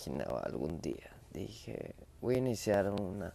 imaginaba 0.00 0.40
algún 0.40 0.80
día. 0.80 1.10
Dije, 1.32 1.94
voy 2.20 2.36
a 2.36 2.38
iniciar 2.38 2.90
una, 2.90 3.34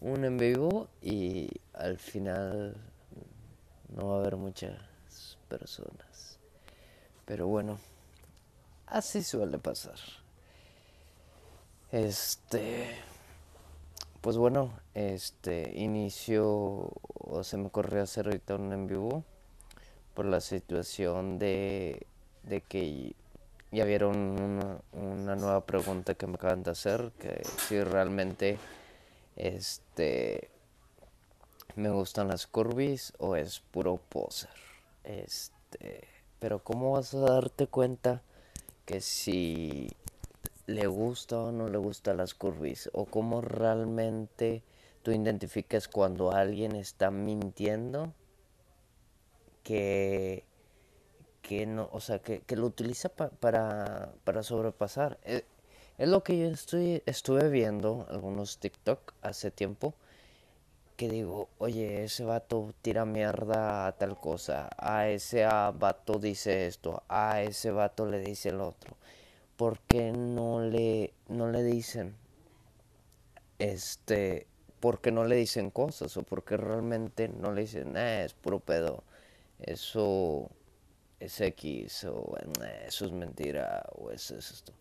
un 0.00 0.24
en 0.24 0.38
vivo 0.38 0.88
y 1.02 1.50
al 1.74 1.98
final 1.98 2.76
no 3.94 4.08
va 4.08 4.16
a 4.16 4.20
haber 4.20 4.36
muchas 4.36 4.78
personas. 5.48 6.38
Pero 7.26 7.46
bueno, 7.46 7.78
así 8.86 9.22
suele 9.22 9.58
pasar. 9.58 9.98
Este, 11.92 12.96
pues 14.20 14.36
bueno, 14.36 14.72
este 14.94 15.72
inició 15.76 16.92
o 17.02 17.44
se 17.44 17.56
me 17.56 17.66
ocurrió 17.66 18.02
hacer 18.02 18.26
ahorita 18.26 18.54
un 18.54 18.72
en 18.72 18.86
vivo 18.86 19.24
por 20.14 20.24
la 20.24 20.40
situación 20.40 21.38
de, 21.38 22.06
de 22.44 22.60
que 22.62 23.14
ya 23.72 23.84
vieron 23.84 24.80
una, 24.92 25.36
nueva 25.36 25.64
pregunta 25.64 26.14
que 26.14 26.26
me 26.26 26.34
acaban 26.34 26.62
de 26.62 26.72
hacer, 26.72 27.12
que 27.18 27.42
si 27.68 27.80
realmente 27.82 28.58
este 29.36 30.50
me 31.76 31.90
gustan 31.90 32.28
las 32.28 32.46
curvis 32.46 33.12
o 33.18 33.36
es 33.36 33.60
puro 33.60 33.96
poser. 33.96 34.50
Este, 35.04 36.08
pero 36.40 36.64
¿cómo 36.64 36.92
vas 36.92 37.14
a 37.14 37.20
darte 37.20 37.68
cuenta 37.68 38.22
que 38.84 39.00
si 39.00 39.88
le 40.66 40.86
gusta 40.86 41.38
o 41.38 41.52
no 41.52 41.68
le 41.68 41.78
gusta 41.78 42.12
las 42.14 42.34
curvis 42.34 42.90
o 42.92 43.04
cómo 43.04 43.40
realmente 43.40 44.62
tú 45.02 45.12
identificas 45.12 45.88
cuando 45.88 46.32
alguien 46.32 46.74
está 46.74 47.10
mintiendo 47.10 48.12
que 49.62 50.44
que 51.50 51.66
no, 51.66 51.88
o 51.90 51.98
sea, 51.98 52.20
que, 52.20 52.42
que 52.42 52.54
lo 52.54 52.66
utiliza 52.66 53.08
pa, 53.08 53.28
para, 53.28 54.12
para 54.22 54.44
sobrepasar. 54.44 55.18
Es, 55.24 55.42
es, 55.98 56.08
lo 56.08 56.22
que 56.22 56.38
yo 56.38 56.46
estoy, 56.46 57.02
estuve 57.06 57.48
viendo 57.48 58.06
algunos 58.08 58.58
TikTok 58.58 59.14
hace 59.20 59.50
tiempo, 59.50 59.94
que 60.96 61.08
digo, 61.08 61.48
oye, 61.58 62.04
ese 62.04 62.22
vato 62.24 62.72
tira 62.82 63.04
mierda 63.04 63.88
a 63.88 63.92
tal 63.98 64.16
cosa, 64.16 64.70
a 64.78 65.08
ese 65.08 65.44
vato 65.44 66.20
dice 66.20 66.68
esto, 66.68 67.02
a 67.08 67.42
ese 67.42 67.72
vato 67.72 68.06
le 68.06 68.20
dice 68.20 68.50
el 68.50 68.60
otro. 68.60 68.96
¿Por 69.56 69.80
qué 69.80 70.12
no 70.12 70.60
le, 70.60 71.12
no 71.28 71.50
le 71.50 71.64
dicen, 71.64 72.14
este, 73.58 74.46
por 74.78 75.00
qué 75.00 75.10
no 75.10 75.24
le 75.24 75.34
dicen 75.34 75.70
cosas? 75.70 76.16
O 76.16 76.22
porque 76.22 76.56
realmente 76.56 77.26
no 77.28 77.52
le 77.52 77.62
dicen, 77.62 77.96
eh, 77.96 78.22
es 78.24 78.34
puro 78.34 78.60
pedo, 78.60 79.02
eso 79.58 80.48
es 81.20 81.40
X 81.40 82.04
o 82.04 82.34
eso 82.86 83.06
es 83.06 83.12
mentira 83.12 83.84
o 83.96 84.10
eso 84.10 84.36
es 84.36 84.50
esto. 84.50 84.72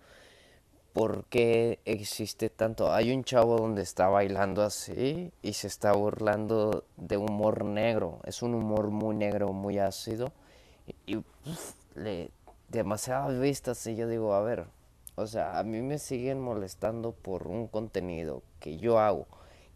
¿Por 0.94 1.26
qué 1.26 1.80
existe 1.86 2.50
tanto? 2.50 2.92
Hay 2.92 3.12
un 3.14 3.24
chavo 3.24 3.58
donde 3.58 3.84
está 3.84 4.08
bailando 4.08 4.64
así 4.64 5.32
y 5.44 5.54
se 5.54 5.68
está 5.68 5.92
burlando 5.94 6.84
de 6.98 7.18
humor 7.18 7.64
negro. 7.64 8.20
Es 8.26 8.42
un 8.42 8.56
humor 8.56 8.90
muy 8.90 9.16
negro, 9.16 9.54
muy 9.54 9.78
ácido 9.78 10.32
y, 11.06 11.18
y 11.18 11.24
le 11.96 12.32
demasiadas 12.70 13.40
vistas 13.40 13.86
y 13.88 13.96
yo 13.96 14.08
digo, 14.08 14.34
a 14.34 14.42
ver, 14.42 14.66
o 15.16 15.28
sea, 15.28 15.60
a 15.60 15.64
mí 15.64 15.82
me 15.82 16.00
siguen 16.00 16.40
molestando 16.40 17.12
por 17.12 17.48
un 17.48 17.68
contenido 17.68 18.42
que 18.60 18.78
yo 18.78 19.00
hago 19.00 19.28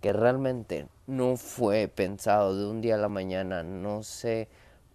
que 0.03 0.12
realmente 0.12 0.90
no 1.07 1.38
fue 1.38 1.88
pensado 1.88 2.57
de 2.57 2.68
un 2.68 2.81
día 2.81 2.95
a 2.95 2.97
la 2.97 3.07
mañana, 3.07 3.63
no 3.63 4.03
sé 4.03 4.50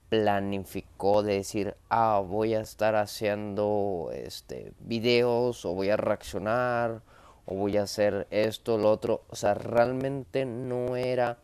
planificó 0.08 1.22
de 1.22 1.34
decir, 1.34 1.76
ah, 1.90 2.22
voy 2.26 2.54
a 2.54 2.60
estar 2.60 2.96
haciendo 2.96 4.10
este 4.12 4.72
videos 4.80 5.64
o 5.64 5.74
voy 5.74 5.90
a 5.90 5.96
reaccionar 5.96 7.02
o 7.44 7.54
voy 7.54 7.76
a 7.76 7.82
hacer 7.82 8.26
esto, 8.30 8.78
lo 8.78 8.90
otro. 8.90 9.22
O 9.28 9.36
sea, 9.36 9.54
realmente 9.54 10.44
no 10.44 10.96
era 10.96 11.38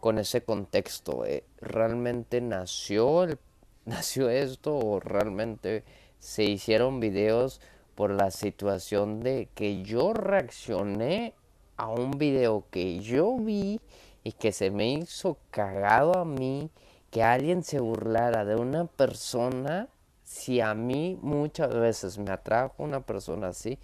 con 0.00 0.18
ese 0.18 0.42
contexto. 0.42 1.24
Eh. 1.24 1.44
Realmente 1.60 2.40
nació, 2.40 3.26
nació 3.84 4.28
esto 4.28 4.76
o 4.76 5.00
realmente 5.00 5.84
se 6.18 6.44
hicieron 6.44 7.00
videos 7.00 7.60
por 7.94 8.10
la 8.10 8.30
situación 8.30 9.20
de 9.20 9.48
que 9.54 9.82
yo 9.82 10.12
reaccioné 10.12 11.34
a 11.76 11.88
un 11.88 12.12
video 12.12 12.64
que 12.70 13.00
yo 13.00 13.36
vi 13.36 13.80
y 14.22 14.32
que 14.32 14.52
se 14.52 14.70
me 14.70 14.90
hizo 14.92 15.38
cagado 15.50 16.18
a 16.18 16.24
mí 16.24 16.70
que 17.14 17.22
alguien 17.22 17.62
se 17.62 17.78
burlara 17.78 18.44
de 18.44 18.56
una 18.56 18.86
persona, 18.86 19.86
si 20.24 20.60
a 20.60 20.74
mí 20.74 21.16
muchas 21.22 21.72
veces 21.72 22.18
me 22.18 22.32
atrajo 22.32 22.82
una 22.82 23.06
persona 23.06 23.50
así 23.50 23.78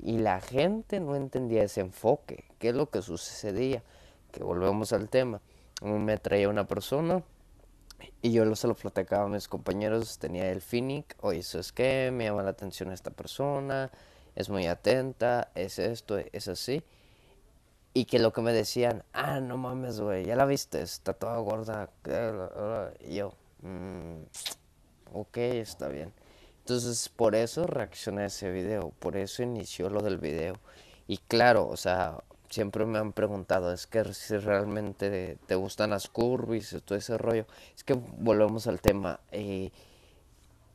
y 0.00 0.18
la 0.18 0.40
gente 0.40 1.00
no 1.00 1.16
entendía 1.16 1.64
ese 1.64 1.80
enfoque, 1.80 2.44
¿qué 2.60 2.68
es 2.68 2.76
lo 2.76 2.88
que 2.88 3.02
sucedía? 3.02 3.82
Que 4.30 4.44
volvemos 4.44 4.92
al 4.92 5.08
tema. 5.08 5.40
Me 5.82 6.18
traía 6.18 6.48
una 6.48 6.68
persona 6.68 7.24
y 8.22 8.30
yo 8.30 8.54
se 8.54 8.68
lo 8.68 8.76
platicaba 8.76 9.24
a 9.24 9.28
mis 9.28 9.48
compañeros, 9.48 10.20
tenía 10.20 10.48
el 10.52 10.60
Phoenix, 10.60 11.16
oye, 11.20 11.40
eso 11.40 11.58
es 11.58 11.72
que 11.72 12.12
me 12.12 12.26
llama 12.26 12.44
la 12.44 12.50
atención 12.50 12.92
esta 12.92 13.10
persona, 13.10 13.90
es 14.36 14.50
muy 14.50 14.68
atenta, 14.68 15.50
es 15.56 15.80
esto, 15.80 16.16
es 16.16 16.46
así. 16.46 16.84
Y 17.94 18.04
que 18.04 18.18
lo 18.18 18.32
que 18.32 18.42
me 18.42 18.52
decían, 18.52 19.02
ah, 19.12 19.40
no 19.40 19.56
mames, 19.56 20.00
güey, 20.00 20.24
ya 20.26 20.36
la 20.36 20.44
viste, 20.44 20.82
está 20.82 21.12
toda 21.14 21.38
gorda. 21.38 21.90
Y 23.00 23.16
yo, 23.16 23.32
mmm, 23.62 24.22
ok, 25.12 25.36
está 25.38 25.88
bien. 25.88 26.12
Entonces, 26.60 27.08
por 27.08 27.34
eso 27.34 27.66
reaccioné 27.66 28.22
a 28.22 28.26
ese 28.26 28.50
video, 28.52 28.92
por 28.98 29.16
eso 29.16 29.42
inició 29.42 29.88
lo 29.90 30.02
del 30.02 30.18
video. 30.18 30.56
Y 31.06 31.18
claro, 31.18 31.66
o 31.66 31.76
sea, 31.76 32.18
siempre 32.50 32.84
me 32.86 32.98
han 32.98 33.12
preguntado, 33.12 33.72
es 33.72 33.86
que 33.86 34.04
si 34.14 34.36
realmente 34.36 35.38
te 35.46 35.54
gustan 35.54 35.90
las 35.90 36.08
curvas 36.08 36.72
y 36.72 36.80
todo 36.80 36.98
ese 36.98 37.18
rollo. 37.18 37.46
Es 37.74 37.84
que 37.84 37.94
volvemos 37.94 38.66
al 38.66 38.80
tema. 38.80 39.20
Eh, 39.32 39.70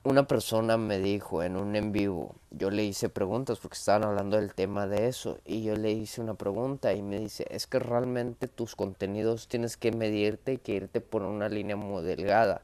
una 0.06 0.28
persona 0.28 0.76
me 0.76 1.00
dijo 1.00 1.44
en 1.44 1.56
un 1.56 1.78
en 1.78 1.94
vivo, 1.94 2.36
yo 2.52 2.70
le 2.70 2.84
hice 2.84 3.08
preguntas 3.08 3.60
porque 3.60 3.78
estaban 3.78 4.04
hablando 4.04 4.36
del 4.36 4.54
tema 4.54 4.86
de 4.86 5.08
eso 5.08 5.38
y 5.46 5.64
yo 5.64 5.78
le 5.78 5.92
hice 5.92 6.20
una 6.20 6.34
pregunta 6.34 6.92
y 6.94 7.02
me 7.02 7.20
dice, 7.20 7.46
es 7.50 7.68
que 7.68 7.80
realmente 7.80 8.50
tus 8.50 8.76
contenidos 8.76 9.48
tienes 9.48 9.78
que 9.78 9.94
medirte 9.94 10.54
y 10.54 10.58
que 10.58 10.74
irte 10.74 11.00
por 11.00 11.24
una 11.24 11.48
línea 11.48 11.78
muy 11.78 12.04
delgada, 12.04 12.64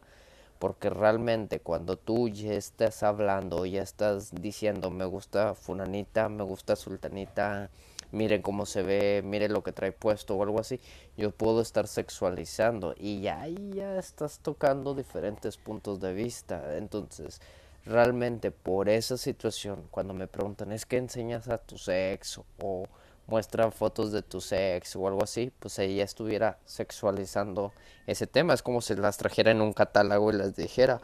porque 0.60 0.90
realmente 0.90 1.62
cuando 1.62 1.96
tú 1.98 2.28
ya 2.28 2.52
estás 2.54 3.04
hablando, 3.04 3.66
ya 3.66 3.84
estás 3.84 4.32
diciendo, 4.34 4.92
me 4.92 5.06
gusta 5.06 5.54
funanita, 5.54 6.28
me 6.28 6.44
gusta 6.44 6.76
sultanita, 6.76 7.70
miren 8.12 8.42
cómo 8.42 8.66
se 8.66 8.84
ve, 8.84 9.22
miren 9.24 9.54
lo 9.54 9.64
que 9.64 9.72
trae 9.72 9.92
puesto 9.92 10.36
o 10.36 10.44
algo 10.44 10.60
así, 10.60 10.80
yo 11.18 11.32
puedo 11.32 11.62
estar 11.62 11.88
sexualizando 11.88 12.96
y 12.98 13.28
ahí 13.28 13.72
ya 13.74 13.98
estás 13.98 14.40
tocando 14.40 14.96
diferentes 14.96 15.58
puntos 15.58 16.00
de 16.00 16.14
vista. 16.14 16.78
Entonces, 16.78 17.42
realmente 17.86 18.52
por 18.52 18.90
esa 18.90 19.18
situación, 19.18 19.88
cuando 19.92 20.14
me 20.14 20.28
preguntan, 20.28 20.72
¿es 20.72 20.86
que 20.86 20.98
enseñas 20.98 21.48
a 21.50 21.58
tu 21.58 21.78
sexo 21.78 22.46
o 22.62 22.86
muestra 23.30 23.70
fotos 23.72 24.12
de 24.12 24.22
tu 24.22 24.42
sexo 24.42 25.00
o 25.00 25.08
algo 25.08 25.24
así, 25.24 25.52
pues 25.60 25.76
ya 25.76 26.04
estuviera 26.04 26.58
sexualizando 26.66 27.72
ese 28.08 28.28
tema. 28.28 28.54
Es 28.54 28.64
como 28.64 28.82
si 28.82 28.96
las 28.96 29.18
trajera 29.18 29.52
en 29.52 29.62
un 29.62 29.74
catálogo 29.74 30.32
y 30.32 30.38
les 30.38 30.56
dijera, 30.56 31.00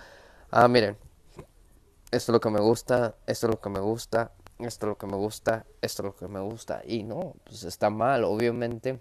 ah, 0.52 0.68
miren, 0.68 0.98
esto 2.12 2.32
es 2.32 2.34
lo 2.34 2.40
que 2.40 2.50
me 2.50 2.60
gusta, 2.60 3.16
esto 3.28 3.48
es 3.48 3.52
lo 3.52 3.62
que 3.62 3.70
me 3.70 3.80
gusta, 3.80 4.32
esto 4.60 4.86
es 4.86 4.90
lo 4.90 4.98
que 4.98 5.08
me 5.08 5.16
gusta, 5.16 5.66
esto 5.82 6.02
es 6.02 6.06
lo 6.06 6.16
que 6.16 6.28
me 6.28 6.40
gusta. 6.40 6.82
Y 6.86 7.04
no, 7.04 7.36
pues 7.44 7.64
está 7.64 7.90
mal, 7.90 8.24
obviamente 8.24 9.00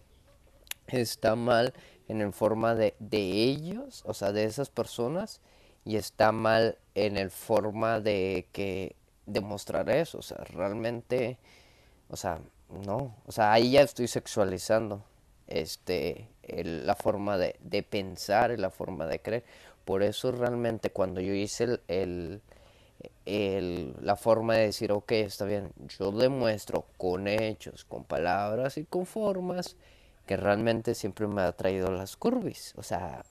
está 0.88 1.36
mal 1.36 1.74
en 2.08 2.20
el 2.20 2.32
forma 2.32 2.74
de, 2.74 2.94
de 2.98 3.18
ellos, 3.18 4.02
o 4.06 4.14
sea, 4.14 4.32
de 4.32 4.44
esas 4.44 4.70
personas, 4.70 5.40
y 5.84 5.96
está 5.96 6.32
mal 6.32 6.78
en 6.94 7.16
el 7.16 7.30
forma 7.30 8.00
de 8.00 8.48
que 8.52 8.96
demostrar 9.26 9.88
eso, 9.90 10.18
o 10.18 10.22
sea, 10.22 10.38
realmente, 10.38 11.38
o 12.08 12.16
sea, 12.16 12.40
no, 12.70 13.14
o 13.26 13.32
sea, 13.32 13.52
ahí 13.52 13.72
ya 13.72 13.82
estoy 13.82 14.08
sexualizando 14.08 15.04
este 15.46 16.28
la 16.46 16.94
forma 16.94 17.38
de, 17.38 17.56
de, 17.60 17.82
pensar 17.82 18.50
y 18.50 18.56
la 18.56 18.70
forma 18.70 19.06
de 19.06 19.20
creer. 19.20 19.44
Por 19.84 20.02
eso 20.02 20.32
realmente 20.32 20.90
cuando 20.90 21.20
yo 21.20 21.32
hice 21.32 21.64
el, 21.64 21.80
el 21.88 22.42
la 23.24 24.16
forma 24.16 24.54
de 24.54 24.66
decir, 24.66 24.92
ok, 24.92 25.12
está 25.12 25.44
bien, 25.44 25.72
yo 25.98 26.10
demuestro 26.12 26.86
con 26.96 27.28
hechos, 27.28 27.84
con 27.84 28.04
palabras 28.04 28.76
y 28.78 28.84
con 28.84 29.06
formas 29.06 29.76
que 30.26 30.36
realmente 30.36 30.94
siempre 30.94 31.26
me 31.26 31.42
ha 31.42 31.52
traído 31.52 31.90
las 31.90 32.16
curvis. 32.16 32.74
O 32.76 32.82
sea, 32.82 33.24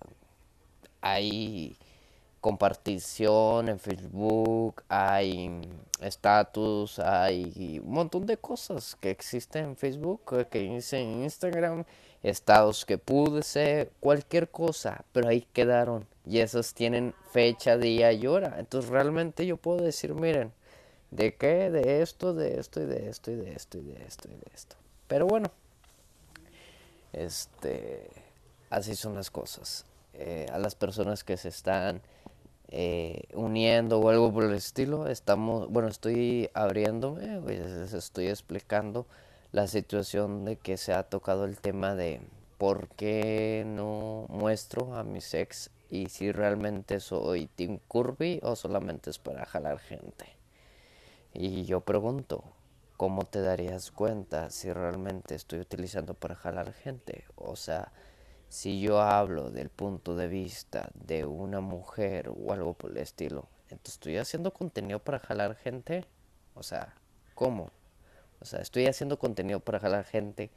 hay 1.02 1.78
compartición 2.42 3.70
en 3.70 3.80
Facebook, 3.80 4.84
hay 4.90 5.62
estatus, 6.02 7.00
hay 7.00 7.80
un 7.84 7.94
montón 7.94 8.26
de 8.26 8.38
cosas 8.38 8.96
que 9.00 9.12
existen 9.12 9.66
en 9.66 9.76
Facebook, 9.78 10.48
que 10.50 10.64
hice 10.64 11.00
en 11.00 11.24
Instagram, 11.24 11.86
estados 12.24 12.86
que 12.86 12.98
pude 12.98 13.44
ser, 13.44 13.92
cualquier 14.00 14.50
cosa, 14.50 15.04
pero 15.12 15.28
ahí 15.28 15.46
quedaron 15.54 16.08
y 16.26 16.40
esos 16.40 16.74
tienen 16.74 17.14
fecha, 17.32 17.78
día 17.78 18.14
y 18.14 18.26
hora. 18.28 18.56
Entonces 18.58 18.90
realmente 18.90 19.46
yo 19.46 19.58
puedo 19.58 19.84
decir, 19.84 20.14
miren, 20.14 20.54
¿de 21.12 21.36
qué? 21.36 21.70
De 21.70 22.02
esto, 22.02 22.34
de 22.34 22.60
esto 22.60 22.82
y 22.82 22.86
de 22.86 23.10
esto 23.10 23.32
y 23.32 23.36
de 23.36 23.54
esto 23.54 23.78
y 23.78 23.82
de 23.82 24.06
esto 24.06 24.30
y 24.30 24.36
de 24.36 24.52
esto. 24.56 24.76
Pero 25.08 25.28
bueno, 25.28 25.52
este, 27.12 28.10
así 28.70 28.96
son 28.96 29.16
las 29.16 29.30
cosas. 29.30 29.86
Eh, 30.14 30.48
a 30.52 30.60
las 30.60 30.76
personas 30.76 31.24
que 31.24 31.38
se 31.38 31.50
están 31.50 32.02
eh, 32.70 33.24
uniendo 33.34 34.00
o 34.00 34.10
algo 34.10 34.32
por 34.32 34.46
el 34.46 34.54
estilo, 34.54 35.08
estamos, 35.08 35.70
bueno, 35.70 35.90
estoy 35.90 36.50
abriéndome, 36.54 37.42
les 37.42 37.94
estoy 37.94 38.28
explicando 38.28 39.06
la 39.54 39.68
situación 39.68 40.46
de 40.46 40.58
que 40.58 40.78
se 40.78 40.94
ha 40.94 41.04
tocado 41.04 41.46
el 41.46 41.60
tema 41.60 41.94
de 41.94 42.22
por 42.58 42.90
qué 42.90 43.64
no 43.68 44.26
muestro 44.30 44.96
a 44.96 45.04
mis 45.04 45.32
ex 45.36 45.70
y 45.92 46.10
si 46.10 46.32
realmente 46.32 47.00
soy 47.00 47.46
Team 47.46 47.80
Kirby 47.88 48.40
o 48.42 48.56
solamente 48.56 49.12
es 49.12 49.20
para 49.20 49.46
jalar 49.46 49.78
gente. 49.78 50.26
Y 51.36 51.66
yo 51.66 51.82
pregunto, 51.82 52.44
¿cómo 52.98 53.26
te 53.26 53.42
darías 53.42 53.92
cuenta 53.92 54.50
si 54.50 54.74
realmente 54.74 55.36
estoy 55.36 55.60
utilizando 55.60 56.16
para 56.16 56.34
jalar 56.34 56.74
gente? 56.74 57.24
O 57.36 57.56
sea, 57.56 57.92
si 58.50 58.82
yo 58.82 59.02
hablo 59.02 59.52
del 59.52 59.70
punto 59.70 60.16
de 60.16 60.30
vista 60.30 60.90
de 60.96 61.26
una 61.26 61.60
mujer 61.60 62.30
o 62.30 62.54
algo 62.54 62.74
por 62.74 62.90
el 62.90 62.98
estilo, 62.98 63.46
entonces 63.70 63.94
estoy 63.94 64.18
haciendo 64.18 64.52
contenido 64.52 64.98
para 64.98 65.20
jalar 65.20 65.56
gente. 65.58 66.06
O 66.56 66.64
sea, 66.64 66.96
¿cómo? 67.36 67.70
O 68.44 68.46
sea, 68.46 68.60
estoy 68.60 68.88
haciendo 68.88 69.18
contenido 69.18 69.62
para 69.62 69.80
jalar 69.80 70.04
gente. 70.04 70.52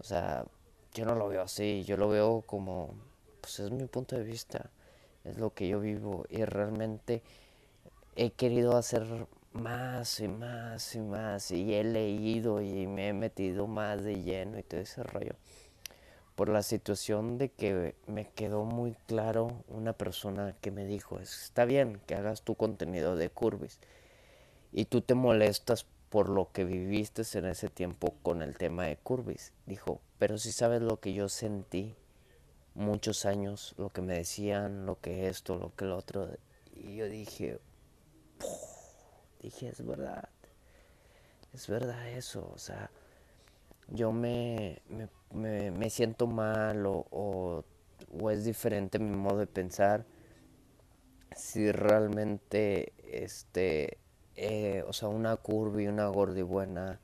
O 0.00 0.02
sea, 0.02 0.46
yo 0.94 1.04
no 1.04 1.14
lo 1.14 1.28
veo 1.28 1.42
así, 1.42 1.84
yo 1.84 1.98
lo 1.98 2.08
veo 2.08 2.42
como 2.46 2.94
pues 3.42 3.60
es 3.60 3.70
mi 3.70 3.84
punto 3.84 4.16
de 4.16 4.24
vista, 4.24 4.70
es 5.24 5.36
lo 5.36 5.52
que 5.52 5.68
yo 5.68 5.78
vivo. 5.78 6.24
Y 6.30 6.44
realmente 6.46 7.22
he 8.16 8.30
querido 8.30 8.78
hacer 8.78 9.26
más 9.52 10.20
y 10.20 10.28
más 10.28 10.94
y 10.94 11.00
más. 11.00 11.50
Y 11.50 11.74
he 11.74 11.84
leído 11.84 12.62
y 12.62 12.86
me 12.86 13.08
he 13.08 13.12
metido 13.12 13.66
más 13.66 14.02
de 14.04 14.22
lleno 14.22 14.58
y 14.58 14.62
todo 14.62 14.80
ese 14.80 15.02
rollo. 15.02 15.34
Por 16.34 16.48
la 16.48 16.62
situación 16.62 17.36
de 17.36 17.50
que 17.50 17.94
me 18.06 18.30
quedó 18.30 18.64
muy 18.64 18.94
claro 19.06 19.64
una 19.68 19.92
persona 19.92 20.56
que 20.62 20.70
me 20.70 20.86
dijo, 20.86 21.18
está 21.18 21.66
bien 21.66 22.00
que 22.06 22.14
hagas 22.14 22.40
tu 22.40 22.54
contenido 22.54 23.16
de 23.16 23.28
curvis. 23.28 23.80
Y 24.72 24.86
tú 24.86 25.02
te 25.02 25.14
molestas 25.14 25.84
por 26.10 26.28
lo 26.28 26.50
que 26.52 26.64
viviste 26.64 27.22
en 27.34 27.46
ese 27.46 27.68
tiempo 27.68 28.14
con 28.22 28.42
el 28.42 28.56
tema 28.56 28.84
de 28.84 28.96
curvis. 28.96 29.52
Dijo, 29.66 30.00
pero 30.18 30.38
si 30.38 30.52
sabes 30.52 30.82
lo 30.82 31.00
que 31.00 31.12
yo 31.12 31.28
sentí 31.28 31.94
muchos 32.74 33.26
años, 33.26 33.74
lo 33.76 33.90
que 33.90 34.00
me 34.00 34.14
decían, 34.14 34.86
lo 34.86 35.00
que 35.00 35.28
esto, 35.28 35.56
lo 35.56 35.74
que 35.74 35.84
lo 35.84 35.96
otro. 35.96 36.28
Y 36.74 36.96
yo 36.96 37.08
dije, 37.08 37.60
dije, 39.42 39.68
es 39.68 39.84
verdad, 39.84 40.28
es 41.52 41.66
verdad 41.66 42.08
eso, 42.08 42.50
o 42.54 42.58
sea, 42.58 42.90
yo 43.88 44.12
me, 44.12 44.82
me, 45.32 45.70
me, 45.70 45.90
siento 45.90 46.26
mal 46.26 46.86
o, 46.86 47.06
o, 47.10 48.30
es 48.30 48.44
diferente 48.44 48.98
mi 48.98 49.16
modo 49.16 49.38
de 49.38 49.46
pensar 49.46 50.04
si 51.34 51.70
realmente, 51.72 52.92
este, 53.10 53.98
eh, 54.40 54.84
o 54.86 54.92
sea, 54.92 55.08
una 55.08 55.36
curva 55.36 55.82
una 55.90 56.06
gordibuena, 56.06 57.00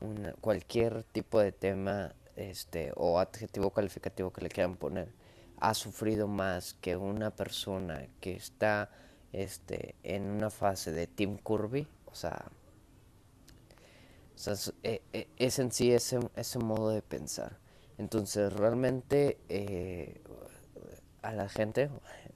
una, 0.00 0.34
cualquier 0.34 1.02
tipo 1.02 1.40
de 1.40 1.50
tema 1.50 2.14
este, 2.36 2.92
o 2.94 3.18
adjetivo 3.18 3.70
calificativo 3.70 4.30
que 4.34 4.42
le 4.42 4.50
quieran 4.50 4.76
poner, 4.76 5.08
ha 5.60 5.72
sufrido 5.72 6.28
más 6.28 6.74
que 6.74 6.98
una 6.98 7.30
persona 7.30 8.06
que 8.20 8.34
está 8.34 8.90
este, 9.32 9.94
en 10.02 10.24
una 10.24 10.50
fase 10.50 10.92
de 10.92 11.06
Team 11.06 11.38
Curvy, 11.38 11.88
o 12.04 12.14
sea, 12.14 12.50
e, 14.82 15.00
e, 15.14 15.28
es, 15.38 15.58
en 15.58 15.72
sí 15.72 15.90
ese, 15.90 16.20
ese 16.36 16.58
modo 16.58 16.90
de 16.90 17.00
pensar. 17.00 17.56
Entonces, 17.96 18.52
realmente 18.52 19.38
eh, 19.48 20.20
a 21.22 21.32
la 21.32 21.48
gente, 21.48 21.88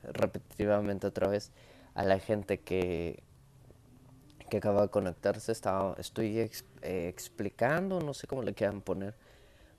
repetitivamente 0.04 1.06
otra 1.06 1.28
vez, 1.28 1.52
a 1.92 2.04
la 2.04 2.18
gente 2.18 2.60
que, 2.60 3.22
que 4.48 4.58
acaba 4.58 4.82
de 4.82 4.88
conectarse, 4.88 5.52
estaba, 5.52 5.94
estoy 5.98 6.38
eh, 6.38 7.08
explicando, 7.08 8.00
no 8.00 8.14
sé 8.14 8.26
cómo 8.26 8.42
le 8.42 8.54
quieran 8.54 8.80
poner, 8.80 9.14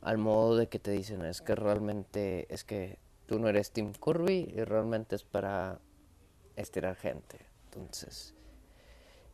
al 0.01 0.17
modo 0.17 0.55
de 0.55 0.67
que 0.67 0.79
te 0.79 0.91
dicen 0.91 1.25
es 1.25 1.41
que 1.41 1.55
realmente 1.55 2.53
es 2.53 2.63
que 2.63 2.99
tú 3.25 3.39
no 3.39 3.47
eres 3.47 3.71
Team 3.71 3.93
Curvy 3.93 4.53
y 4.55 4.63
realmente 4.63 5.15
es 5.15 5.23
para 5.23 5.79
estirar 6.55 6.95
gente. 6.95 7.39
Entonces, 7.65 8.33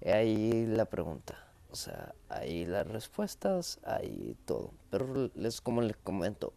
ahí 0.06 0.66
la 0.66 0.86
pregunta. 0.86 1.36
O 1.72 1.76
sea, 1.76 2.16
ahí 2.30 2.66
las 2.66 2.88
respuestas, 2.88 3.80
ahí 3.84 4.38
todo. 4.46 4.72
Pero 4.90 5.30
les 5.36 5.62
como 5.62 5.82
les 5.82 5.98
comento, 5.98 6.54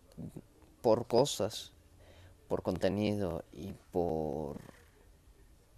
por 0.81 1.07
cosas, 1.07 1.73
por 2.49 2.62
contenido 2.62 3.45
y 3.52 3.73
por 3.91 4.59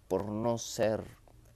por 0.09 0.25
no 0.25 0.59
ser 0.59 1.05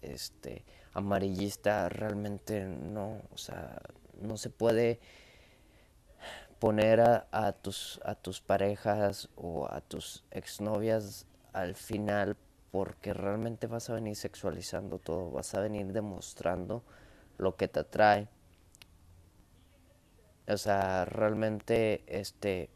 este 0.00 0.64
amarillista 0.94 1.88
realmente 1.88 2.64
no, 2.64 3.20
o 3.32 3.36
sea, 3.36 3.82
no 4.20 4.36
se 4.36 4.48
puede 4.48 5.00
poner 6.58 7.00
a, 7.00 7.52
tus, 7.52 8.00
a 8.04 8.14
tus 8.14 8.40
parejas 8.40 9.28
o 9.36 9.66
a 9.70 9.80
tus 9.82 10.24
exnovias 10.30 11.26
al 11.52 11.74
final 11.74 12.36
porque 12.70 13.12
realmente 13.12 13.66
vas 13.66 13.90
a 13.90 13.94
venir 13.94 14.16
sexualizando 14.16 14.98
todo, 14.98 15.30
vas 15.30 15.54
a 15.54 15.60
venir 15.60 15.92
demostrando 15.92 16.82
lo 17.38 17.56
que 17.56 17.68
te 17.68 17.80
atrae. 17.80 18.28
O 20.48 20.56
sea, 20.56 21.04
realmente, 21.04 22.02
este, 22.06 22.70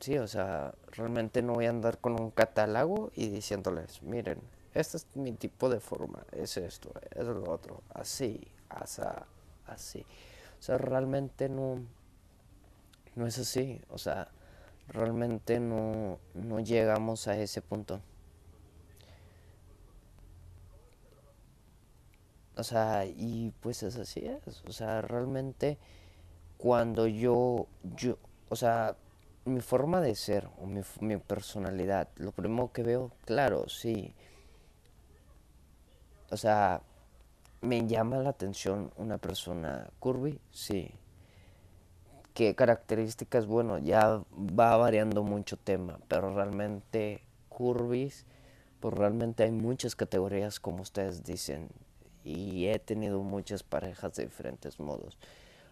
sí, 0.00 0.18
o 0.18 0.26
sea, 0.26 0.74
realmente 0.88 1.42
no 1.42 1.54
voy 1.54 1.66
a 1.66 1.70
andar 1.70 1.98
con 1.98 2.20
un 2.20 2.30
catálogo 2.30 3.12
y 3.14 3.28
diciéndoles, 3.28 4.02
miren, 4.02 4.40
este 4.74 4.96
es 4.98 5.06
mi 5.14 5.32
tipo 5.32 5.68
de 5.68 5.80
forma, 5.80 6.24
es 6.32 6.56
esto, 6.56 6.92
es 7.10 7.24
lo 7.24 7.50
otro, 7.50 7.82
así, 7.94 8.40
así, 8.68 9.02
así. 9.66 10.04
O 10.58 10.62
sea, 10.62 10.78
realmente 10.78 11.48
no, 11.48 11.78
no 13.16 13.26
es 13.26 13.38
así. 13.38 13.80
O 13.90 13.98
sea, 13.98 14.28
realmente 14.88 15.60
no, 15.60 16.18
no 16.34 16.60
llegamos 16.60 17.28
a 17.28 17.36
ese 17.36 17.62
punto. 17.62 18.00
O 22.56 22.62
sea, 22.62 23.04
y 23.04 23.52
pues 23.60 23.82
es 23.82 23.96
así 23.96 24.20
es. 24.24 24.62
O 24.66 24.72
sea, 24.72 25.02
realmente 25.02 25.78
cuando 26.56 27.06
yo, 27.06 27.66
yo, 27.96 28.16
o 28.48 28.56
sea, 28.56 28.96
mi 29.44 29.60
forma 29.60 30.00
de 30.00 30.14
ser 30.14 30.48
o 30.60 30.66
mi, 30.66 30.80
mi 31.00 31.16
personalidad, 31.18 32.08
lo 32.16 32.32
primero 32.32 32.72
que 32.72 32.82
veo, 32.82 33.12
claro, 33.24 33.68
sí. 33.68 34.14
O 36.34 36.36
sea, 36.36 36.82
me 37.62 37.86
llama 37.86 38.18
la 38.18 38.30
atención 38.30 38.92
una 38.96 39.18
persona 39.18 39.88
curvy, 40.00 40.38
sí 40.50 40.92
qué 42.34 42.56
características, 42.56 43.46
bueno, 43.46 43.78
ya 43.78 44.20
va 44.36 44.76
variando 44.76 45.22
mucho 45.22 45.56
tema, 45.56 46.00
pero 46.08 46.34
realmente 46.34 47.22
curvis, 47.48 48.26
pues 48.80 48.92
realmente 48.92 49.44
hay 49.44 49.52
muchas 49.52 49.94
categorías 49.94 50.58
como 50.58 50.82
ustedes 50.82 51.22
dicen 51.22 51.68
y 52.24 52.66
he 52.66 52.78
tenido 52.80 53.20
muchas 53.22 53.62
parejas 53.62 54.14
de 54.16 54.24
diferentes 54.24 54.80
modos. 54.80 55.16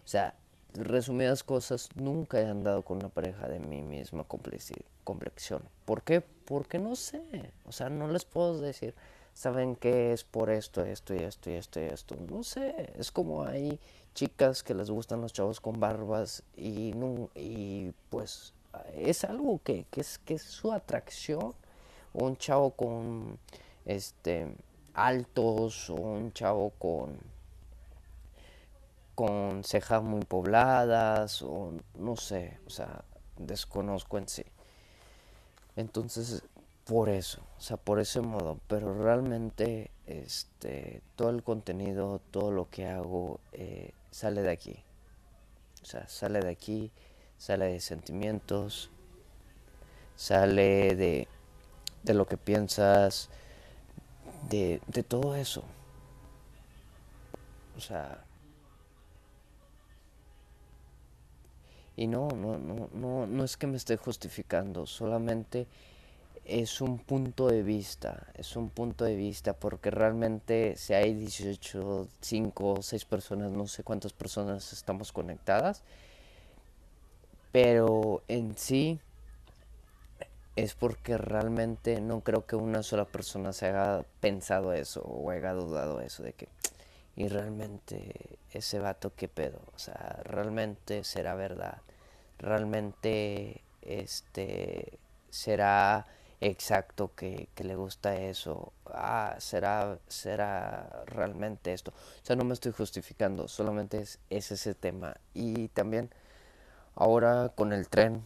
O 0.05 0.07
sea, 0.07 0.35
resumidas 0.73 1.43
cosas, 1.43 1.89
nunca 1.95 2.39
he 2.39 2.47
andado 2.47 2.83
con 2.83 2.97
una 2.97 3.09
pareja 3.09 3.47
de 3.49 3.59
mi 3.59 3.81
misma 3.81 4.23
complexión. 4.23 5.61
¿Por 5.83 6.01
qué? 6.03 6.21
Porque 6.21 6.79
no 6.79 6.95
sé. 6.95 7.51
O 7.65 7.73
sea, 7.73 7.89
no 7.89 8.07
les 8.07 8.23
puedo 8.23 8.61
decir, 8.61 8.95
¿saben 9.33 9.75
qué 9.75 10.13
es 10.13 10.23
por 10.23 10.49
esto, 10.49 10.83
esto 10.83 11.13
y 11.15 11.19
esto 11.19 11.49
y 11.49 11.53
esto 11.53 11.79
y 11.79 11.83
esto? 11.83 12.15
No 12.29 12.43
sé. 12.43 12.93
Es 12.97 13.11
como 13.11 13.43
hay 13.43 13.79
chicas 14.13 14.63
que 14.63 14.73
les 14.73 14.89
gustan 14.89 15.21
los 15.21 15.33
chavos 15.33 15.59
con 15.59 15.79
barbas 15.79 16.43
y, 16.55 16.93
y 17.35 17.93
pues 18.09 18.53
es 18.95 19.23
algo 19.23 19.61
que, 19.63 19.85
que, 19.91 20.01
es, 20.01 20.17
que 20.19 20.35
es 20.35 20.43
su 20.43 20.71
atracción. 20.71 21.53
Un 22.13 22.37
chavo 22.37 22.71
con 22.71 23.39
este 23.85 24.55
altos 24.93 25.89
o 25.89 25.95
un 25.95 26.31
chavo 26.33 26.69
con 26.71 27.17
con 29.15 29.63
cejas 29.63 30.01
muy 30.01 30.21
pobladas 30.25 31.41
o 31.43 31.73
no 31.95 32.15
sé, 32.15 32.59
o 32.65 32.69
sea, 32.69 33.03
desconozco 33.37 34.17
en 34.17 34.27
sí. 34.27 34.43
Entonces, 35.75 36.43
por 36.85 37.09
eso, 37.09 37.41
o 37.57 37.61
sea, 37.61 37.77
por 37.77 37.99
ese 37.99 38.21
modo, 38.21 38.59
pero 38.67 38.93
realmente 39.03 39.91
este 40.05 41.01
todo 41.15 41.29
el 41.29 41.43
contenido, 41.43 42.19
todo 42.31 42.51
lo 42.51 42.69
que 42.69 42.87
hago 42.87 43.39
eh, 43.53 43.91
sale 44.11 44.41
de 44.41 44.51
aquí. 44.51 44.83
O 45.81 45.85
sea, 45.85 46.07
sale 46.07 46.39
de 46.41 46.49
aquí, 46.49 46.91
sale 47.37 47.65
de 47.65 47.79
sentimientos, 47.79 48.89
sale 50.15 50.95
de, 50.95 51.27
de 52.03 52.13
lo 52.13 52.27
que 52.27 52.37
piensas, 52.37 53.29
de, 54.49 54.81
de 54.87 55.03
todo 55.03 55.35
eso. 55.35 55.63
O 57.77 57.81
sea, 57.81 58.23
Y 61.95 62.07
no, 62.07 62.27
no, 62.29 62.57
no, 62.57 62.89
no, 62.93 63.27
no 63.27 63.43
es 63.43 63.55
que 63.57 63.67
me 63.67 63.77
esté 63.77 63.97
justificando, 63.97 64.85
solamente 64.87 65.67
es 66.45 66.81
un 66.81 66.99
punto 66.99 67.47
de 67.47 67.63
vista, 67.63 68.27
es 68.33 68.55
un 68.55 68.69
punto 68.69 69.05
de 69.05 69.15
vista 69.15 69.53
porque 69.53 69.91
realmente 69.91 70.75
si 70.75 70.93
hay 70.93 71.13
18, 71.13 72.07
5, 72.19 72.81
6 72.81 73.05
personas, 73.05 73.51
no 73.51 73.67
sé 73.67 73.83
cuántas 73.83 74.13
personas 74.13 74.73
estamos 74.73 75.11
conectadas, 75.11 75.83
pero 77.51 78.23
en 78.27 78.57
sí 78.57 78.99
es 80.55 80.75
porque 80.75 81.17
realmente 81.17 82.01
no 82.01 82.21
creo 82.21 82.45
que 82.45 82.55
una 82.55 82.83
sola 82.83 83.05
persona 83.05 83.53
se 83.53 83.67
haya 83.67 84.05
pensado 84.19 84.73
eso 84.73 85.01
o 85.01 85.29
haya 85.31 85.53
dudado 85.53 86.01
eso 86.01 86.23
de 86.23 86.33
que 86.33 86.47
y 87.15 87.27
realmente 87.27 88.39
ese 88.51 88.79
vato 88.79 89.13
qué 89.15 89.27
pedo, 89.27 89.59
o 89.75 89.79
sea, 89.79 90.19
realmente 90.23 91.03
será 91.03 91.35
verdad, 91.35 91.77
realmente 92.39 93.61
este 93.81 94.97
será 95.29 96.07
exacto 96.47 97.11
que, 97.15 97.47
le 97.57 97.75
gusta 97.75 98.15
eso, 98.15 98.73
ah, 98.87 99.35
será, 99.39 99.99
será 100.07 101.03
realmente 101.07 101.73
esto. 101.73 101.91
O 101.91 102.25
sea, 102.25 102.35
no 102.35 102.43
me 102.43 102.53
estoy 102.53 102.71
justificando, 102.71 103.47
solamente 103.47 103.99
es, 103.99 104.19
es 104.29 104.51
ese 104.51 104.75
tema. 104.75 105.15
Y 105.33 105.69
también 105.69 106.09
ahora 106.95 107.49
con 107.55 107.73
el 107.73 107.87
tren, 107.87 108.23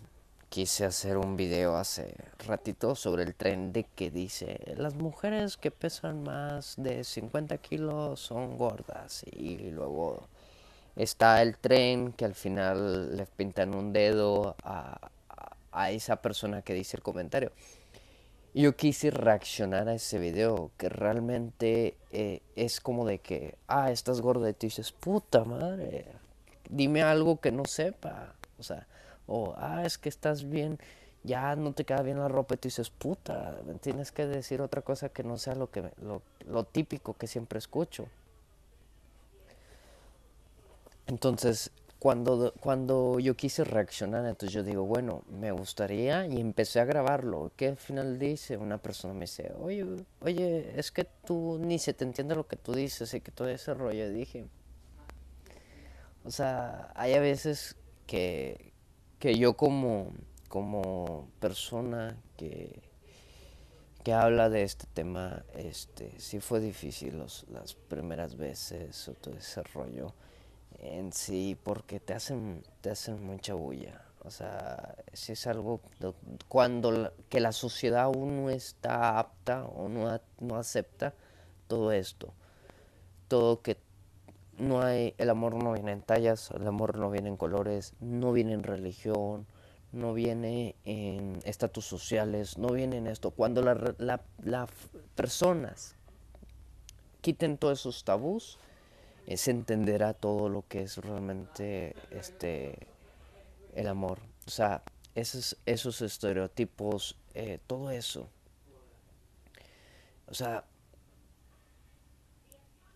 quise 0.49 0.85
hacer 0.85 1.17
un 1.17 1.35
video 1.35 1.75
hace 1.75 2.15
ratito 2.47 2.95
sobre 2.95 3.23
el 3.23 3.35
tren 3.35 3.73
de 3.73 3.83
que 3.83 4.09
dice 4.09 4.73
las 4.77 4.95
mujeres 4.95 5.57
que 5.57 5.71
pesan 5.71 6.23
más 6.23 6.75
de 6.77 7.03
50 7.03 7.57
kilos 7.57 8.21
son 8.21 8.57
gordas 8.57 9.23
y 9.31 9.57
luego 9.71 10.27
está 10.95 11.41
el 11.41 11.57
tren 11.57 12.13
que 12.13 12.25
al 12.25 12.33
final 12.33 13.15
le 13.15 13.25
pintan 13.25 13.75
un 13.75 13.93
dedo 13.93 14.55
a, 14.63 15.11
a, 15.71 15.91
esa 15.91 16.21
persona 16.21 16.61
que 16.63 16.73
dice 16.73 16.97
el 16.97 17.03
comentario. 17.03 17.51
Yo 18.57 18.75
quise 18.75 19.11
reaccionar 19.11 19.87
a 19.87 19.93
ese 19.93 20.17
video 20.17 20.71
que 20.77 20.89
realmente 20.89 21.95
eh, 22.11 22.41
es 22.55 22.81
como 22.81 23.05
de 23.05 23.19
que, 23.19 23.53
ah, 23.67 23.91
estás 23.91 24.19
gorda 24.19 24.49
y 24.49 24.53
tú 24.53 24.65
dices, 24.65 24.91
puta 24.91 25.43
madre, 25.43 26.07
dime 26.67 27.03
algo 27.03 27.39
que 27.39 27.51
no 27.51 27.65
sepa. 27.65 28.33
O 28.57 28.63
sea, 28.63 28.87
o, 29.27 29.53
ah, 29.57 29.83
es 29.85 29.99
que 29.99 30.09
estás 30.09 30.49
bien, 30.49 30.79
ya 31.21 31.55
no 31.55 31.73
te 31.73 31.83
queda 31.83 32.01
bien 32.01 32.17
la 32.17 32.29
ropa 32.29 32.55
y 32.55 32.57
tú 32.57 32.67
dices, 32.69 32.89
puta, 32.89 33.59
tienes 33.79 34.11
que 34.11 34.25
decir 34.25 34.59
otra 34.59 34.81
cosa 34.81 35.09
que 35.09 35.21
no 35.21 35.37
sea 35.37 35.53
lo, 35.53 35.69
que, 35.69 35.91
lo, 36.01 36.23
lo 36.47 36.63
típico 36.63 37.13
que 37.13 37.27
siempre 37.27 37.59
escucho. 37.59 38.07
Entonces, 41.05 41.69
cuando, 41.99 42.53
cuando 42.59 43.19
yo 43.19 43.35
quise 43.35 43.63
reaccionar, 43.63 44.25
entonces 44.25 44.53
yo 44.53 44.63
digo, 44.63 44.85
bueno, 44.85 45.23
me 45.29 45.51
gustaría 45.51 46.27
y 46.27 46.39
empecé 46.39 46.79
a 46.79 46.85
grabarlo. 46.85 47.51
Que 47.55 47.69
al 47.69 47.77
final 47.77 48.19
dice, 48.19 48.57
una 48.57 48.77
persona 48.77 49.13
me 49.13 49.21
dice, 49.21 49.51
oye, 49.59 49.85
oye, 50.21 50.79
es 50.79 50.91
que 50.91 51.05
tú 51.05 51.57
ni 51.59 51.79
se 51.79 51.93
te 51.93 52.05
entiende 52.05 52.35
lo 52.35 52.47
que 52.47 52.55
tú 52.55 52.73
dices 52.73 53.13
y 53.13 53.21
que 53.21 53.31
todo 53.31 53.49
ese 53.49 53.73
rollo. 53.73 54.09
dije, 54.11 54.45
o 56.23 56.29
sea, 56.29 56.91
hay 56.95 57.13
a 57.13 57.19
veces 57.19 57.75
que, 58.05 58.73
que 59.17 59.35
yo 59.35 59.57
como, 59.57 60.11
como 60.49 61.29
persona 61.39 62.15
que, 62.37 62.79
que 64.03 64.13
habla 64.13 64.49
de 64.49 64.61
este 64.61 64.85
tema, 64.93 65.43
este, 65.55 66.11
sí 66.19 66.41
fue 66.41 66.59
difícil 66.59 67.17
los, 67.17 67.47
las 67.49 67.73
primeras 67.73 68.37
veces 68.37 69.09
todo 69.19 69.35
ese 69.35 69.63
rollo 69.63 70.13
en 70.79 71.13
sí 71.13 71.57
porque 71.63 71.99
te 71.99 72.13
hacen, 72.13 72.63
te 72.81 72.91
hacen 72.91 73.23
mucha 73.25 73.53
bulla. 73.53 74.01
O 74.23 74.29
sea, 74.29 74.95
si 75.13 75.33
es 75.33 75.47
algo 75.47 75.79
cuando 76.47 77.13
que 77.29 77.39
la 77.39 77.51
sociedad 77.51 78.03
aún 78.03 78.43
no 78.43 78.49
está 78.49 79.19
apta 79.19 79.65
o 79.65 79.87
no, 79.87 80.19
no 80.39 80.55
acepta 80.57 81.13
todo 81.67 81.91
esto. 81.91 82.33
Todo 83.27 83.61
que 83.61 83.77
no 84.57 84.81
hay, 84.81 85.13
el 85.17 85.29
amor 85.29 85.55
no 85.55 85.73
viene 85.73 85.91
en 85.91 86.01
tallas, 86.01 86.51
el 86.51 86.67
amor 86.67 86.97
no 86.97 87.09
viene 87.09 87.29
en 87.29 87.37
colores, 87.37 87.93
no 87.99 88.33
viene 88.33 88.53
en 88.53 88.63
religión, 88.63 89.45
no 89.91 90.13
viene 90.13 90.75
en 90.85 91.39
estatus 91.45 91.85
sociales, 91.85 92.57
no 92.57 92.69
viene 92.69 92.97
en 92.97 93.07
esto. 93.07 93.31
Cuando 93.31 93.61
las 93.61 93.77
la, 94.43 94.67
personas 95.15 95.95
quiten 97.21 97.57
todos 97.57 97.79
esos 97.79 98.03
tabús, 98.03 98.57
se 99.35 99.51
entenderá 99.51 100.13
todo 100.13 100.47
lo 100.49 100.63
que 100.67 100.81
es 100.83 100.97
realmente 100.97 101.95
este 102.11 102.87
el 103.75 103.87
amor. 103.87 104.19
O 104.47 104.51
sea, 104.51 104.83
esos, 105.15 105.57
esos 105.65 106.01
estereotipos, 106.01 107.17
eh, 107.33 107.59
todo 107.67 107.91
eso. 107.91 108.29
O 110.27 110.33
sea, 110.33 110.63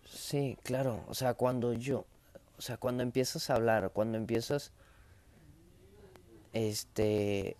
sí, 0.04 0.56
claro. 0.62 1.04
O 1.08 1.14
sea, 1.14 1.34
cuando 1.34 1.72
yo, 1.72 2.04
o 2.58 2.62
sea, 2.62 2.76
cuando 2.76 3.02
empiezas 3.02 3.50
a 3.50 3.54
hablar, 3.54 3.90
cuando 3.92 4.18
empiezas, 4.18 4.72
este, 6.52 7.56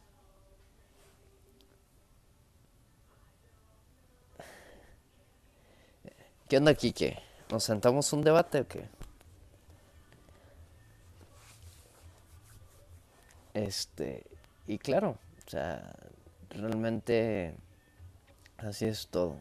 ¿Qué 6.48 6.56
onda, 6.58 6.74
Kike? 6.74 7.31
¿Nos 7.52 7.64
sentamos 7.64 8.11
un 8.14 8.23
debate 8.23 8.62
o 8.62 8.66
qué? 8.66 8.88
Este, 13.52 14.25
y 14.66 14.78
claro, 14.78 15.18
o 15.47 15.50
sea, 15.50 15.92
realmente 16.49 17.54
así 18.56 18.87
es 18.87 19.06
todo. 19.09 19.37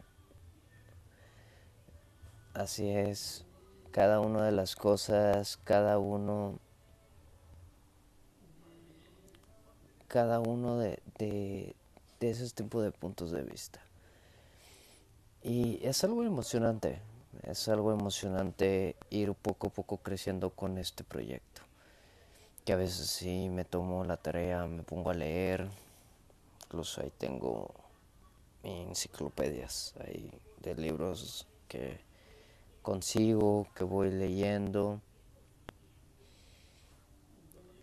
Así 2.53 2.89
es 2.89 3.45
cada 3.91 4.19
una 4.19 4.45
de 4.45 4.51
las 4.51 4.75
cosas, 4.75 5.57
cada 5.63 5.97
uno 5.97 6.59
cada 10.09 10.41
uno 10.41 10.79
de, 10.79 11.01
de, 11.17 11.77
de 12.19 12.29
esos 12.29 12.53
tipos 12.53 12.83
de 12.83 12.91
puntos 12.91 13.31
de 13.31 13.43
vista. 13.43 13.79
Y 15.41 15.79
es 15.81 16.03
algo 16.03 16.25
emocionante, 16.25 16.99
es 17.43 17.67
algo 17.67 17.91
emocionante 17.91 18.95
ir 19.09 19.33
poco 19.33 19.67
a 19.67 19.69
poco 19.69 19.97
creciendo 19.97 20.51
con 20.51 20.77
este 20.77 21.03
proyecto. 21.03 21.61
Que 22.65 22.73
a 22.73 22.75
veces 22.75 23.07
sí 23.07 23.49
me 23.49 23.65
tomo 23.65 24.03
la 24.03 24.17
tarea, 24.17 24.65
me 24.67 24.83
pongo 24.83 25.09
a 25.09 25.13
leer. 25.13 25.67
Incluso 26.65 27.01
ahí 27.01 27.11
tengo 27.17 27.73
enciclopedias 28.63 29.95
de 30.61 30.75
libros 30.75 31.47
que 31.67 31.99
consigo, 32.81 33.67
que 33.75 33.83
voy 33.83 34.11
leyendo. 34.11 35.01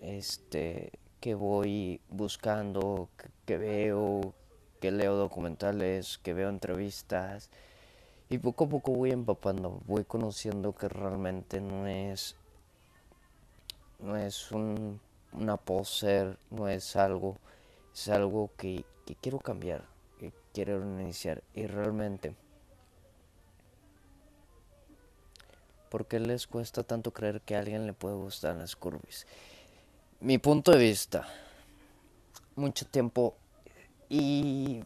Este, 0.00 0.92
que 1.20 1.34
voy 1.34 2.00
buscando, 2.08 3.08
que 3.44 3.58
veo, 3.58 4.32
que 4.80 4.92
leo 4.92 5.16
documentales, 5.16 6.18
que 6.18 6.34
veo 6.34 6.48
entrevistas 6.48 7.50
Y 8.30 8.38
poco 8.38 8.64
a 8.64 8.68
poco 8.68 8.92
voy 8.92 9.10
empapando, 9.10 9.80
voy 9.86 10.04
conociendo 10.04 10.74
que 10.74 10.88
realmente 10.88 11.62
no 11.62 11.86
es, 11.86 12.36
no 14.00 14.16
es 14.16 14.52
un, 14.52 15.00
una 15.32 15.56
poser, 15.56 16.38
no 16.50 16.68
es 16.68 16.94
algo, 16.96 17.38
es 17.94 18.08
algo 18.10 18.50
que, 18.58 18.84
quiero 19.22 19.38
cambiar, 19.38 19.86
que 20.18 20.34
quiero 20.52 20.82
iniciar. 20.82 21.42
Y 21.54 21.66
realmente, 21.66 22.34
¿por 25.88 26.04
qué 26.04 26.20
les 26.20 26.46
cuesta 26.46 26.82
tanto 26.82 27.14
creer 27.14 27.40
que 27.40 27.56
a 27.56 27.60
alguien 27.60 27.86
le 27.86 27.94
puede 27.94 28.16
gustar 28.16 28.56
las 28.56 28.76
curvis? 28.76 29.26
Mi 30.20 30.36
punto 30.36 30.72
de 30.72 30.78
vista, 30.78 31.26
mucho 32.56 32.84
tiempo, 32.84 33.36
y 34.10 34.84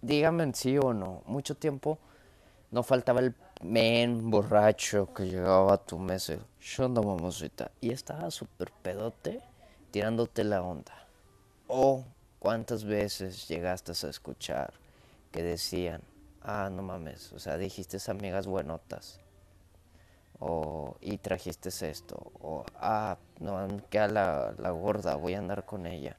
díganme 0.00 0.52
sí 0.54 0.78
o 0.78 0.94
no, 0.94 1.24
mucho 1.26 1.56
tiempo 1.56 1.98
no 2.74 2.82
faltaba 2.82 3.20
el 3.20 3.36
men 3.62 4.32
borracho 4.32 5.14
que 5.14 5.26
llegaba 5.26 5.74
a 5.74 5.78
tu 5.78 5.96
mesa. 5.96 6.38
Yo 6.60 6.84
ando 6.86 7.04
mamosita. 7.04 7.70
Y 7.80 7.92
estaba 7.92 8.32
súper 8.32 8.72
pedote 8.82 9.40
tirándote 9.92 10.42
la 10.42 10.60
onda. 10.60 10.92
O 11.68 12.04
cuántas 12.40 12.84
veces 12.84 13.46
llegaste 13.46 13.92
a 13.92 14.10
escuchar 14.10 14.74
que 15.30 15.44
decían, 15.44 16.02
ah, 16.42 16.68
no 16.68 16.82
mames, 16.82 17.32
o 17.32 17.38
sea, 17.38 17.56
dijiste 17.58 17.98
amigas 18.10 18.48
buenotas. 18.48 19.20
O, 20.40 20.96
y 21.00 21.18
trajiste 21.18 21.68
esto. 21.68 22.32
O, 22.40 22.64
ah, 22.80 23.18
no, 23.38 23.68
queda 23.88 24.08
la, 24.08 24.54
la 24.58 24.70
gorda, 24.72 25.14
voy 25.14 25.34
a 25.34 25.38
andar 25.38 25.64
con 25.64 25.86
ella. 25.86 26.16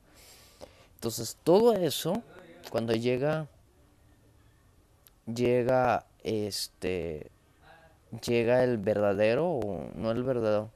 Entonces, 0.94 1.38
todo 1.44 1.74
eso, 1.74 2.24
cuando 2.72 2.94
llega, 2.94 3.48
llega 5.26 6.06
este 6.26 7.32
llega 8.26 8.64
el 8.64 8.78
verdadero 8.78 9.60
no 9.96 10.12
el 10.12 10.24
verdadero. 10.24 10.72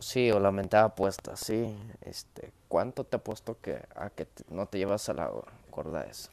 Sí, 0.00 0.30
o 0.30 0.38
la 0.38 0.52
mentada 0.52 0.84
apuesta, 0.84 1.34
sí. 1.36 1.76
Este, 2.02 2.52
¿cuánto 2.68 3.02
te 3.02 3.16
apuesto 3.16 3.58
que 3.60 3.82
a 3.96 4.10
que 4.10 4.28
no 4.48 4.66
te 4.66 4.78
llevas 4.78 5.08
a 5.08 5.14
la 5.14 5.32
gorda 5.72 6.04
esa? 6.04 6.30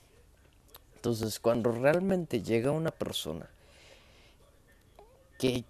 Entonces, 0.96 1.40
cuando 1.40 1.72
realmente 1.72 2.44
llega 2.44 2.70
una 2.72 2.92
persona 2.92 3.50
que 5.38 5.65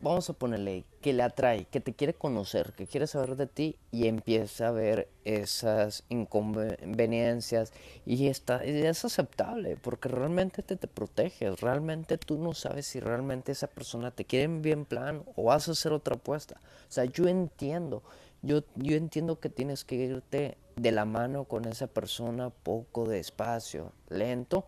vamos 0.00 0.30
a 0.30 0.32
ponerle, 0.32 0.84
que 1.00 1.12
le 1.12 1.22
atrae, 1.22 1.64
que 1.64 1.80
te 1.80 1.92
quiere 1.92 2.14
conocer, 2.14 2.72
que 2.72 2.86
quiere 2.86 3.06
saber 3.06 3.36
de 3.36 3.46
ti 3.46 3.76
y 3.90 4.06
empieza 4.06 4.68
a 4.68 4.72
ver 4.72 5.08
esas 5.24 6.04
inconveniencias 6.08 7.72
y, 8.06 8.28
está, 8.28 8.62
es 8.64 9.04
aceptable 9.04 9.76
porque 9.76 10.08
realmente 10.08 10.62
te, 10.62 10.76
te 10.76 10.86
proteges, 10.86 11.60
realmente 11.60 12.16
tú 12.16 12.38
no 12.38 12.54
sabes 12.54 12.86
si 12.86 13.00
realmente 13.00 13.52
esa 13.52 13.66
persona 13.66 14.12
te 14.12 14.24
quiere 14.24 14.44
en 14.44 14.62
bien 14.62 14.84
plan 14.84 15.24
o 15.34 15.44
vas 15.44 15.68
a 15.68 15.72
hacer 15.72 15.92
otra 15.92 16.14
apuesta. 16.14 16.60
O 16.88 16.92
sea, 16.92 17.04
yo 17.04 17.26
entiendo, 17.26 18.02
yo, 18.42 18.62
yo 18.76 18.96
entiendo 18.96 19.40
que 19.40 19.48
tienes 19.48 19.84
que 19.84 19.96
irte 19.96 20.58
de 20.76 20.92
la 20.92 21.04
mano 21.04 21.44
con 21.44 21.64
esa 21.64 21.88
persona 21.88 22.50
poco 22.50 23.08
despacio, 23.08 23.92
lento, 24.08 24.64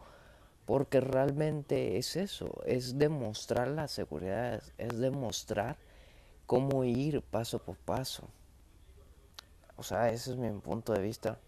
porque 0.71 1.00
realmente 1.00 1.99
es 1.99 2.15
eso, 2.15 2.62
es 2.65 2.97
demostrar 2.97 3.67
la 3.67 3.89
seguridad, 3.89 4.62
es 4.79 5.00
demostrar 5.00 5.77
cómo 6.47 6.85
ir 6.85 7.23
paso 7.23 7.59
por 7.59 7.75
paso. 7.75 8.29
O 9.76 9.83
sea, 9.83 10.11
ese 10.13 10.30
es 10.30 10.37
mi 10.37 10.49
punto 10.61 10.93
de 10.93 11.02
vista. 11.02 11.41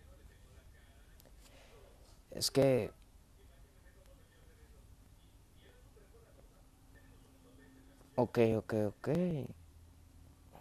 Es 2.33 2.51
que 2.51 2.91
Ok, 8.17 8.39
ok, 8.57 8.73
ok. 8.89 9.09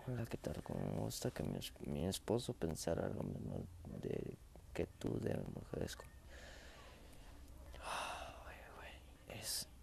Hola, 0.07 0.25
¿qué 0.29 0.37
tal? 0.37 0.61
¿Cómo 0.63 0.79
me 0.93 1.01
gusta 1.01 1.31
que 1.31 1.41
mi, 1.43 1.59
mi 1.87 2.05
esposo 2.05 2.53
pensara 2.53 3.09
lo 3.09 3.23
mismo 3.23 3.63
de 4.01 4.37
que 4.73 4.85
tú 4.99 5.19
de 5.19 5.35
mujeres 5.55 5.95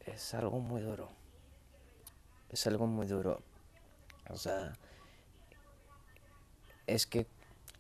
es 0.06 0.34
algo 0.34 0.60
muy 0.60 0.80
duro. 0.80 1.08
Es 2.50 2.66
algo 2.66 2.86
muy 2.86 3.06
duro. 3.06 3.42
O 4.30 4.36
sea, 4.36 4.72
es 6.86 7.06
que 7.06 7.26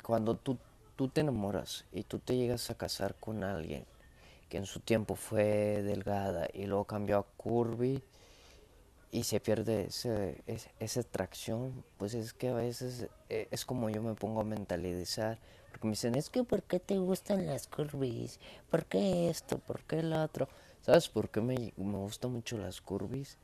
cuando 0.02 0.36
tú, 0.36 0.58
tú 0.96 1.08
te 1.08 1.22
enamoras 1.22 1.84
y 1.92 2.04
tú 2.04 2.18
te 2.18 2.36
llegas 2.36 2.70
a 2.70 2.76
casar 2.76 3.14
con 3.14 3.42
alguien 3.42 3.84
que 4.48 4.56
en 4.56 4.66
su 4.66 4.80
tiempo 4.80 5.14
fue 5.14 5.82
delgada 5.82 6.48
y 6.52 6.66
luego 6.66 6.84
cambió 6.84 7.18
a 7.18 7.22
curvy 7.22 8.02
y 9.10 9.24
se 9.24 9.40
pierde 9.40 9.86
ese, 9.86 10.42
esa 10.78 11.00
atracción, 11.00 11.84
pues 11.96 12.14
es 12.14 12.32
que 12.32 12.48
a 12.48 12.54
veces 12.54 13.08
eh, 13.28 13.48
es 13.50 13.64
como 13.64 13.88
yo 13.90 14.02
me 14.02 14.14
pongo 14.14 14.40
a 14.40 14.44
mentalizar, 14.44 15.38
porque 15.70 15.86
me 15.86 15.92
dicen, 15.92 16.14
es 16.14 16.28
que 16.28 16.44
¿por 16.44 16.62
qué 16.62 16.78
te 16.78 16.98
gustan 16.98 17.46
las 17.46 17.68
curvis? 17.68 18.38
¿Por 18.70 18.84
qué 18.84 19.30
esto? 19.30 19.58
¿Por 19.58 19.82
qué 19.84 20.00
el 20.00 20.12
otro? 20.12 20.48
¿Sabes 20.82 21.08
por 21.08 21.28
qué 21.28 21.40
me, 21.40 21.72
me 21.76 21.98
gustan 21.98 22.32
mucho 22.32 22.56
las 22.58 22.80
curvis? 22.80 23.36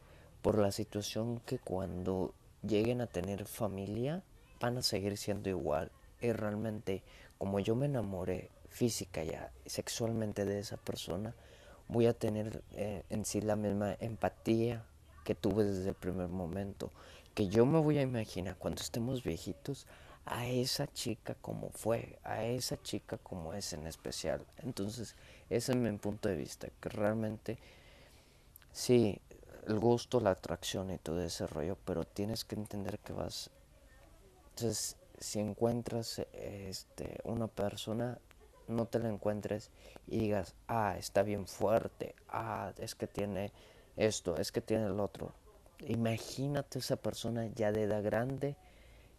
Por 0.42 0.58
la 0.58 0.72
situación 0.72 1.40
que 1.40 1.58
cuando 1.58 2.34
lleguen 2.62 3.00
a 3.00 3.06
tener 3.06 3.44
familia 3.44 4.22
van 4.60 4.78
a 4.78 4.82
seguir 4.82 5.16
siendo 5.16 5.50
igual. 5.50 5.90
Y 6.20 6.32
realmente, 6.32 7.02
como 7.38 7.60
yo 7.60 7.74
me 7.76 7.86
enamoré 7.86 8.50
física 8.68 9.22
ya, 9.24 9.52
sexualmente 9.66 10.44
de 10.44 10.58
esa 10.58 10.76
persona, 10.76 11.34
voy 11.88 12.06
a 12.06 12.14
tener 12.14 12.62
eh, 12.72 13.04
en 13.10 13.24
sí 13.24 13.40
la 13.40 13.56
misma 13.56 13.94
empatía 14.00 14.84
que 15.24 15.34
tuve 15.34 15.64
desde 15.64 15.90
el 15.90 15.94
primer 15.94 16.28
momento. 16.28 16.90
Que 17.34 17.48
yo 17.48 17.66
me 17.66 17.80
voy 17.80 17.98
a 17.98 18.02
imaginar 18.02 18.56
cuando 18.56 18.80
estemos 18.80 19.22
viejitos 19.22 19.86
a 20.26 20.46
esa 20.46 20.90
chica 20.92 21.34
como 21.40 21.70
fue, 21.70 22.18
a 22.24 22.44
esa 22.44 22.80
chica 22.82 23.18
como 23.18 23.54
es 23.54 23.72
en 23.72 23.86
especial. 23.86 24.46
Entonces, 24.58 25.16
ese 25.50 25.72
es 25.72 25.78
mi 25.78 25.90
punto 25.98 26.28
de 26.28 26.36
vista, 26.36 26.68
que 26.80 26.88
realmente 26.88 27.58
sí, 28.72 29.20
el 29.66 29.78
gusto, 29.78 30.20
la 30.20 30.30
atracción 30.30 30.90
y 30.90 30.98
todo 30.98 31.22
ese 31.22 31.46
rollo, 31.46 31.76
pero 31.84 32.04
tienes 32.04 32.44
que 32.44 32.54
entender 32.54 32.98
que 32.98 33.12
vas... 33.12 33.50
Entonces, 34.50 34.96
si 35.18 35.40
encuentras 35.40 36.20
este, 36.32 37.18
una 37.24 37.48
persona, 37.48 38.18
no 38.68 38.86
te 38.86 38.98
la 38.98 39.08
encuentres 39.08 39.70
y 40.06 40.18
digas, 40.20 40.54
ah, 40.68 40.96
está 40.98 41.22
bien 41.22 41.46
fuerte, 41.46 42.14
ah, 42.28 42.72
es 42.78 42.94
que 42.94 43.06
tiene 43.06 43.52
esto, 43.96 44.36
es 44.36 44.52
que 44.52 44.60
tiene 44.60 44.86
el 44.86 45.00
otro. 45.00 45.32
Imagínate 45.80 46.78
esa 46.78 46.96
persona 46.96 47.46
ya 47.54 47.72
de 47.72 47.82
edad 47.82 48.02
grande, 48.02 48.56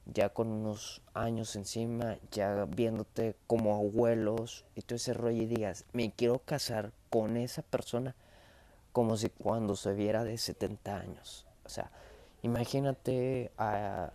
ya 0.05 0.29
con 0.29 0.47
unos 0.51 1.01
años 1.13 1.55
encima, 1.55 2.17
ya 2.31 2.65
viéndote 2.65 3.35
como 3.47 3.75
abuelos 3.75 4.65
y 4.75 4.81
todo 4.81 4.97
ese 4.97 5.13
rollo 5.13 5.41
y 5.41 5.47
digas, 5.47 5.85
me 5.93 6.11
quiero 6.11 6.39
casar 6.39 6.91
con 7.09 7.37
esa 7.37 7.61
persona 7.63 8.15
como 8.91 9.17
si 9.17 9.29
cuando 9.29 9.75
se 9.75 9.93
viera 9.93 10.23
de 10.23 10.37
70 10.37 10.97
años. 10.97 11.45
O 11.65 11.69
sea, 11.69 11.91
imagínate 12.43 13.51
al 13.57 14.13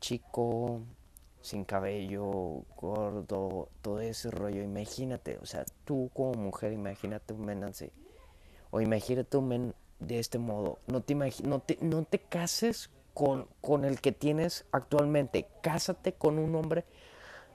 chico 0.00 0.80
sin 1.40 1.64
cabello, 1.64 2.64
gordo, 2.76 3.68
todo 3.82 4.00
ese 4.00 4.30
rollo, 4.30 4.62
imagínate, 4.62 5.38
o 5.38 5.46
sea, 5.46 5.64
tú 5.84 6.10
como 6.14 6.34
mujer, 6.34 6.72
imagínate 6.72 7.34
un 7.34 7.44
men 7.44 7.64
así. 7.64 7.90
O 8.70 8.80
imagínate 8.80 9.36
un 9.36 9.48
men 9.48 9.74
de 9.98 10.18
este 10.18 10.38
modo. 10.38 10.78
No 10.86 11.00
te, 11.00 11.14
no 11.14 11.60
te, 11.60 11.78
no 11.80 12.04
te 12.04 12.18
cases 12.18 12.90
con, 13.60 13.84
el 13.84 14.00
que 14.00 14.12
tienes 14.12 14.64
actualmente. 14.70 15.48
Cásate 15.60 16.12
con 16.12 16.38
un 16.38 16.54
hombre 16.54 16.84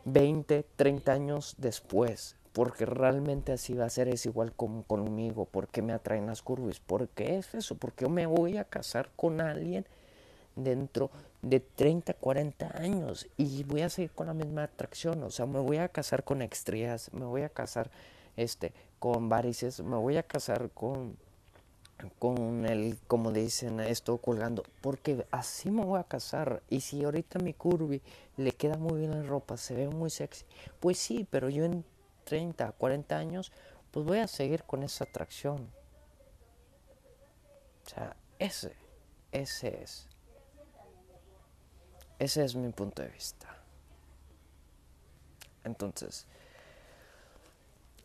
20, 0.03 0.65
30 0.75 1.11
años 1.11 1.55
después, 1.57 2.35
porque 2.51 2.85
realmente 2.85 3.53
así 3.53 3.73
va 3.73 3.85
a 3.85 3.89
ser, 3.89 4.09
es 4.09 4.25
igual 4.25 4.51
como 4.53 4.83
conmigo, 4.83 5.45
porque 5.45 5.81
me 5.81 5.93
atraen 5.93 6.27
las 6.27 6.41
curvas, 6.41 6.81
porque 6.81 7.37
es 7.37 7.53
eso, 7.55 7.75
porque 7.75 8.03
yo 8.03 8.09
me 8.09 8.25
voy 8.25 8.57
a 8.57 8.65
casar 8.65 9.09
con 9.15 9.39
alguien 9.39 9.85
dentro 10.57 11.09
de 11.41 11.61
30, 11.61 12.13
40 12.15 12.77
años 12.77 13.27
y 13.37 13.63
voy 13.63 13.81
a 13.81 13.89
seguir 13.89 14.11
con 14.11 14.27
la 14.27 14.33
misma 14.33 14.63
atracción, 14.63 15.23
o 15.23 15.31
sea, 15.31 15.45
me 15.45 15.59
voy 15.59 15.77
a 15.77 15.87
casar 15.87 16.23
con 16.23 16.41
extrías, 16.41 17.11
me 17.13 17.25
voy 17.25 17.41
a 17.41 17.49
casar 17.49 17.89
este 18.35 18.73
con 18.99 19.29
varices, 19.29 19.81
me 19.81 19.95
voy 19.95 20.17
a 20.17 20.23
casar 20.23 20.69
con 20.71 21.17
con 22.19 22.65
el, 22.65 22.97
como 23.07 23.31
dicen, 23.31 23.79
esto 23.79 24.17
colgando, 24.17 24.63
porque 24.81 25.25
así 25.31 25.71
me 25.71 25.83
voy 25.83 25.99
a 25.99 26.03
casar. 26.03 26.61
Y 26.69 26.81
si 26.81 27.03
ahorita 27.03 27.39
mi 27.39 27.53
curvy 27.53 28.01
le 28.37 28.51
queda 28.51 28.77
muy 28.77 28.99
bien 28.99 29.11
la 29.11 29.23
ropa, 29.23 29.57
se 29.57 29.73
ve 29.73 29.87
muy 29.87 30.09
sexy, 30.09 30.45
pues 30.79 30.97
sí, 30.97 31.27
pero 31.29 31.49
yo 31.49 31.65
en 31.65 31.85
30, 32.25 32.71
40 32.73 33.17
años, 33.17 33.51
pues 33.91 34.05
voy 34.05 34.19
a 34.19 34.27
seguir 34.27 34.63
con 34.63 34.83
esa 34.83 35.03
atracción. 35.03 35.69
O 37.85 37.89
sea, 37.89 38.15
ese, 38.39 38.75
ese 39.31 39.83
es. 39.83 40.07
Ese 42.19 42.43
es 42.43 42.55
mi 42.55 42.71
punto 42.71 43.01
de 43.01 43.09
vista. 43.09 43.57
Entonces, 45.63 46.25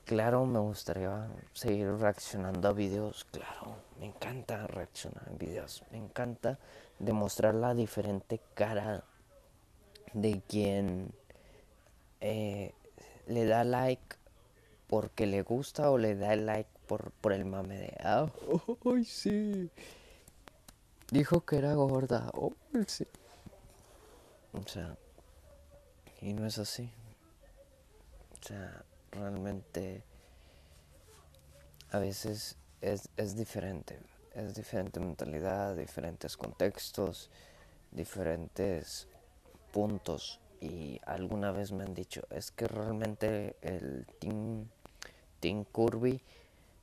claro, 0.09 0.47
me 0.47 0.59
gustaría 0.59 1.29
seguir 1.53 1.93
reaccionando 1.99 2.67
a 2.67 2.73
videos, 2.73 3.27
claro, 3.27 3.77
me 4.01 4.07
encanta 4.07 4.67
reaccionar 4.67 5.29
a 5.29 5.37
videos, 5.37 5.83
me 5.91 5.99
encanta 5.99 6.59
demostrar 6.99 7.55
la 7.55 7.75
diferente 7.75 8.41
cara 8.55 9.05
de 10.15 10.41
quien 10.49 11.13
eh, 12.23 12.73
le 13.27 13.45
da 13.45 13.65
like 13.65 14.17
porque 14.87 15.27
le 15.27 15.43
gusta 15.43 15.91
o 15.91 15.99
le 15.99 16.17
da 16.17 16.35
like 16.37 16.71
por, 16.87 17.11
por 17.11 17.35
el 17.35 17.45
mame 17.45 17.77
de, 17.77 17.95
ah, 18.01 18.31
ay, 18.87 19.05
sí, 19.05 19.71
dijo 21.11 21.45
que 21.45 21.59
era 21.59 21.75
gorda, 21.75 22.31
oh, 22.33 22.55
sí. 22.87 23.07
O 24.55 24.67
sea, 24.67 24.97
y 26.23 26.33
no 26.33 26.47
es 26.47 26.57
así. 26.57 26.91
O 28.33 28.47
sea, 28.47 28.83
realmente 29.13 30.03
a 31.91 31.99
veces 31.99 32.57
es, 32.81 33.09
es 33.17 33.37
diferente. 33.37 33.99
Es 34.35 34.55
diferente 34.55 35.01
mentalidad, 35.01 35.75
diferentes 35.77 36.37
contextos, 36.37 37.31
diferentes 37.91 39.09
puntos. 39.73 40.41
Y 40.61 41.01
alguna 41.07 41.53
vez 41.53 41.73
me 41.73 41.85
han 41.85 41.95
dicho, 41.95 42.23
es 42.31 42.51
que 42.51 42.67
realmente 42.67 43.57
el 43.63 44.07
Team, 44.19 44.69
team 45.41 45.65
Curvy 45.65 46.21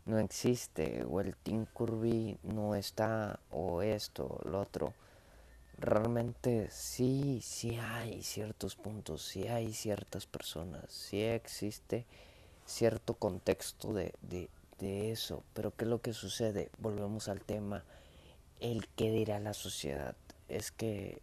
no 0.06 0.20
existe, 0.20 1.04
o 1.04 1.20
el 1.20 1.36
Team 1.36 1.66
Curvy 1.66 2.38
no 2.44 2.76
está, 2.76 3.40
o 3.52 3.82
esto, 3.82 4.40
lo 4.46 4.62
otro 4.62 4.94
realmente 5.78 6.70
sí, 6.72 7.40
sí 7.42 7.78
hay 7.78 8.22
ciertos 8.24 8.76
puntos, 8.76 9.22
sí 9.24 9.48
hay 9.48 9.74
ciertas 9.74 10.26
personas, 10.26 10.92
sí 10.92 11.22
existe 11.22 12.06
cierto 12.66 13.14
contexto 13.14 13.94
de, 13.94 14.14
de, 14.22 14.50
de, 14.80 15.12
eso, 15.12 15.44
pero 15.54 15.72
¿qué 15.76 15.86
es 15.86 15.90
lo 15.90 16.02
que 16.02 16.14
sucede? 16.14 16.70
Volvemos 16.80 17.28
al 17.28 17.42
tema, 17.42 17.84
el 18.60 18.88
que 18.88 19.12
dirá 19.12 19.40
la 19.40 19.54
sociedad, 19.54 20.16
es 20.50 20.72
que 20.72 21.22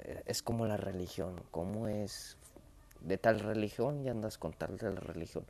eh, 0.00 0.22
es 0.26 0.42
como 0.42 0.66
la 0.66 0.76
religión, 0.76 1.40
como 1.50 1.88
es 1.88 2.36
de 3.00 3.18
tal 3.18 3.40
religión 3.40 4.04
y 4.04 4.08
andas 4.08 4.36
con 4.36 4.52
tal 4.52 4.76
de 4.78 4.92
la 4.92 5.00
religión, 5.00 5.44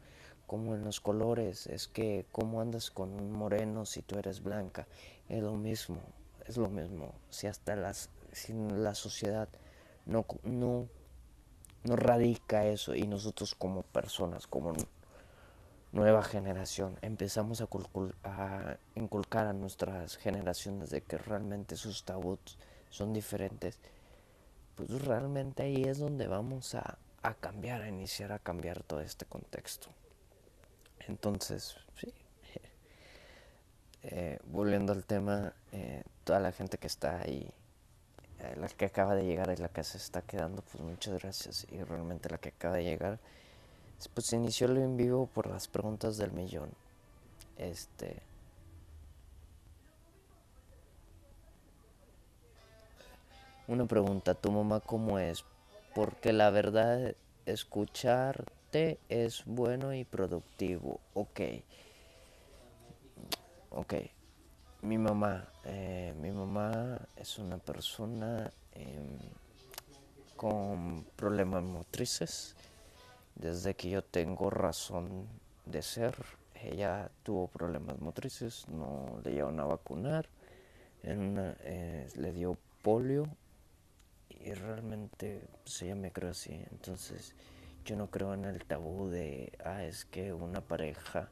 como 0.47 0.75
en 0.75 0.85
los 0.85 1.01
colores, 1.01 1.67
es 1.67 1.89
que 1.89 2.25
cómo 2.31 2.61
andas 2.61 2.91
con 2.91 3.13
un 3.13 3.33
moreno 3.33 3.85
si 3.87 4.03
tú 4.03 4.19
eres 4.19 4.43
blanca, 4.43 4.87
es 5.29 5.43
lo 5.43 5.55
mismo, 5.55 6.01
es 6.47 6.57
lo 6.57 6.69
mismo, 6.69 7.13
si 7.31 7.49
hasta 7.49 7.75
las 7.75 8.11
si 8.37 8.53
la 8.53 8.95
sociedad 8.95 9.49
no, 10.05 10.27
no, 10.43 10.89
no 11.85 11.97
radica 11.97 12.67
eso 12.67 12.95
y 12.95 13.07
nosotros 13.07 13.55
como 13.55 13.83
personas, 13.83 14.47
como 14.47 14.75
nueva 15.93 16.23
generación, 16.23 16.99
empezamos 17.01 17.63
a, 17.63 17.69
a, 18.25 18.77
inculcar 18.95 19.47
a 19.47 19.55
nuestras 19.55 20.19
generaciones 20.19 20.91
de 20.91 21.01
que 21.01 21.17
realmente 21.17 21.77
sus 21.77 22.05
tabús 22.05 22.59
son 22.91 23.15
diferentes, 23.15 23.79
pues 24.75 24.91
realmente 24.91 25.63
ahí 25.63 25.85
es 25.85 25.99
donde 25.99 26.27
vamos 26.27 26.75
a, 26.75 26.99
a 27.23 27.33
cambiar, 27.33 27.81
a 27.81 27.89
iniciar 27.89 28.33
a 28.33 28.39
cambiar 28.39 28.83
todo 28.83 29.01
este 29.01 29.25
contexto. 29.25 29.89
Entonces, 31.09 31.77
sí. 31.99 32.13
Eh, 34.09 34.39
volviendo 34.45 34.93
al 34.93 35.05
tema, 35.05 35.53
eh, 35.73 36.05
toda 36.23 36.39
la 36.39 36.53
gente 36.53 36.79
que 36.79 36.87
está 36.87 37.23
ahí 37.23 37.53
la 38.57 38.69
que 38.69 38.87
acaba 38.87 39.15
de 39.15 39.25
llegar 39.25 39.51
y 39.51 39.57
la 39.57 39.69
que 39.69 39.83
se 39.85 39.99
está 39.99 40.23
quedando, 40.23 40.63
pues 40.63 40.83
muchas 40.83 41.21
gracias. 41.23 41.67
Y 41.71 41.83
realmente 41.83 42.29
la 42.29 42.39
que 42.39 42.51
acaba 42.51 42.77
de 42.77 42.85
llegar, 42.85 43.19
pues 44.15 44.33
inició 44.33 44.69
lo 44.69 44.81
en 44.81 44.97
vivo 44.97 45.27
por 45.27 45.47
las 45.49 45.69
preguntas 45.69 46.17
del 46.17 46.33
millón. 46.33 46.71
Este. 47.59 48.23
Una 53.69 53.87
pregunta, 53.87 54.35
¿tu 54.35 54.53
mamá 54.53 54.81
cómo 54.81 55.19
es? 55.19 55.45
Porque 55.95 56.33
la 56.33 56.51
verdad, 56.51 57.15
escucharte 57.47 58.99
es 59.09 59.43
bueno 59.45 59.95
y 59.95 60.05
productivo. 60.05 61.01
Ok. 61.15 61.41
Ok 63.71 63.95
mi 64.87 64.99
mamá, 64.99 65.49
eh, 65.65 66.15
mi 66.21 66.31
mamá 66.31 67.01
es 67.17 67.39
una 67.39 67.59
persona 67.59 68.53
em, 68.73 69.19
con 70.37 71.05
problemas 71.17 71.65
motrices. 71.65 72.55
Desde 73.35 73.75
que 73.75 73.91
yo 73.91 74.05
tengo 74.05 74.49
razón 74.49 75.27
de 75.65 75.83
ser, 75.83 76.15
ella 76.55 77.11
tuvo 77.25 77.49
problemas 77.49 77.99
motrices, 77.99 78.69
no 78.69 79.21
le 79.25 79.33
llevaron 79.33 79.59
a 79.59 79.65
vacunar, 79.65 80.29
eh, 81.03 82.09
le 82.15 82.33
dio 82.33 82.57
polio 82.83 83.27
y 84.31 84.53
realmente 84.53 85.41
pues 85.65 85.83
ella 85.83 85.97
me 85.97 86.13
creo 86.13 86.31
así. 86.31 86.53
Entonces 86.71 87.35
yo 87.85 87.97
no 87.97 88.07
creo 88.09 88.35
en 88.35 88.45
el 88.45 88.65
tabú 88.65 89.09
de, 89.09 89.53
ah, 89.65 89.83
es 89.85 90.05
que 90.05 90.33
una 90.33 90.61
pareja 90.61 91.29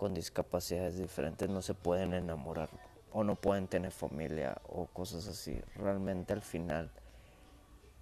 con 0.00 0.14
discapacidades 0.14 0.96
diferentes 0.96 1.50
no 1.50 1.60
se 1.60 1.74
pueden 1.74 2.14
enamorar 2.14 2.70
o 3.12 3.22
no 3.22 3.34
pueden 3.34 3.68
tener 3.68 3.92
familia 3.92 4.56
o 4.66 4.86
cosas 4.86 5.28
así. 5.28 5.60
Realmente 5.76 6.32
al 6.32 6.40
final 6.40 6.90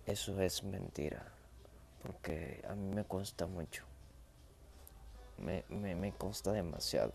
eso 0.06 0.40
es 0.40 0.62
mentira, 0.62 1.26
porque 2.00 2.64
a 2.68 2.76
mí 2.76 2.94
me 2.94 3.02
consta 3.02 3.48
mucho, 3.48 3.82
me, 5.38 5.64
me, 5.68 5.96
me 5.96 6.12
consta 6.12 6.52
demasiado. 6.52 7.14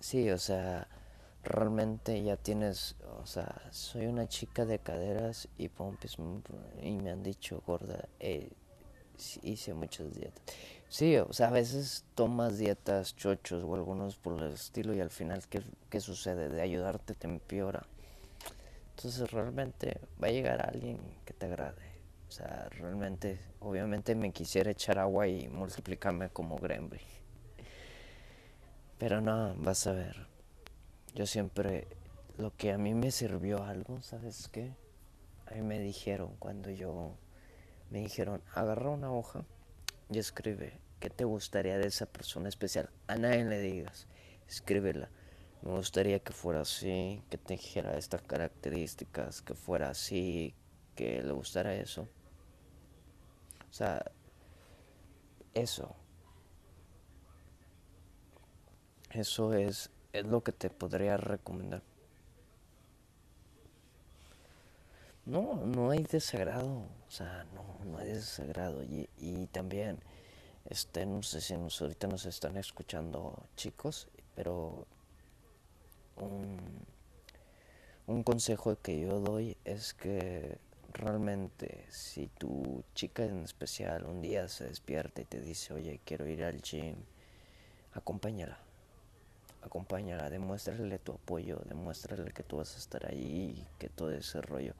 Sí, 0.00 0.28
o 0.28 0.38
sea, 0.38 0.88
realmente 1.44 2.20
ya 2.20 2.36
tienes, 2.36 2.96
o 3.22 3.26
sea, 3.26 3.62
soy 3.70 4.06
una 4.06 4.26
chica 4.26 4.64
de 4.64 4.80
caderas 4.80 5.46
y 5.56 5.68
pompis 5.68 6.16
y 6.82 6.90
me 6.96 7.12
han 7.12 7.22
dicho 7.22 7.62
gorda, 7.64 8.08
eh, 8.18 8.50
hice 9.42 9.74
muchas 9.74 10.14
dietas. 10.14 10.42
Sí, 10.88 11.16
o 11.16 11.32
sea, 11.32 11.48
a 11.48 11.50
veces 11.50 12.04
tomas 12.14 12.58
dietas 12.58 13.16
chochos 13.16 13.64
o 13.64 13.74
algunos 13.74 14.16
por 14.16 14.40
el 14.40 14.52
estilo 14.52 14.94
y 14.94 15.00
al 15.00 15.10
final, 15.10 15.42
¿qué, 15.48 15.62
qué 15.90 16.00
sucede? 16.00 16.48
De 16.48 16.62
ayudarte 16.62 17.14
te 17.14 17.26
empeora. 17.26 17.86
Entonces 18.96 19.30
realmente 19.32 20.00
va 20.22 20.28
a 20.28 20.30
llegar 20.30 20.64
alguien 20.64 21.00
que 21.24 21.32
te 21.32 21.46
agrade. 21.46 21.82
O 22.28 22.30
sea, 22.30 22.68
realmente, 22.70 23.38
obviamente 23.60 24.14
me 24.14 24.32
quisiera 24.32 24.70
echar 24.70 24.98
agua 24.98 25.26
y 25.26 25.48
multiplicarme 25.48 26.30
como 26.30 26.56
Grenby. 26.56 27.00
Pero 28.98 29.20
no, 29.20 29.54
vas 29.56 29.86
a 29.86 29.92
ver. 29.92 30.26
Yo 31.14 31.26
siempre, 31.26 31.86
lo 32.38 32.56
que 32.56 32.72
a 32.72 32.78
mí 32.78 32.94
me 32.94 33.10
sirvió 33.10 33.64
algo, 33.64 34.00
¿sabes 34.02 34.48
qué? 34.48 34.72
A 35.46 35.54
mí 35.54 35.62
me 35.62 35.78
dijeron 35.78 36.34
cuando 36.38 36.70
yo 36.70 37.16
me 37.90 38.00
dijeron, 38.00 38.42
agarra 38.52 38.90
una 38.90 39.12
hoja 39.12 39.44
y 40.10 40.18
escribe 40.18 40.78
qué 41.00 41.10
te 41.10 41.24
gustaría 41.24 41.78
de 41.78 41.86
esa 41.86 42.06
persona 42.06 42.48
especial. 42.48 42.90
A 43.06 43.16
nadie 43.16 43.44
le 43.44 43.60
digas, 43.60 44.06
escríbela. 44.48 45.08
Me 45.62 45.70
gustaría 45.70 46.18
que 46.18 46.32
fuera 46.32 46.60
así, 46.60 47.22
que 47.30 47.38
te 47.38 47.54
dijera 47.54 47.96
estas 47.96 48.22
características, 48.22 49.42
que 49.42 49.54
fuera 49.54 49.90
así, 49.90 50.54
que 50.94 51.22
le 51.22 51.32
gustara 51.32 51.74
eso. 51.74 52.08
O 53.70 53.72
sea, 53.72 54.04
eso. 55.54 55.94
Eso 59.10 59.54
es, 59.54 59.90
es 60.12 60.26
lo 60.26 60.42
que 60.42 60.52
te 60.52 60.70
podría 60.70 61.16
recomendar. 61.16 61.82
No, 65.26 65.54
no 65.64 65.90
hay 65.90 66.02
desagrado, 66.02 66.68
o 67.08 67.10
sea, 67.10 67.46
no, 67.54 67.90
no 67.90 67.98
hay 67.98 68.08
desagrado. 68.08 68.82
Y, 68.82 69.08
y 69.18 69.46
también, 69.46 69.98
este, 70.68 71.06
no 71.06 71.22
sé 71.22 71.40
si 71.40 71.54
ahorita 71.54 72.08
nos 72.08 72.26
están 72.26 72.58
escuchando 72.58 73.34
chicos, 73.56 74.08
pero 74.34 74.86
un, 76.16 76.58
un 78.06 78.22
consejo 78.22 78.76
que 78.82 79.00
yo 79.00 79.20
doy 79.20 79.56
es 79.64 79.94
que 79.94 80.58
realmente 80.92 81.86
si 81.90 82.28
tu 82.28 82.84
chica 82.94 83.24
en 83.24 83.44
especial 83.44 84.04
un 84.04 84.20
día 84.20 84.48
se 84.48 84.68
despierta 84.68 85.22
y 85.22 85.24
te 85.24 85.40
dice, 85.40 85.72
oye, 85.72 86.00
quiero 86.04 86.26
ir 86.26 86.44
al 86.44 86.60
gym, 86.60 86.96
acompáñala. 87.94 88.58
Acompáñala, 89.62 90.28
demuéstrale 90.28 90.98
tu 90.98 91.12
apoyo, 91.12 91.62
demuéstrale 91.64 92.30
que 92.32 92.42
tú 92.42 92.58
vas 92.58 92.74
a 92.74 92.78
estar 92.78 93.06
ahí 93.06 93.66
que 93.78 93.88
todo 93.88 94.10
ese 94.10 94.42
rollo 94.42 94.74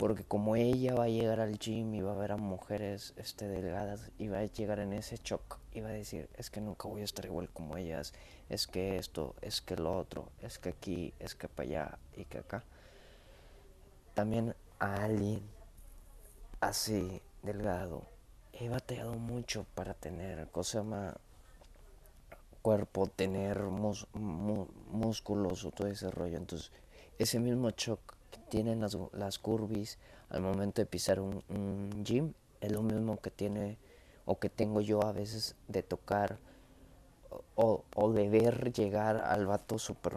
porque 0.00 0.24
como 0.24 0.56
ella 0.56 0.94
va 0.94 1.04
a 1.04 1.08
llegar 1.08 1.40
al 1.40 1.58
gym 1.58 1.92
y 1.94 2.00
va 2.00 2.12
a 2.12 2.16
ver 2.16 2.32
a 2.32 2.38
mujeres 2.38 3.12
este, 3.18 3.48
delgadas 3.48 4.10
y 4.16 4.28
va 4.28 4.38
a 4.38 4.46
llegar 4.46 4.78
en 4.78 4.94
ese 4.94 5.18
shock 5.22 5.58
y 5.74 5.82
va 5.82 5.90
a 5.90 5.92
decir, 5.92 6.30
es 6.38 6.48
que 6.48 6.62
nunca 6.62 6.88
voy 6.88 7.02
a 7.02 7.04
estar 7.04 7.26
igual 7.26 7.50
como 7.50 7.76
ellas, 7.76 8.14
es 8.48 8.66
que 8.66 8.96
esto, 8.96 9.34
es 9.42 9.60
que 9.60 9.76
lo 9.76 9.94
otro, 9.94 10.30
es 10.40 10.58
que 10.58 10.70
aquí, 10.70 11.12
es 11.18 11.34
que 11.34 11.48
para 11.48 11.68
allá 11.68 11.98
y 12.16 12.24
que 12.24 12.38
acá. 12.38 12.64
También 14.14 14.54
a 14.78 15.04
alguien 15.04 15.42
así 16.62 17.20
delgado, 17.42 18.04
he 18.54 18.70
batallado 18.70 19.16
mucho 19.16 19.66
para 19.74 19.92
tener, 19.92 20.48
cosa 20.48 20.82
más 20.82 21.14
cuerpo, 22.62 23.06
tener 23.06 23.64
músculos 24.14 25.66
o 25.66 25.70
todo 25.72 25.88
ese 25.88 26.10
rollo. 26.10 26.38
Entonces, 26.38 26.72
ese 27.18 27.38
mismo 27.38 27.68
shock 27.68 28.16
tienen 28.50 28.80
las, 28.80 28.98
las 29.12 29.38
curvis 29.38 29.98
al 30.28 30.42
momento 30.42 30.82
de 30.82 30.86
pisar 30.86 31.20
un, 31.20 31.42
gym 32.04 32.34
es 32.60 32.72
lo 32.72 32.82
mismo 32.82 33.18
que 33.20 33.30
tiene 33.30 33.78
o 34.26 34.38
que 34.38 34.50
tengo 34.50 34.80
yo 34.80 35.02
a 35.02 35.12
veces 35.12 35.54
de 35.68 35.82
tocar 35.82 36.38
o, 37.54 37.84
o 37.94 38.12
de 38.12 38.28
ver 38.28 38.72
llegar 38.72 39.18
al 39.18 39.46
vato 39.46 39.78
super 39.78 40.14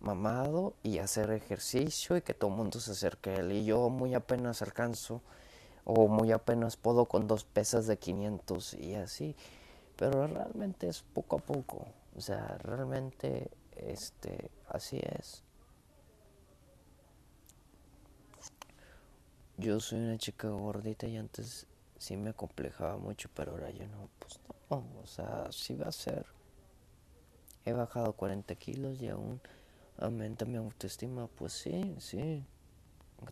mamado 0.00 0.74
y 0.82 0.98
hacer 0.98 1.30
ejercicio 1.30 2.16
y 2.16 2.22
que 2.22 2.34
todo 2.34 2.50
el 2.50 2.56
mundo 2.56 2.78
se 2.80 2.92
acerque 2.92 3.30
a 3.30 3.36
él. 3.36 3.52
Y 3.52 3.64
yo 3.64 3.88
muy 3.88 4.14
apenas 4.14 4.62
alcanzo 4.62 5.22
o 5.84 6.06
muy 6.06 6.32
apenas 6.32 6.76
puedo 6.76 7.06
con 7.06 7.26
dos 7.26 7.44
pesas 7.44 7.86
de 7.86 7.98
500 7.98 8.74
y 8.74 8.94
así. 8.94 9.34
Pero 9.96 10.26
realmente 10.26 10.88
es 10.88 11.02
poco 11.02 11.36
a 11.36 11.40
poco. 11.40 11.86
O 12.16 12.20
sea 12.20 12.58
realmente 12.62 13.50
este 13.76 14.50
así 14.68 15.00
es 15.02 15.42
yo 19.60 19.80
soy 19.80 20.00
una 20.00 20.18
chica 20.18 20.48
gordita 20.48 21.06
y 21.06 21.16
antes 21.16 21.66
sí 21.98 22.16
me 22.16 22.32
complejaba 22.32 22.96
mucho 22.96 23.28
pero 23.34 23.52
ahora 23.52 23.70
yo 23.70 23.86
no 23.86 24.08
pues 24.18 24.40
no 24.70 24.84
o 25.02 25.06
sea 25.06 25.48
sí 25.50 25.74
va 25.74 25.88
a 25.88 25.92
ser 25.92 26.26
he 27.64 27.72
bajado 27.72 28.12
40 28.14 28.54
kilos 28.56 29.00
y 29.00 29.08
aún 29.08 29.40
aumenta 29.98 30.44
mi 30.44 30.56
autoestima 30.56 31.26
pues 31.26 31.52
sí 31.52 31.94
sí 31.98 32.44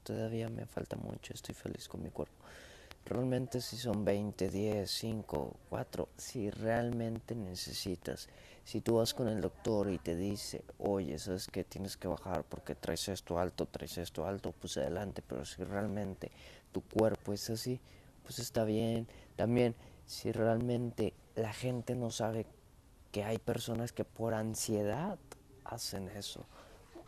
todavía 0.03 0.49
me 0.49 0.67
falta 0.67 0.97
mucho, 0.97 1.33
estoy 1.33 1.55
feliz 1.55 1.89
con 1.89 2.03
mi 2.03 2.11
cuerpo. 2.11 2.35
Realmente 3.07 3.61
si 3.61 3.77
son 3.77 4.05
20, 4.05 4.51
10, 4.51 4.91
5, 4.91 5.57
4, 5.71 6.09
si 6.17 6.51
realmente 6.51 7.35
necesitas, 7.35 8.29
si 8.69 8.83
tú 8.83 8.97
vas 8.97 9.15
con 9.15 9.29
el 9.29 9.41
doctor 9.41 9.89
y 9.89 9.97
te 9.97 10.15
dice, 10.15 10.63
oye, 10.77 11.19
sabes 11.19 11.47
que 11.47 11.65
tienes 11.65 11.97
que 11.97 12.07
bajar 12.07 12.45
porque 12.45 12.75
traes 12.75 13.09
esto 13.09 13.39
alto, 13.39 13.65
traes 13.65 13.97
esto 13.97 14.27
alto, 14.27 14.53
pues 14.53 14.77
adelante, 14.77 15.23
pero 15.27 15.47
si 15.47 15.65
realmente 15.65 16.31
tu 16.71 16.83
cuerpo 16.83 17.33
es 17.33 17.49
así, 17.49 17.81
pues 18.25 18.39
está 18.41 18.65
bien. 18.65 19.09
También, 19.37 19.75
si 20.05 20.33
realmente 20.33 21.15
la 21.35 21.55
gente 21.55 21.95
no 21.95 22.11
sabe 22.11 22.45
que 23.11 23.25
hay 23.25 23.39
personas 23.39 23.93
que 23.93 24.05
por 24.05 24.35
ansiedad 24.35 25.17
hacen 25.65 26.11
eso, 26.11 26.45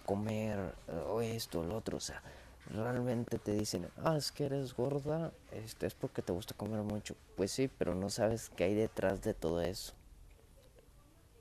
comer 0.07 0.75
o 1.11 1.20
esto, 1.20 1.62
lo 1.62 1.77
otro, 1.77 1.99
o 1.99 2.01
sea, 2.01 2.23
realmente 2.70 3.38
te 3.38 3.53
dicen, 3.53 3.87
ah, 4.03 4.16
es 4.16 4.33
que 4.33 4.46
eres 4.46 4.75
gorda, 4.75 5.31
este, 5.53 5.88
es 5.88 5.94
porque 5.94 6.23
te 6.23 6.33
gusta 6.33 6.55
comer 6.55 6.81
mucho. 6.85 7.16
Pues 7.37 7.53
sí, 7.53 7.68
pero 7.68 7.94
no 7.94 8.09
sabes 8.09 8.49
qué 8.49 8.64
hay 8.64 8.75
detrás 8.75 9.20
de 9.20 9.35
todo 9.35 9.61
eso. 9.61 10.00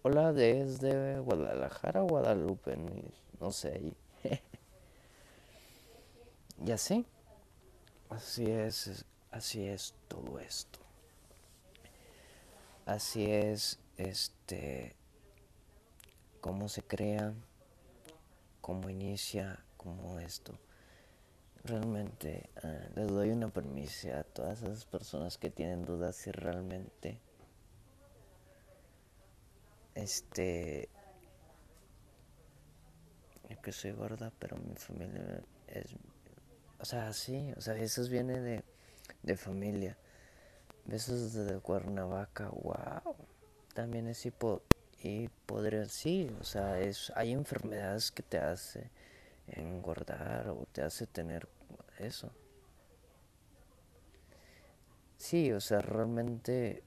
Hola, 0.01 0.31
desde 0.31 1.19
Guadalajara, 1.19 1.99
Guadalupe, 2.01 2.77
no 3.41 3.51
sé. 3.51 3.93
y 6.65 6.71
así, 6.71 7.05
así 8.09 8.49
es, 8.49 9.05
así 9.29 9.67
es 9.67 9.93
todo 10.07 10.39
esto. 10.39 10.79
Así 12.85 13.29
es, 13.29 13.77
este, 13.97 14.95
cómo 16.39 16.69
se 16.69 16.81
crea, 16.81 17.33
cómo 18.61 18.89
inicia, 18.89 19.59
cómo 19.75 20.17
esto 20.19 20.57
realmente 21.65 22.49
uh, 22.63 22.97
les 22.97 23.07
doy 23.09 23.31
una 23.31 23.49
permisa 23.49 24.19
a 24.19 24.23
todas 24.23 24.61
esas 24.61 24.85
personas 24.85 25.37
que 25.37 25.49
tienen 25.49 25.83
dudas 25.83 26.15
si 26.15 26.31
realmente 26.31 27.19
este 29.95 30.89
yo 33.49 33.61
que 33.61 33.71
soy 33.71 33.91
gorda 33.91 34.31
pero 34.39 34.57
mi 34.57 34.75
familia 34.75 35.41
es 35.67 35.95
o 36.79 36.85
sea 36.85 37.11
sí 37.13 37.51
o 37.57 37.61
sea 37.61 37.75
eso 37.75 38.07
viene 38.09 38.39
de, 38.39 38.63
de 39.23 39.37
familia 39.37 39.97
besos 40.85 41.33
desde 41.33 41.59
Cuernavaca 41.59 42.49
wow 42.49 43.15
también 43.73 44.07
es 44.07 44.25
hipo 44.25 44.61
podría 45.45 45.85
sí 45.85 46.29
o 46.39 46.43
sea 46.43 46.79
es 46.79 47.11
hay 47.15 47.31
enfermedades 47.31 48.11
que 48.11 48.23
te 48.23 48.37
hace 48.37 48.91
engordar 49.47 50.49
o 50.49 50.67
te 50.71 50.81
hace 50.81 51.07
tener 51.07 51.47
eso. 51.99 52.31
Sí, 55.17 55.51
o 55.51 55.59
sea, 55.59 55.81
realmente, 55.81 56.83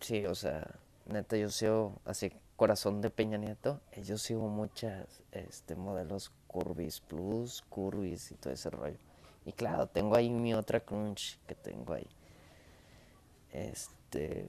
sí, 0.00 0.24
o 0.26 0.34
sea, 0.34 0.66
neta, 1.06 1.36
yo 1.36 1.50
sigo 1.50 2.00
así, 2.04 2.32
corazón 2.62 3.00
de 3.00 3.10
Peña 3.10 3.38
Nieto, 3.38 3.80
yo 4.04 4.16
sigo 4.16 4.46
muchas 4.46 5.20
este, 5.32 5.74
modelos 5.74 6.30
Curvis 6.46 7.00
Plus, 7.00 7.60
Curvis 7.68 8.30
y 8.30 8.36
todo 8.36 8.52
ese 8.52 8.70
rollo. 8.70 8.98
Y 9.44 9.50
claro, 9.50 9.88
tengo 9.88 10.14
ahí 10.14 10.30
mi 10.30 10.54
otra 10.54 10.78
crunch 10.78 11.40
que 11.48 11.56
tengo 11.56 11.92
ahí. 11.92 12.06
Este. 13.50 14.46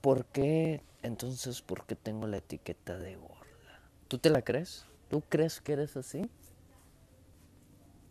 ¿Por 0.00 0.26
qué? 0.26 0.80
Entonces, 1.02 1.60
¿por 1.60 1.86
qué 1.86 1.96
tengo 1.96 2.28
la 2.28 2.36
etiqueta 2.36 2.96
de 2.96 3.16
gorda? 3.16 3.80
¿Tú 4.06 4.18
te 4.18 4.30
la 4.30 4.42
crees? 4.42 4.86
¿Tú 5.08 5.22
crees 5.28 5.60
que 5.60 5.72
eres 5.72 5.96
así? 5.96 6.30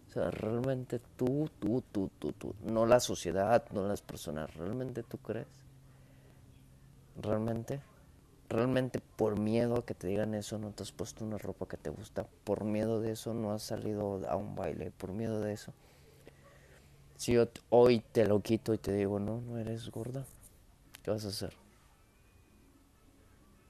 O 0.10 0.12
sea, 0.12 0.32
realmente 0.32 1.00
tú, 1.16 1.50
tú, 1.62 1.82
tú, 1.94 2.12
tú, 2.20 2.34
tú, 2.34 2.56
no 2.62 2.86
la 2.86 3.00
sociedad, 3.00 3.64
no 3.72 3.88
las 3.88 4.02
personas, 4.02 4.54
¿realmente 4.54 5.02
tú 5.02 5.18
crees? 5.20 5.48
¿Realmente? 7.22 7.82
¿Realmente 8.50 9.00
por 9.16 9.40
miedo 9.40 9.76
a 9.78 9.86
que 9.86 9.94
te 9.94 10.08
digan 10.08 10.34
eso 10.34 10.58
no 10.58 10.72
te 10.72 10.84
has 10.84 10.92
puesto 10.92 11.24
una 11.24 11.38
ropa 11.38 11.68
que 11.68 11.78
te 11.78 11.90
gusta? 11.90 12.26
¿Por 12.44 12.64
miedo 12.64 13.00
de 13.00 13.12
eso 13.12 13.34
no 13.34 13.52
has 13.52 13.62
salido 13.62 14.28
a 14.28 14.36
un 14.36 14.56
baile? 14.56 14.92
¿Por 14.92 15.12
miedo 15.12 15.40
de 15.42 15.54
eso? 15.54 15.74
Si 17.16 17.34
yo 17.34 17.48
hoy 17.70 18.00
te 18.12 18.26
lo 18.26 18.42
quito 18.42 18.74
y 18.74 18.78
te 18.78 18.94
digo, 18.94 19.20
no, 19.20 19.42
no 19.42 19.58
eres 19.60 19.90
gorda, 19.92 20.26
¿qué 21.04 21.12
vas 21.12 21.26
a 21.26 21.30
hacer? 21.30 21.54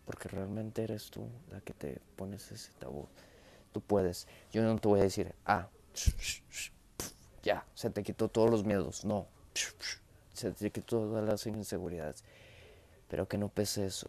porque 0.10 0.28
realmente 0.28 0.82
eres 0.82 1.12
tú 1.12 1.30
la 1.52 1.62
que 1.62 1.72
te 1.72 2.02
pones 2.16 2.52
ese 2.52 2.72
tabú. 2.80 3.08
Tú 3.72 3.80
puedes. 3.80 4.28
Yo 4.52 4.64
no 4.64 4.76
te 4.80 4.88
voy 4.88 5.02
a 5.02 5.04
decir, 5.04 5.36
ah, 5.46 5.70
ya, 7.44 7.64
se 7.76 7.92
te 7.92 8.02
quitó 8.02 8.28
todos 8.28 8.50
los 8.50 8.64
miedos. 8.64 9.06
No, 9.06 9.28
se 10.34 10.52
te 10.52 10.72
quitó 10.72 10.98
todas 10.98 11.24
las 11.24 11.46
inseguridades. 11.46 12.24
Pero 13.10 13.28
que 13.28 13.38
no 13.38 13.50
pese 13.50 13.86
eso. 13.86 14.08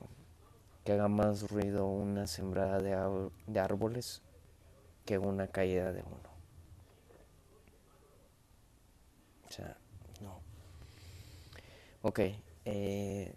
Que 0.85 0.93
haga 0.93 1.09
más 1.09 1.51
ruido 1.51 1.87
una 1.87 2.27
sembrada 2.27 2.79
de, 2.79 3.61
árboles 3.61 4.23
que 5.05 5.19
una 5.19 5.49
caída 5.49 5.93
de 5.93 6.03
uno. 6.03 6.31
O 9.49 9.53
sea, 9.53 9.77
no. 10.21 10.41
Ok. 12.03 12.21
Eh, 12.65 13.35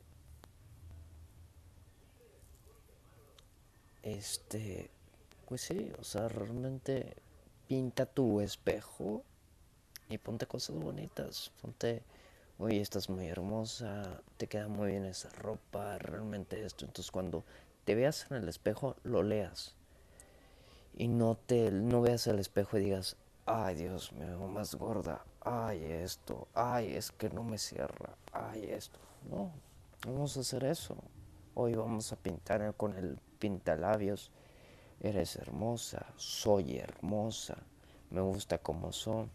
este, 4.04 4.92
pues 5.48 5.62
sí, 5.62 5.92
o 5.98 6.04
sea, 6.04 6.28
realmente 6.28 7.16
pinta 7.68 8.06
tu 8.06 8.42
espejo 8.42 9.24
y 10.10 10.18
ponte 10.18 10.46
cosas 10.46 10.76
bonitas, 10.76 11.52
ponte, 11.62 12.04
oye, 12.60 12.82
estás 12.82 13.10
muy 13.10 13.28
hermosa, 13.28 14.22
te 14.38 14.48
queda 14.48 14.68
muy 14.68 14.92
bien 14.92 15.06
esa 15.06 15.30
ropa, 15.30 15.98
realmente 15.98 16.64
esto, 16.66 16.86
entonces 16.86 17.12
cuando 17.12 17.44
te 17.86 17.96
veas 17.96 18.28
en 18.30 18.38
el 18.38 18.50
espejo, 18.50 18.96
lo 19.04 19.24
leas 19.24 19.76
y 20.96 21.08
no 21.08 21.36
te, 21.36 21.72
no 21.72 22.02
veas 22.02 22.28
el 22.28 22.40
espejo 22.40 22.78
y 22.78 22.84
digas, 22.84 23.18
ay 23.46 23.76
Dios, 23.76 24.14
me 24.14 24.26
veo 24.26 24.48
más 24.48 24.76
gorda, 24.76 25.26
ay 25.42 25.84
esto, 25.84 26.48
ay 26.54 26.94
es 26.94 27.12
que 27.12 27.30
no 27.30 27.44
me 27.44 27.58
cierra, 27.58 28.16
ay 28.32 28.66
esto, 28.70 29.00
no, 29.30 29.52
vamos 30.06 30.38
a 30.38 30.42
hacer 30.42 30.64
eso, 30.64 30.96
hoy 31.56 31.76
vamos 31.76 32.12
a 32.12 32.16
pintar 32.16 32.74
con 32.76 32.96
el 32.96 33.18
pintalabios. 33.44 34.32
Eres 35.02 35.36
hermosa, 35.36 36.06
soy 36.16 36.78
hermosa, 36.78 37.58
me 38.10 38.22
gusta 38.22 38.58
como 38.58 38.94
son. 38.94 39.30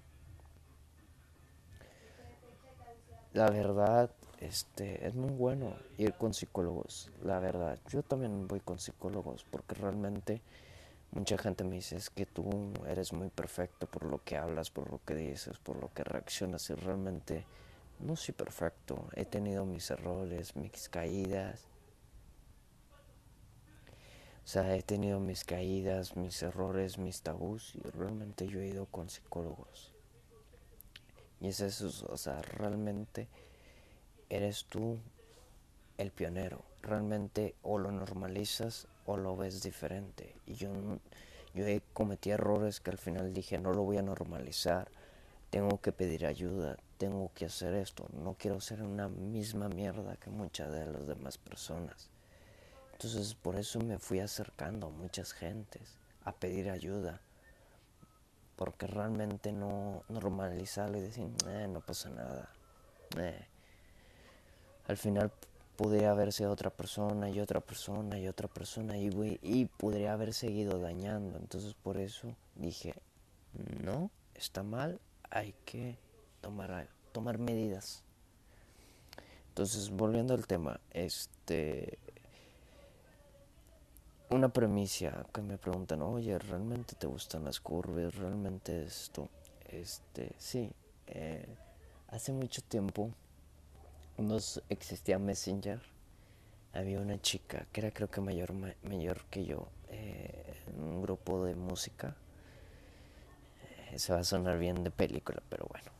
La 3.38 3.50
verdad, 3.50 4.10
este, 4.40 5.06
es 5.06 5.14
muy 5.14 5.30
bueno 5.30 5.76
ir 5.96 6.14
con 6.14 6.34
psicólogos, 6.34 7.12
la 7.22 7.38
verdad. 7.38 7.78
Yo 7.88 8.02
también 8.02 8.48
voy 8.48 8.58
con 8.58 8.80
psicólogos 8.80 9.46
porque 9.48 9.76
realmente 9.76 10.42
mucha 11.12 11.38
gente 11.38 11.62
me 11.62 11.76
dice 11.76 11.94
es 11.94 12.10
que 12.10 12.26
tú 12.26 12.50
eres 12.88 13.12
muy 13.12 13.28
perfecto 13.28 13.86
por 13.86 14.06
lo 14.06 14.24
que 14.24 14.36
hablas, 14.36 14.72
por 14.72 14.90
lo 14.90 15.00
que 15.06 15.14
dices, 15.14 15.56
por 15.58 15.80
lo 15.80 15.92
que 15.94 16.02
reaccionas 16.02 16.68
y 16.70 16.74
realmente 16.74 17.44
no 18.00 18.16
soy 18.16 18.34
perfecto. 18.34 19.06
He 19.14 19.24
tenido 19.24 19.64
mis 19.64 19.88
errores, 19.92 20.56
mis 20.56 20.88
caídas 20.88 21.68
o 24.44 24.48
sea, 24.50 24.74
he 24.74 24.82
tenido 24.82 25.20
mis 25.20 25.44
caídas, 25.44 26.16
mis 26.16 26.42
errores, 26.42 26.98
mis 26.98 27.22
tabús 27.22 27.72
y 27.76 27.82
realmente 27.90 28.48
yo 28.48 28.58
he 28.58 28.66
ido 28.66 28.86
con 28.86 29.08
psicólogos. 29.08 29.97
Y 31.40 31.48
es 31.48 31.60
eso, 31.60 32.06
o 32.08 32.16
sea, 32.16 32.42
realmente 32.42 33.28
eres 34.28 34.64
tú 34.64 34.98
el 35.96 36.10
pionero. 36.10 36.62
Realmente 36.82 37.54
o 37.62 37.78
lo 37.78 37.90
normalizas 37.92 38.86
o 39.06 39.16
lo 39.16 39.36
ves 39.36 39.62
diferente. 39.62 40.34
Y 40.46 40.54
yo, 40.54 40.70
yo 41.54 41.64
cometí 41.92 42.30
errores 42.30 42.80
que 42.80 42.90
al 42.90 42.98
final 42.98 43.32
dije, 43.32 43.58
no 43.58 43.72
lo 43.72 43.82
voy 43.82 43.98
a 43.98 44.02
normalizar. 44.02 44.88
Tengo 45.50 45.80
que 45.80 45.92
pedir 45.92 46.26
ayuda, 46.26 46.76
tengo 46.98 47.30
que 47.34 47.46
hacer 47.46 47.74
esto. 47.74 48.06
No 48.12 48.34
quiero 48.34 48.60
ser 48.60 48.82
una 48.82 49.08
misma 49.08 49.68
mierda 49.68 50.16
que 50.16 50.30
muchas 50.30 50.70
de 50.72 50.86
las 50.86 51.06
demás 51.06 51.38
personas. 51.38 52.10
Entonces 52.92 53.34
por 53.34 53.56
eso 53.56 53.80
me 53.80 53.98
fui 53.98 54.20
acercando 54.20 54.88
a 54.88 54.90
muchas 54.90 55.32
gentes 55.32 55.96
a 56.24 56.32
pedir 56.32 56.68
ayuda. 56.68 57.20
Porque 58.58 58.86
realmente 58.86 59.52
no 59.52 60.02
normalizarlo 60.08 60.98
y 60.98 61.00
decir, 61.00 61.30
eh, 61.46 61.66
no 61.66 61.80
pasa 61.80 62.10
nada. 62.10 62.50
Al 64.86 64.96
final 64.96 65.32
podría 65.76 66.10
haber 66.10 66.32
sido 66.32 66.50
otra 66.50 66.70
persona 66.70 67.30
y 67.30 67.40
otra 67.40 67.60
persona 67.60 68.18
y 68.18 68.26
otra 68.26 68.48
persona 68.48 68.98
y, 68.98 69.38
y 69.42 69.64
podría 69.66 70.12
haber 70.12 70.34
seguido 70.34 70.80
dañando. 70.80 71.38
Entonces 71.38 71.74
por 71.74 71.98
eso 71.98 72.34
dije, 72.56 72.94
no, 73.82 74.10
está 74.34 74.62
mal, 74.62 75.00
hay 75.30 75.54
que 75.64 75.96
tomar, 76.40 76.88
tomar 77.12 77.38
medidas. 77.38 78.02
Entonces, 79.58 79.90
volviendo 79.90 80.34
al 80.34 80.46
tema, 80.46 80.80
este 80.92 81.98
una 84.30 84.48
premisa 84.50 85.24
que 85.32 85.40
me 85.40 85.56
preguntan, 85.56 86.02
oye, 86.02 86.38
¿realmente 86.38 86.94
te 86.96 87.06
gustan 87.06 87.44
las 87.44 87.60
curvas? 87.60 88.14
¿Realmente 88.14 88.84
esto? 88.84 89.28
Este, 89.68 90.32
sí, 90.38 90.70
eh, 91.06 91.46
hace 92.08 92.32
mucho 92.32 92.62
tiempo, 92.62 93.10
cuando 94.16 94.38
existía 94.68 95.18
Messenger, 95.18 95.80
había 96.74 97.00
una 97.00 97.20
chica 97.20 97.66
que 97.72 97.80
era 97.80 97.90
creo 97.90 98.10
que 98.10 98.20
mayor, 98.20 98.52
mayor 98.82 99.24
que 99.30 99.46
yo, 99.46 99.68
eh, 99.88 100.54
en 100.66 100.82
un 100.82 101.02
grupo 101.02 101.44
de 101.44 101.54
música. 101.54 102.14
Eh, 103.90 103.98
se 103.98 104.12
va 104.12 104.20
a 104.20 104.24
sonar 104.24 104.58
bien 104.58 104.84
de 104.84 104.90
película, 104.90 105.42
pero 105.48 105.66
bueno. 105.70 105.90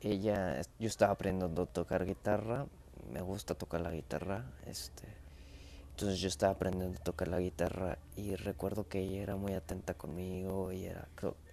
ella, 0.00 0.62
yo 0.78 0.88
estaba 0.88 1.12
aprendiendo 1.12 1.62
a 1.62 1.66
tocar 1.66 2.06
guitarra, 2.06 2.66
me 3.12 3.20
gusta 3.20 3.54
tocar 3.54 3.80
la 3.82 3.90
guitarra, 3.90 4.44
este 4.66 5.21
entonces 6.02 6.20
yo 6.20 6.26
estaba 6.26 6.54
aprendiendo 6.54 6.98
a 6.98 7.04
tocar 7.04 7.28
la 7.28 7.38
guitarra 7.38 7.96
y 8.16 8.34
recuerdo 8.34 8.88
que 8.88 8.98
ella 8.98 9.22
era 9.22 9.36
muy 9.36 9.52
atenta 9.52 9.94
conmigo 9.94 10.72
y 10.72 10.86
era, 10.86 11.06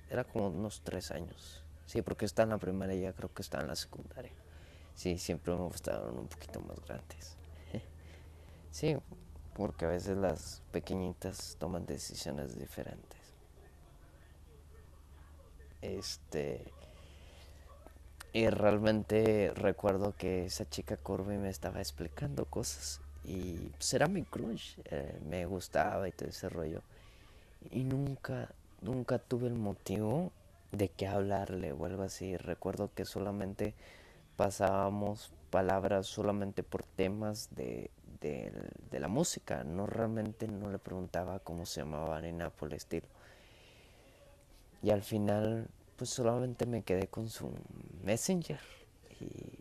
era 0.10 0.24
como 0.24 0.48
unos 0.48 0.82
tres 0.82 1.12
años. 1.12 1.64
Sí, 1.86 2.02
porque 2.02 2.26
está 2.26 2.42
en 2.42 2.50
la 2.50 2.58
primaria 2.58 2.96
y 2.96 3.02
ya 3.02 3.14
creo 3.14 3.32
que 3.32 3.44
está 3.44 3.62
en 3.62 3.68
la 3.68 3.76
secundaria. 3.76 4.32
Sí, 4.96 5.20
siempre 5.20 5.54
me 5.54 5.62
gustaban 5.66 6.18
un 6.18 6.28
poquito 6.28 6.62
más 6.62 6.80
grandes. 6.84 7.38
sí, 8.72 8.98
porque 9.54 9.86
a 9.86 9.90
veces 9.90 10.18
las 10.18 10.64
pequeñitas 10.72 11.56
toman 11.60 11.86
decisiones 11.86 12.58
diferentes. 12.58 13.20
Este. 15.84 16.74
Y 18.34 18.50
realmente 18.50 19.54
recuerdo 19.54 20.16
que 20.18 20.46
esa 20.46 20.68
chica 20.68 20.98
Corby 20.98 21.38
me 21.38 21.50
estaba 21.50 21.82
explicando 21.82 22.46
cosas 22.46 23.00
y 23.30 23.70
pues 23.78 23.94
era 23.94 24.08
mi 24.08 24.24
crush, 24.24 24.80
eh, 24.86 25.20
me 25.30 25.46
gustaba 25.46 26.10
y 26.10 26.12
todo 26.12 26.30
ese 26.30 26.50
rollo. 26.50 26.82
Y 27.70 27.84
nunca, 27.84 28.50
nunca 28.82 29.20
tuve 29.20 29.46
el 29.48 29.54
motivo 29.54 30.32
de 30.72 30.90
que 30.90 31.06
hablarle 31.06 31.72
o 31.72 31.86
algo 31.86 32.02
así. 32.02 32.38
Recuerdo 32.38 32.90
que 32.96 33.06
solamente 33.06 33.76
pasábamos 34.36 35.32
palabras 35.52 36.08
solamente 36.08 36.64
por 36.64 36.84
temas 36.84 37.50
de, 37.56 37.92
de, 38.20 39.00
la 39.00 39.08
música. 39.08 39.64
No 39.64 39.86
realmente 39.86 40.48
no 40.48 40.72
le 40.72 40.80
preguntaba 40.80 41.38
cómo 41.38 41.68
se 41.68 41.82
llamaba 41.82 42.20
ni 42.22 42.32
nada 42.32 42.50
por 42.50 42.70
el 42.70 42.78
estilo. 42.78 43.06
Y 44.82 44.90
al 44.90 45.04
final, 45.04 45.68
pues 45.98 46.10
solamente 46.10 46.66
me 46.66 46.82
quedé 46.82 47.06
con 47.06 47.30
su 47.30 47.52
messenger. 48.04 48.60
Y 49.20 49.60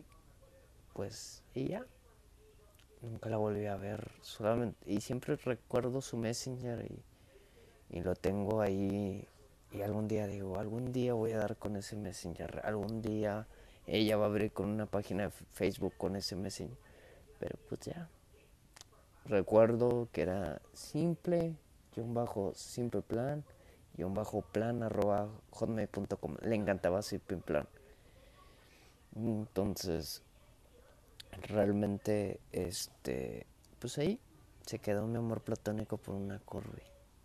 pues, 0.93 1.43
y 1.53 1.67
ya. 1.67 1.85
Nunca 3.01 3.29
la 3.29 3.37
volví 3.37 3.65
a 3.65 3.77
ver, 3.77 4.11
solamente, 4.21 4.77
y 4.85 4.99
siempre 4.99 5.37
recuerdo 5.37 6.01
su 6.01 6.17
messenger 6.17 6.85
y, 7.91 8.01
lo 8.01 8.13
tengo 8.13 8.61
ahí 8.61 9.25
y 9.71 9.81
algún 9.81 10.07
día 10.07 10.27
digo, 10.27 10.59
algún 10.59 10.91
día 10.91 11.13
voy 11.13 11.31
a 11.31 11.37
dar 11.37 11.55
con 11.55 11.77
ese 11.77 11.95
messenger, 11.95 12.61
algún 12.65 13.01
día 13.01 13.47
ella 13.87 14.17
va 14.17 14.25
a 14.25 14.27
abrir 14.27 14.51
con 14.51 14.69
una 14.69 14.85
página 14.85 15.23
de 15.23 15.29
Facebook 15.29 15.93
con 15.97 16.17
ese 16.17 16.35
messenger, 16.35 16.77
pero 17.39 17.57
pues 17.69 17.81
ya, 17.81 18.09
recuerdo 19.25 20.09
que 20.11 20.23
era 20.23 20.61
simple, 20.73 21.55
y 21.95 22.01
un 22.01 22.13
bajo 22.13 22.53
simple 22.53 23.01
plan, 23.01 23.45
y 23.97 24.03
un 24.03 24.13
bajo 24.13 24.41
plan 24.41 24.83
arroba 24.83 25.29
hotmail.com, 25.51 26.35
le 26.41 26.55
encantaba 26.55 27.01
simple 27.01 27.37
plan. 27.37 27.67
Entonces, 29.15 30.21
realmente, 31.41 32.39
este, 32.51 33.45
pues 33.79 33.97
ahí 33.97 34.19
se 34.65 34.79
quedó 34.79 35.07
mi 35.07 35.17
amor 35.17 35.41
platónico 35.41 35.97
por 35.97 36.15
una 36.15 36.39
curvy. 36.39 36.83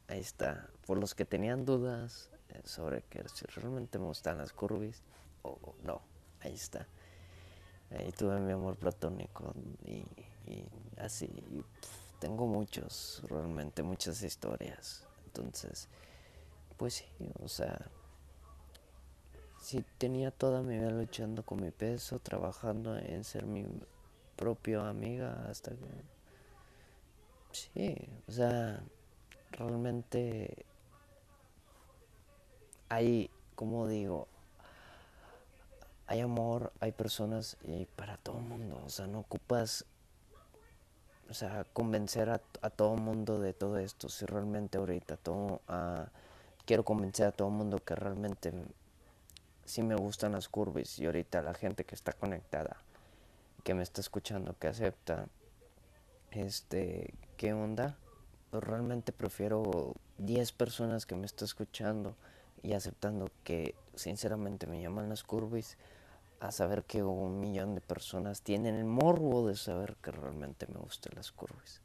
Ahí 0.08 0.20
está. 0.20 0.68
Por 0.86 0.98
los 0.98 1.14
que 1.14 1.24
tenían 1.24 1.64
dudas 1.64 2.30
eh, 2.50 2.60
sobre 2.64 3.02
que 3.02 3.26
si 3.28 3.46
realmente 3.46 3.98
me 3.98 4.06
gustan 4.06 4.38
las 4.38 4.52
curvis 4.52 5.02
o 5.42 5.74
no, 5.82 6.00
ahí 6.40 6.54
está. 6.54 6.86
Ahí 7.90 8.12
tuve 8.12 8.40
mi 8.40 8.52
amor 8.52 8.76
platónico 8.76 9.54
y, 9.84 10.04
así. 10.98 11.28
tengo 12.18 12.46
muchos, 12.46 13.22
realmente 13.28 13.82
muchas 13.82 14.22
historias. 14.22 15.06
Entonces, 15.26 15.88
pues 16.76 16.94
sí, 16.94 17.06
o 17.42 17.48
sea, 17.48 17.90
sí 19.60 19.84
tenía 19.98 20.30
toda 20.30 20.62
mi 20.62 20.78
vida 20.78 20.90
luchando 20.90 21.44
con 21.44 21.62
mi 21.62 21.70
peso, 21.70 22.18
trabajando 22.18 22.96
en 22.96 23.24
ser 23.24 23.46
mi 23.46 23.66
propio 24.36 24.82
amiga 24.82 25.46
hasta 25.48 25.70
que 25.72 25.86
sí 27.52 28.08
o 28.28 28.32
sea 28.32 28.82
realmente 29.52 30.64
hay 32.88 33.30
como 33.54 33.88
digo 33.88 34.28
hay 36.06 36.20
amor 36.20 36.72
hay 36.80 36.92
personas 36.92 37.56
y 37.62 37.86
para 37.86 38.16
todo 38.18 38.38
el 38.38 38.44
mundo 38.44 38.82
o 38.84 38.90
sea 38.90 39.06
no 39.06 39.20
ocupas 39.20 39.86
o 41.30 41.34
sea 41.34 41.64
convencer 41.72 42.30
a, 42.30 42.38
todo 42.70 42.94
el 42.94 43.00
mundo 43.00 43.40
de 43.40 43.52
todo 43.52 43.78
esto. 43.78 44.08
Si 44.08 44.26
realmente 44.26 44.78
ahorita 44.78 45.16
todo 45.16 45.60
quiero 46.64 46.84
convencer 46.84 47.26
a 47.26 47.32
todo 47.32 47.48
el 47.48 47.54
mundo 47.54 47.78
que 47.78 47.94
realmente 47.94 48.52
sí 49.64 49.82
me 49.82 49.94
gustan 49.94 50.32
las 50.32 50.48
curvas 50.48 50.98
y 50.98 51.06
ahorita 51.06 51.42
la 51.42 51.54
gente 51.54 51.84
que 51.84 51.94
está 51.94 52.12
conectada 52.12 52.76
que 53.64 53.74
me 53.74 53.82
está 53.82 54.02
escuchando, 54.02 54.56
que 54.58 54.68
acepta, 54.68 55.26
este, 56.30 57.14
¿qué 57.38 57.54
onda? 57.54 57.96
Pues 58.50 58.62
realmente 58.62 59.10
prefiero 59.10 59.94
10 60.18 60.52
personas 60.52 61.06
que 61.06 61.16
me 61.16 61.24
están 61.24 61.46
escuchando 61.46 62.14
y 62.62 62.74
aceptando 62.74 63.30
que 63.42 63.74
sinceramente 63.94 64.66
me 64.66 64.80
llaman 64.80 65.08
las 65.08 65.24
curvis 65.24 65.78
a 66.40 66.52
saber 66.52 66.84
que 66.84 67.02
un 67.02 67.40
millón 67.40 67.74
de 67.74 67.80
personas 67.80 68.42
tienen 68.42 68.74
el 68.74 68.84
morbo 68.84 69.48
de 69.48 69.56
saber 69.56 69.96
que 69.96 70.10
realmente 70.10 70.66
me 70.66 70.78
gustan 70.78 71.14
las 71.16 71.32
curvis. 71.32 71.80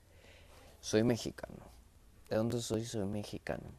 Soy 0.82 1.04
mexicano. 1.04 1.64
¿De 2.30 2.36
dónde 2.36 2.62
soy? 2.62 2.84
Soy 2.84 3.06
mexicano. 3.06 3.72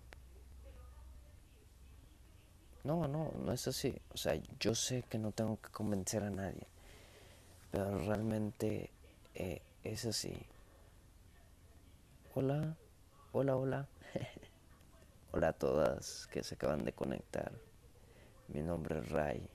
No, 2.82 3.07
no, 3.07 3.30
no 3.44 3.53
es 3.53 3.68
así. 3.68 3.94
O 4.14 4.16
sea, 4.16 4.40
yo 4.59 4.74
sé 4.74 5.03
que 5.03 5.18
no 5.18 5.32
tengo 5.32 5.61
que 5.61 5.68
convencer 5.68 6.22
a 6.22 6.30
nadie 6.30 6.66
pero 7.70 7.98
realmente 7.98 8.90
eh, 9.34 9.62
es 9.84 10.04
así. 10.04 10.46
Hola, 12.34 12.76
hola, 13.32 13.56
hola. 13.56 13.88
hola 15.32 15.48
a 15.48 15.52
todas 15.52 16.28
que 16.28 16.42
se 16.42 16.54
acaban 16.54 16.84
de 16.84 16.92
conectar. 16.92 17.52
Mi 18.48 18.62
nombre 18.62 18.98
es 18.98 19.08
Ray. 19.10 19.48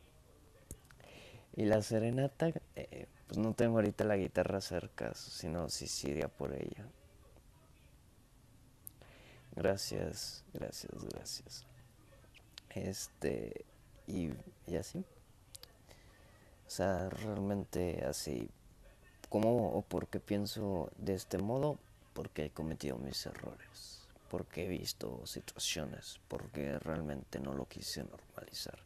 Y 1.55 1.65
la 1.65 1.81
serenata, 1.81 2.51
eh, 2.75 3.07
pues 3.27 3.37
no 3.37 3.53
tengo 3.53 3.77
ahorita 3.77 4.03
la 4.03 4.17
guitarra 4.17 4.61
cerca, 4.61 5.13
sino 5.13 5.69
si 5.69 6.09
iría 6.09 6.27
por 6.27 6.53
ella. 6.53 6.85
Gracias, 9.55 10.43
gracias, 10.53 10.91
gracias. 11.05 11.65
Este, 12.71 13.65
y, 14.05 14.31
y 14.67 14.75
así. 14.75 15.05
O 16.67 16.69
sea, 16.69 17.09
realmente 17.09 18.03
así. 18.05 18.49
¿Cómo 19.29 19.69
o 19.77 19.81
por 19.81 20.07
qué 20.07 20.19
pienso 20.19 20.91
de 20.97 21.15
este 21.15 21.37
modo? 21.37 21.77
Porque 22.13 22.45
he 22.45 22.49
cometido 22.51 22.97
mis 22.97 23.25
errores. 23.25 24.07
Porque 24.29 24.65
he 24.65 24.67
visto 24.69 25.25
situaciones. 25.25 26.19
Porque 26.27 26.79
realmente 26.79 27.39
no 27.39 27.53
lo 27.53 27.65
quise 27.67 28.03
normalizar. 28.03 28.79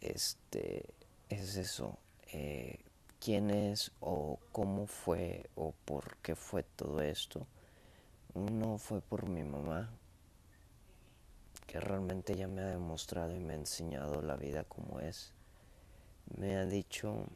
este, 0.00 0.84
es 1.28 1.56
eso. 1.56 1.98
Eh, 2.32 2.78
quién 3.20 3.50
es 3.50 3.92
o 4.00 4.38
cómo 4.52 4.86
fue 4.86 5.48
o 5.54 5.72
por 5.84 6.16
qué 6.18 6.34
fue 6.34 6.62
todo 6.62 7.00
esto. 7.02 7.46
Uno 8.34 8.78
fue 8.78 9.00
por 9.00 9.28
mi 9.28 9.42
mamá, 9.42 9.90
que 11.70 11.78
realmente 11.78 12.32
ella 12.32 12.48
me 12.48 12.62
ha 12.62 12.66
demostrado 12.66 13.32
y 13.32 13.38
me 13.38 13.52
ha 13.52 13.56
enseñado 13.56 14.20
la 14.22 14.34
vida 14.34 14.64
como 14.64 14.98
es. 14.98 15.32
Me 16.36 16.56
ha 16.56 16.66
dicho, 16.66 17.28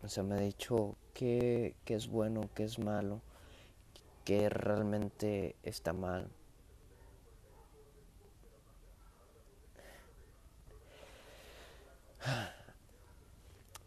o 0.00 0.08
sea, 0.08 0.22
me 0.22 0.36
ha 0.36 0.38
dicho 0.38 0.94
qué, 1.12 1.74
qué 1.84 1.96
es 1.96 2.06
bueno, 2.06 2.48
qué 2.54 2.62
es 2.62 2.78
malo, 2.78 3.20
qué 4.24 4.48
realmente 4.48 5.56
está 5.64 5.92
mal. 5.92 6.30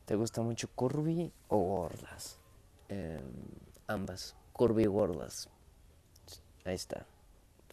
¿Te 0.03 0.15
gusta 0.15 0.41
mucho 0.41 0.67
curvy 0.75 1.31
o 1.47 1.59
gordas? 1.59 2.39
Eh, 2.89 3.21
ambas, 3.87 4.35
curvy 4.51 4.83
y 4.83 4.87
gordas. 4.87 5.47
Ahí 6.65 6.73
está. 6.73 7.05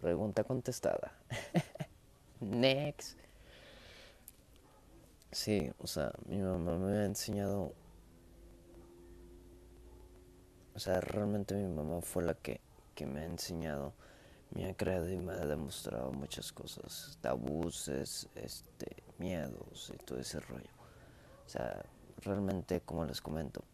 Pregunta 0.01 0.45
contestada. 0.45 1.13
Next. 2.41 3.17
Sí, 5.31 5.73
o 5.79 5.87
sea, 5.87 6.13
mi 6.27 6.37
mamá 6.39 6.77
me 6.77 6.99
ha 6.99 7.05
enseñado. 7.07 7.73
O 10.75 10.79
sea, 10.79 11.01
realmente 11.01 11.55
mi 11.55 11.75
mamá 11.75 12.03
fue 12.03 12.23
la 12.23 12.35
que, 12.35 12.61
que 12.95 13.07
me 13.07 13.21
ha 13.21 13.25
enseñado, 13.25 13.95
me 14.51 14.69
ha 14.69 14.75
creado 14.75 15.11
y 15.11 15.17
me 15.17 15.33
ha 15.33 15.47
demostrado 15.47 16.13
muchas 16.13 16.53
cosas, 16.53 17.19
abusos, 17.23 18.29
este, 18.35 19.03
miedos 19.19 19.91
y 19.95 20.05
todo 20.05 20.19
ese 20.19 20.39
rollo. 20.41 20.71
O 21.47 21.49
sea, 21.49 21.83
realmente, 22.19 22.81
como 22.83 23.07
les 23.07 23.21
comento, 23.23 23.65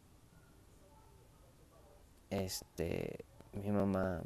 este, 2.31 3.25
mi 3.53 3.71
mamá 3.71 4.23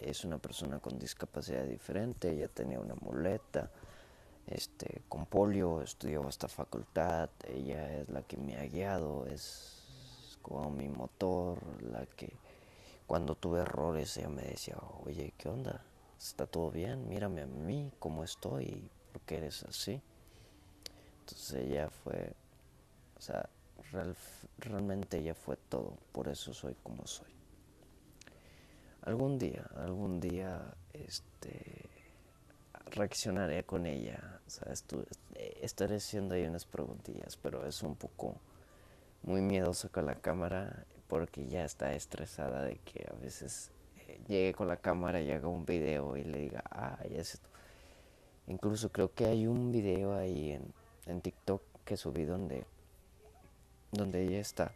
es 0.00 0.24
una 0.24 0.38
persona 0.38 0.78
con 0.78 0.98
discapacidad 0.98 1.64
diferente, 1.64 2.30
ella 2.30 2.48
tenía 2.48 2.80
una 2.80 2.94
muleta, 2.94 3.70
este, 4.46 5.02
con 5.08 5.26
polio, 5.26 5.82
estudió 5.82 6.26
hasta 6.26 6.48
facultad, 6.48 7.30
ella 7.46 7.98
es 7.98 8.08
la 8.08 8.22
que 8.22 8.36
me 8.36 8.56
ha 8.56 8.64
guiado, 8.64 9.26
es 9.26 10.38
como 10.42 10.70
mi 10.70 10.88
motor, 10.88 11.58
la 11.82 12.06
que 12.06 12.32
cuando 13.06 13.34
tuve 13.34 13.60
errores 13.60 14.16
ella 14.16 14.28
me 14.28 14.42
decía, 14.42 14.76
oye, 15.04 15.32
¿qué 15.36 15.48
onda? 15.48 15.84
¿Está 16.18 16.46
todo 16.46 16.70
bien? 16.70 17.08
Mírame 17.08 17.42
a 17.42 17.46
mí, 17.46 17.90
cómo 17.98 18.24
estoy, 18.24 18.90
¿por 19.12 19.22
qué 19.22 19.38
eres 19.38 19.62
así? 19.64 20.00
Entonces 21.20 21.52
ella 21.54 21.90
fue, 21.90 22.32
o 23.16 23.20
sea, 23.20 23.48
realmente 24.58 25.18
ella 25.18 25.34
fue 25.34 25.56
todo, 25.56 25.96
por 26.12 26.28
eso 26.28 26.52
soy 26.54 26.74
como 26.82 27.06
soy. 27.06 27.39
Algún 29.02 29.38
día, 29.38 29.64
algún 29.76 30.20
día, 30.20 30.74
este, 30.92 31.88
reaccionaré 32.90 33.64
con 33.64 33.86
ella, 33.86 34.40
o 34.46 34.50
sea, 34.50 34.72
estaré 35.62 35.96
haciendo 35.96 36.34
ahí 36.34 36.44
unas 36.44 36.66
preguntillas, 36.66 37.36
pero 37.36 37.66
es 37.66 37.82
un 37.82 37.96
poco 37.96 38.36
muy 39.22 39.40
miedoso 39.40 39.90
con 39.90 40.06
la 40.06 40.16
cámara 40.16 40.84
porque 41.08 41.46
ya 41.46 41.64
está 41.64 41.94
estresada 41.94 42.62
de 42.62 42.76
que 42.78 43.06
a 43.10 43.14
veces 43.22 43.70
eh, 44.06 44.20
llegue 44.28 44.54
con 44.54 44.68
la 44.68 44.76
cámara 44.76 45.20
y 45.20 45.30
haga 45.30 45.48
un 45.48 45.64
video 45.64 46.16
y 46.16 46.24
le 46.24 46.38
diga, 46.38 46.62
ah, 46.70 46.98
ya 47.08 47.20
es 47.20 47.34
esto. 47.34 47.48
Incluso 48.46 48.90
creo 48.90 49.12
que 49.12 49.26
hay 49.26 49.46
un 49.46 49.72
video 49.72 50.14
ahí 50.14 50.52
en, 50.52 50.72
en 51.06 51.20
TikTok 51.20 51.62
que 51.84 51.96
subí 51.96 52.24
donde 52.24 52.64
donde 53.92 54.22
ella 54.22 54.38
está 54.38 54.72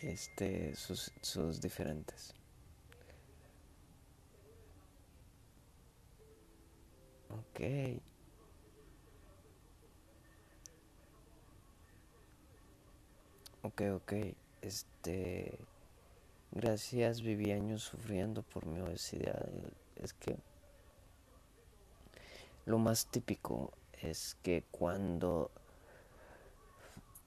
este 0.00 0.74
sus, 0.76 1.12
sus 1.22 1.60
diferentes 1.60 2.34
ok. 7.30 8.00
Ok 13.62 13.82
ok. 13.94 14.12
Este 14.62 15.58
gracias 16.52 17.22
viví 17.22 17.52
años 17.52 17.82
sufriendo 17.82 18.42
por 18.42 18.66
mi 18.66 18.80
obesidad. 18.80 19.48
Es 19.96 20.14
que 20.14 20.36
lo 22.66 22.78
más 22.78 23.06
típico 23.06 23.72
es 24.02 24.36
que 24.42 24.64
cuando 24.70 25.50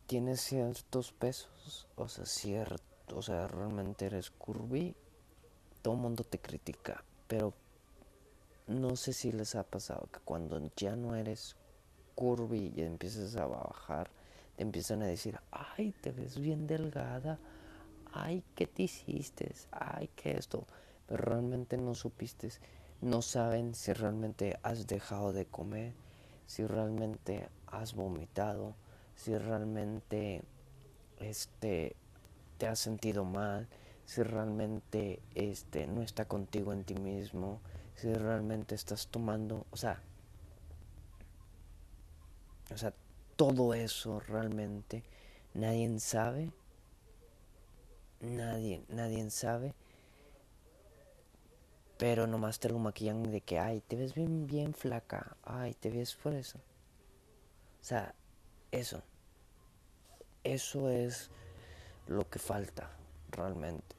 tienes 0.08 0.42
ciertos 0.42 1.12
pesos, 1.12 1.88
o 1.96 2.08
sea, 2.08 2.26
cierto, 2.26 3.18
o 3.18 3.22
sea, 3.22 3.48
realmente 3.48 4.06
eres 4.06 4.30
curvy, 4.32 4.96
todo 5.82 5.96
el 5.96 6.00
mundo 6.00 6.24
te 6.24 6.40
critica, 6.40 7.04
pero 7.28 7.54
no 8.68 8.96
sé 8.96 9.14
si 9.14 9.32
les 9.32 9.56
ha 9.56 9.64
pasado 9.64 10.08
que 10.12 10.20
cuando 10.20 10.62
ya 10.76 10.96
no 10.96 11.16
eres 11.16 11.56
curvy 12.16 12.72
y 12.76 12.82
empiezas 12.82 13.36
a 13.36 13.46
bajar, 13.46 14.10
te 14.56 14.64
empiezan 14.64 15.02
a 15.02 15.08
decir, 15.08 15.40
ay, 15.52 15.94
te 16.02 16.12
ves 16.12 16.40
bien 16.40 16.68
delgada, 16.68 17.40
ay, 18.12 18.44
¿qué 18.56 18.68
te 18.68 18.84
hiciste? 18.84 19.54
Ay, 19.72 20.10
¿qué 20.16 20.38
esto? 20.38 20.66
Pero 21.08 21.24
realmente 21.24 21.78
no 21.78 21.96
supiste, 21.96 22.50
no 23.02 23.22
saben 23.22 23.76
si 23.76 23.92
realmente 23.94 24.60
has 24.64 24.88
dejado 24.88 25.34
de 25.34 25.46
comer, 25.46 25.94
si 26.46 26.66
realmente 26.66 27.50
has 27.68 27.94
vomitado, 27.94 28.76
si 29.16 29.38
realmente 29.38 30.44
este 31.20 31.96
te 32.58 32.68
has 32.68 32.80
sentido 32.80 33.26
mal, 33.26 33.68
si 34.06 34.22
realmente 34.24 35.22
este 35.36 35.88
no 35.88 36.02
está 36.02 36.26
contigo 36.26 36.72
en 36.72 36.84
ti 36.84 36.96
mismo, 36.96 37.60
si 37.96 38.14
realmente 38.14 38.76
estás 38.76 39.08
tomando, 39.08 39.66
o 39.72 39.78
sea, 39.78 40.02
o 42.72 42.78
sea, 42.78 42.94
todo 43.36 43.74
eso 43.74 44.20
realmente 44.20 45.04
nadie 45.54 46.00
sabe, 46.00 46.52
nadie, 48.20 48.84
nadie 48.90 49.30
sabe, 49.30 49.74
pero 51.98 52.28
nomás 52.28 52.60
te 52.60 52.70
lo 52.70 52.80
maquillan 52.80 53.24
de 53.24 53.42
que, 53.42 53.60
ay, 53.60 53.82
te 53.82 53.96
ves 53.96 54.14
bien, 54.14 54.48
bien 54.48 54.74
flaca, 54.74 55.38
ay, 55.44 55.74
te 55.74 55.90
ves 55.90 56.16
por 56.16 56.34
eso. 56.34 56.60
O 57.82 57.86
sea, 57.86 58.14
eso. 58.72 59.02
Eso 60.44 60.90
es 60.90 61.30
lo 62.08 62.30
que 62.30 62.40
falta 62.40 62.90
realmente. 63.32 63.96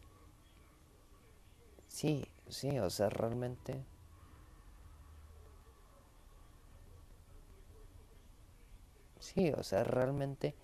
Sí, 1.89 2.27
sí, 2.49 2.79
o 2.79 2.91
sea, 2.91 3.09
realmente... 3.11 3.85
Sí, 9.21 9.51
o 9.57 9.63
sea, 9.63 9.85
realmente... 9.85 10.55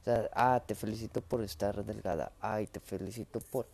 O 0.00 0.04
sea, 0.04 0.30
ah, 0.34 0.62
te 0.66 0.74
felicito 0.74 1.20
por 1.22 1.42
estar 1.42 1.84
delgada. 1.84 2.32
Ay, 2.40 2.66
te 2.66 2.80
felicito 2.80 3.40
por, 3.40 3.66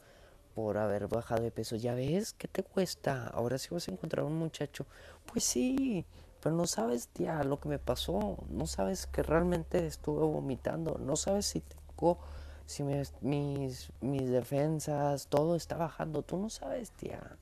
por 0.55 0.79
haber 0.79 1.09
bajado 1.09 1.43
de 1.43 1.51
peso. 1.53 1.77
Ya 1.77 1.95
ves, 1.95 2.33
¿qué 2.35 2.49
te 2.49 2.63
cuesta? 2.65 3.29
Ahora 3.29 3.59
sí 3.59 3.69
vas 3.73 3.89
a 3.89 3.93
encontrar 3.93 4.25
un 4.27 4.37
muchacho. 4.39 4.87
Pues 5.27 5.45
sí, 5.45 6.05
pero 6.43 6.55
no 6.57 6.67
sabes, 6.67 7.09
tía, 7.09 7.43
lo 7.45 7.61
que 7.61 7.69
me 7.69 7.79
pasó. 7.79 8.39
No 8.51 8.67
sabes 8.67 9.07
que 9.07 9.23
realmente 9.23 9.87
estuve 9.87 10.21
vomitando. 10.25 10.99
No 11.01 11.17
sabes 11.17 11.47
si 11.47 11.61
tengo, 11.63 12.19
si 12.67 12.83
mis, 12.85 13.13
mis 14.01 14.31
defensas, 14.31 15.29
todo 15.29 15.57
está 15.57 15.77
bajando. 15.77 16.23
Tú 16.23 16.39
no 16.39 16.51
sabes, 16.51 16.91
tía. 16.93 17.39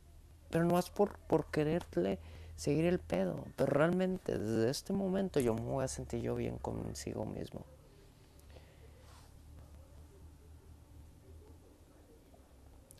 Pero 0.55 0.67
no 0.67 0.79
es 0.79 0.89
por, 0.89 1.19
por 1.19 1.47
quererle 1.47 2.21
seguir 2.55 2.85
el 2.85 3.01
pedo. 3.01 3.45
Pero 3.57 3.73
realmente 3.73 4.39
desde 4.39 4.71
este 4.71 4.93
momento 4.93 5.41
yo 5.41 5.53
me 5.53 5.63
voy 5.63 5.85
a 5.85 5.89
sentir 5.89 6.21
yo 6.21 6.37
bien 6.37 6.59
consigo 6.59 7.25
mismo. 7.25 7.67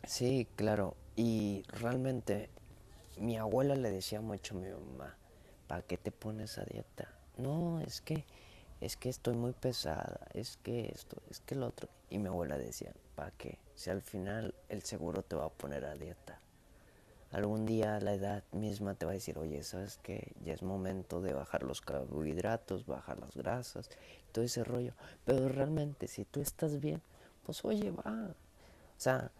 Sí, 0.03 0.49
claro. 0.57 0.97
Y 1.15 1.63
realmente 1.69 2.49
mi 3.17 3.37
abuela 3.37 3.75
le 3.75 3.89
decía 3.89 4.19
mucho 4.19 4.57
a 4.57 4.59
mi 4.59 4.67
mamá, 4.67 5.15
¿para 5.67 5.81
qué 5.81 5.95
te 5.95 6.11
pones 6.11 6.57
a 6.57 6.65
dieta? 6.65 7.07
No, 7.37 7.79
es 7.79 8.01
que, 8.01 8.25
es 8.81 8.97
que 8.97 9.07
estoy 9.07 9.35
muy 9.37 9.53
pesada, 9.53 10.27
es 10.33 10.57
que 10.57 10.91
esto, 10.93 11.21
es 11.29 11.39
que 11.39 11.55
el 11.55 11.63
otro. 11.63 11.87
Y 12.09 12.17
mi 12.17 12.27
abuela 12.27 12.57
decía, 12.57 12.91
¿para 13.15 13.31
qué? 13.31 13.59
Si 13.75 13.89
al 13.89 14.01
final 14.01 14.53
el 14.67 14.83
seguro 14.83 15.23
te 15.23 15.37
va 15.37 15.45
a 15.45 15.49
poner 15.49 15.85
a 15.85 15.95
dieta. 15.95 16.41
Algún 17.35 17.65
día 17.65 17.99
la 17.99 18.13
edad 18.13 18.45
misma 18.53 18.93
te 18.93 19.05
va 19.05 19.11
a 19.11 19.15
decir, 19.15 19.37
oye, 19.37 19.61
¿sabes 19.61 19.99
qué? 20.01 20.31
Ya 20.45 20.53
es 20.53 20.63
momento 20.63 21.19
de 21.19 21.33
bajar 21.33 21.63
los 21.63 21.81
carbohidratos, 21.81 22.85
bajar 22.85 23.19
las 23.19 23.35
grasas, 23.35 23.89
todo 24.31 24.45
ese 24.45 24.63
rollo. 24.63 24.93
Pero 25.25 25.49
realmente, 25.49 26.07
si 26.07 26.23
tú 26.23 26.39
estás 26.39 26.79
bien, 26.79 27.01
pues 27.45 27.65
oye, 27.65 27.91
va. 27.91 28.29
O 28.29 29.01
sea, 29.01 29.31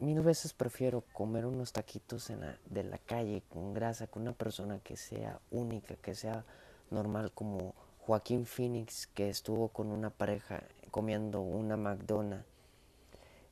mil 0.00 0.22
veces 0.22 0.54
prefiero 0.54 1.04
comer 1.12 1.46
unos 1.46 1.72
taquitos 1.72 2.30
en 2.30 2.40
la, 2.40 2.58
de 2.66 2.82
la 2.82 2.98
calle 2.98 3.44
con 3.48 3.74
grasa 3.74 4.08
con 4.08 4.22
una 4.22 4.32
persona 4.32 4.80
que 4.80 4.96
sea 4.96 5.38
única, 5.52 5.94
que 5.94 6.16
sea 6.16 6.44
normal 6.90 7.30
como 7.30 7.76
Joaquín 8.00 8.44
Phoenix 8.44 9.06
que 9.06 9.30
estuvo 9.30 9.68
con 9.68 9.92
una 9.92 10.10
pareja 10.10 10.64
comiendo 10.90 11.42
una 11.42 11.76
McDonald's 11.76 12.44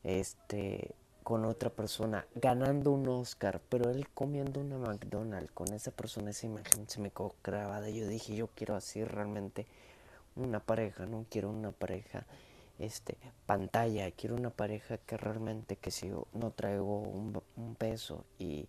este 0.03 0.93
con 1.23 1.45
otra 1.45 1.69
persona 1.69 2.27
ganando 2.35 2.91
un 2.91 3.07
Oscar, 3.07 3.61
pero 3.69 3.89
él 3.89 4.07
comiendo 4.13 4.59
una 4.59 4.77
McDonald's 4.77 5.51
con 5.53 5.73
esa 5.73 5.91
persona, 5.91 6.31
esa 6.31 6.45
imagen 6.45 6.87
se 6.87 6.99
me 6.99 7.09
quedó 7.09 7.35
grabada. 7.43 7.89
Yo 7.89 8.07
dije, 8.07 8.35
yo 8.35 8.47
quiero 8.47 8.75
así 8.75 9.03
realmente 9.03 9.65
una 10.35 10.59
pareja, 10.59 11.05
no 11.05 11.25
quiero 11.29 11.49
una 11.49 11.71
pareja 11.71 12.25
este 12.79 13.17
pantalla, 13.45 14.11
quiero 14.11 14.35
una 14.35 14.49
pareja 14.49 14.97
que 14.97 15.17
realmente 15.17 15.77
que 15.77 15.91
si 15.91 16.09
yo 16.09 16.27
no 16.33 16.51
traigo 16.51 16.99
un, 16.99 17.41
peso 17.77 18.25
y 18.39 18.67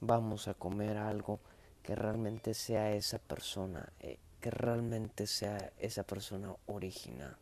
vamos 0.00 0.48
a 0.48 0.54
comer 0.54 0.96
algo 0.96 1.40
que 1.82 1.94
realmente 1.94 2.54
sea 2.54 2.92
esa 2.92 3.18
persona, 3.18 3.92
eh, 4.00 4.18
que 4.40 4.50
realmente 4.50 5.26
sea 5.26 5.72
esa 5.78 6.02
persona 6.04 6.54
original. 6.66 7.36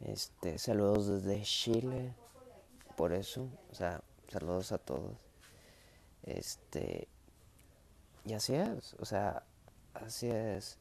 Este, 0.00 0.58
saludos 0.58 1.06
desde 1.08 1.42
Chile, 1.42 2.14
por 2.96 3.12
eso, 3.12 3.48
o 3.70 3.74
sea, 3.74 4.00
saludos 4.28 4.72
a 4.72 4.78
todos. 4.78 5.16
Este, 6.22 7.08
y 8.24 8.34
así 8.34 8.54
es, 8.54 8.94
o 8.98 9.04
sea, 9.04 9.42
así 9.94 10.28
es. 10.28 10.78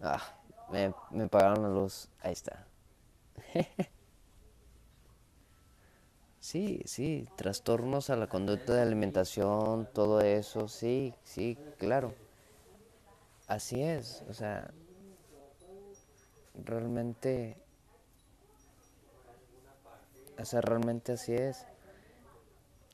Ah, 0.00 0.22
me, 0.70 0.94
me 1.10 1.28
pagaron 1.28 1.62
la 1.62 1.68
luz, 1.68 2.08
ahí 2.20 2.32
está. 2.32 2.66
sí, 6.40 6.82
sí, 6.84 7.28
trastornos 7.36 8.10
a 8.10 8.16
la 8.16 8.28
conducta 8.28 8.74
de 8.74 8.82
alimentación, 8.82 9.88
todo 9.92 10.20
eso, 10.20 10.68
sí, 10.68 11.14
sí, 11.24 11.58
claro. 11.78 12.14
Así 13.46 13.82
es, 13.82 14.22
o 14.28 14.34
sea, 14.34 14.72
realmente 16.64 17.56
o 20.38 20.44
sea, 20.44 20.60
realmente 20.60 21.12
así 21.12 21.34
es. 21.34 21.66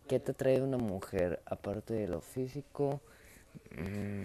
¿Qué 0.08 0.18
te 0.18 0.34
trae 0.34 0.60
una 0.60 0.76
mujer 0.76 1.40
aparte 1.46 1.94
de 1.94 2.08
lo 2.08 2.20
físico? 2.20 3.00
Mm, 3.76 4.24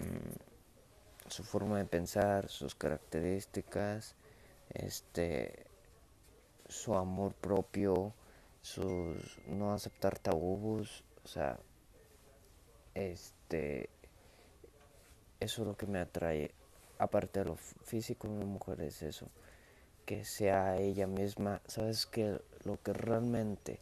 su 1.28 1.44
forma 1.44 1.78
de 1.78 1.84
pensar, 1.84 2.48
sus 2.48 2.74
características, 2.74 4.16
este, 4.70 5.66
su 6.68 6.94
amor 6.94 7.34
propio, 7.34 8.14
sus 8.62 9.38
no 9.46 9.72
aceptar 9.72 10.18
tabús, 10.18 11.04
o 11.24 11.28
sea, 11.28 11.58
este, 12.94 13.90
eso 15.38 15.62
es 15.62 15.68
lo 15.68 15.76
que 15.76 15.86
me 15.86 16.00
atrae, 16.00 16.52
aparte 16.98 17.40
de 17.40 17.46
lo 17.46 17.56
físico, 17.56 18.28
una 18.28 18.46
mujer 18.46 18.80
es 18.80 19.02
eso 19.02 19.28
que 20.06 20.24
sea 20.24 20.78
ella 20.78 21.08
misma, 21.08 21.60
sabes 21.66 22.06
que 22.06 22.40
lo 22.66 22.82
que 22.82 22.92
realmente 22.92 23.78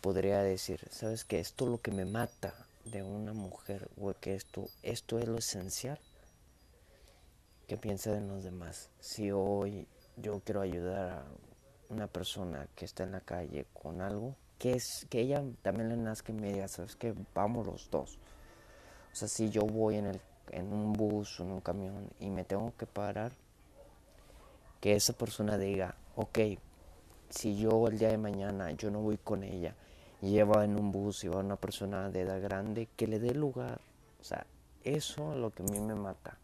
podría 0.00 0.42
decir, 0.42 0.86
sabes 0.90 1.24
que 1.24 1.40
esto 1.40 1.64
es 1.64 1.70
lo 1.72 1.80
que 1.80 1.90
me 1.90 2.04
mata 2.04 2.54
de 2.84 3.02
una 3.02 3.32
mujer, 3.32 3.88
o 4.00 4.14
que 4.14 4.34
esto, 4.34 4.68
esto 4.82 5.18
es 5.18 5.28
lo 5.28 5.38
esencial, 5.38 5.98
que 7.66 7.76
piensa 7.76 8.16
en 8.16 8.28
los 8.28 8.44
demás. 8.44 8.88
Si 9.00 9.30
hoy 9.30 9.86
yo 10.16 10.40
quiero 10.44 10.62
ayudar 10.62 11.10
a 11.10 11.24
una 11.90 12.06
persona 12.06 12.66
que 12.74 12.84
está 12.84 13.02
en 13.02 13.12
la 13.12 13.20
calle 13.20 13.66
con 13.74 14.00
algo, 14.00 14.34
que 14.58 14.72
es 14.72 15.06
que 15.10 15.20
ella 15.20 15.42
también 15.62 15.90
le 15.90 15.96
nazca 15.96 16.32
y 16.32 16.36
me 16.36 16.52
diga, 16.52 16.68
sabes 16.68 16.96
que 16.96 17.14
vamos 17.34 17.66
los 17.66 17.90
dos. 17.90 18.18
O 19.12 19.16
sea, 19.16 19.28
si 19.28 19.50
yo 19.50 19.62
voy 19.62 19.96
en 19.96 20.06
el 20.06 20.20
en 20.52 20.72
un 20.72 20.92
bus 20.92 21.40
o 21.40 21.44
en 21.44 21.52
un 21.52 21.60
camión 21.60 22.08
y 22.20 22.30
me 22.30 22.44
tengo 22.44 22.72
que 22.76 22.86
parar, 22.86 23.32
que 24.80 24.94
esa 24.94 25.12
persona 25.12 25.58
diga, 25.58 25.96
ok, 26.16 26.38
si 27.30 27.56
yo 27.56 27.86
el 27.88 27.98
día 27.98 28.08
de 28.08 28.18
mañana 28.18 28.70
yo 28.72 28.90
no 28.90 29.00
voy 29.00 29.18
con 29.18 29.42
ella 29.42 29.74
y 30.20 30.30
lleva 30.30 30.64
en 30.64 30.78
un 30.78 30.90
bus 30.90 31.24
y 31.24 31.28
va 31.28 31.38
una 31.38 31.56
persona 31.56 32.10
de 32.10 32.22
edad 32.22 32.40
grande, 32.40 32.88
que 32.96 33.06
le 33.06 33.18
dé 33.18 33.34
lugar. 33.34 33.80
O 34.20 34.24
sea, 34.24 34.46
eso 34.82 35.32
es 35.32 35.38
lo 35.38 35.50
que 35.50 35.62
a 35.62 35.66
mí 35.66 35.80
me 35.80 35.94
mata. 35.94 36.38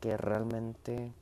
Que 0.00 0.16
realmente 0.16 1.12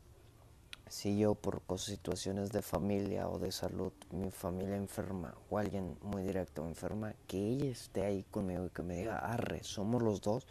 si 0.89 1.19
yo 1.19 1.35
por 1.35 1.63
situaciones 1.79 2.53
de 2.53 2.63
familia 2.63 3.29
o 3.29 3.39
de 3.39 3.53
salud, 3.53 3.93
mi 4.11 4.31
familia 4.31 4.77
enferma 4.77 5.35
o 5.51 5.59
alguien 5.59 5.97
muy 6.03 6.23
directo 6.23 6.67
enferma, 6.67 7.15
que 7.27 7.39
ella 7.39 7.67
esté 7.67 8.05
ahí 8.05 8.23
conmigo 8.31 8.67
y 8.67 8.71
que 8.71 8.83
me 8.83 8.97
diga, 8.97 9.19
arre, 9.19 9.63
somos 9.65 10.03
los 10.03 10.21
dos, 10.21 10.47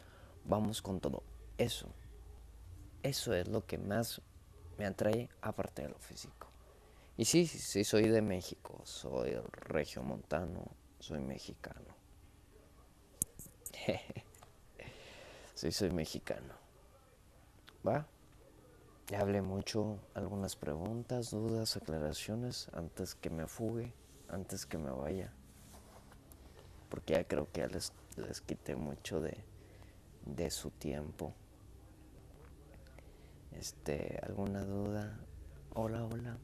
vamos 0.46 0.82
con 0.82 1.00
todo. 1.00 1.24
Eso, 1.58 1.88
eso 3.04 3.34
es 3.34 3.48
lo 3.48 3.66
que 3.66 3.78
más 3.78 4.22
me 4.78 4.86
atrae 4.86 5.30
aparte 5.42 5.84
de 5.84 5.90
lo 5.90 6.00
físico. 6.00 6.53
Y 7.16 7.26
sí, 7.26 7.46
sí, 7.46 7.84
soy 7.84 8.08
de 8.08 8.22
México, 8.22 8.82
soy 8.86 9.36
regio 9.52 10.02
montano, 10.02 10.66
soy 11.00 11.20
mexicano. 11.20 11.96
sí, 15.54 15.72
soy 15.72 15.92
mexicano. 15.92 16.56
¿Va? 17.86 18.08
Ya 19.10 19.20
hablé 19.20 19.44
mucho, 19.44 20.00
algunas 20.16 20.56
preguntas, 20.56 21.30
dudas, 21.30 21.78
aclaraciones 21.78 22.70
antes 22.74 23.14
que 23.14 23.30
me 23.30 23.46
fugue, 23.46 23.94
antes 24.30 24.66
que 24.66 24.80
me 24.80 24.90
vaya. 24.90 25.32
Porque 26.90 27.14
ya 27.14 27.28
creo 27.28 27.52
que 27.52 27.62
ya 27.62 27.68
les, 27.68 27.94
les 28.16 28.42
quité 28.42 28.76
mucho 28.76 29.22
de, 29.22 29.38
de 30.26 30.50
su 30.50 30.72
tiempo. 30.72 31.36
Este, 33.52 34.20
¿alguna 34.24 34.64
duda? 34.64 35.20
Hola, 35.76 36.06
hola. 36.06 36.38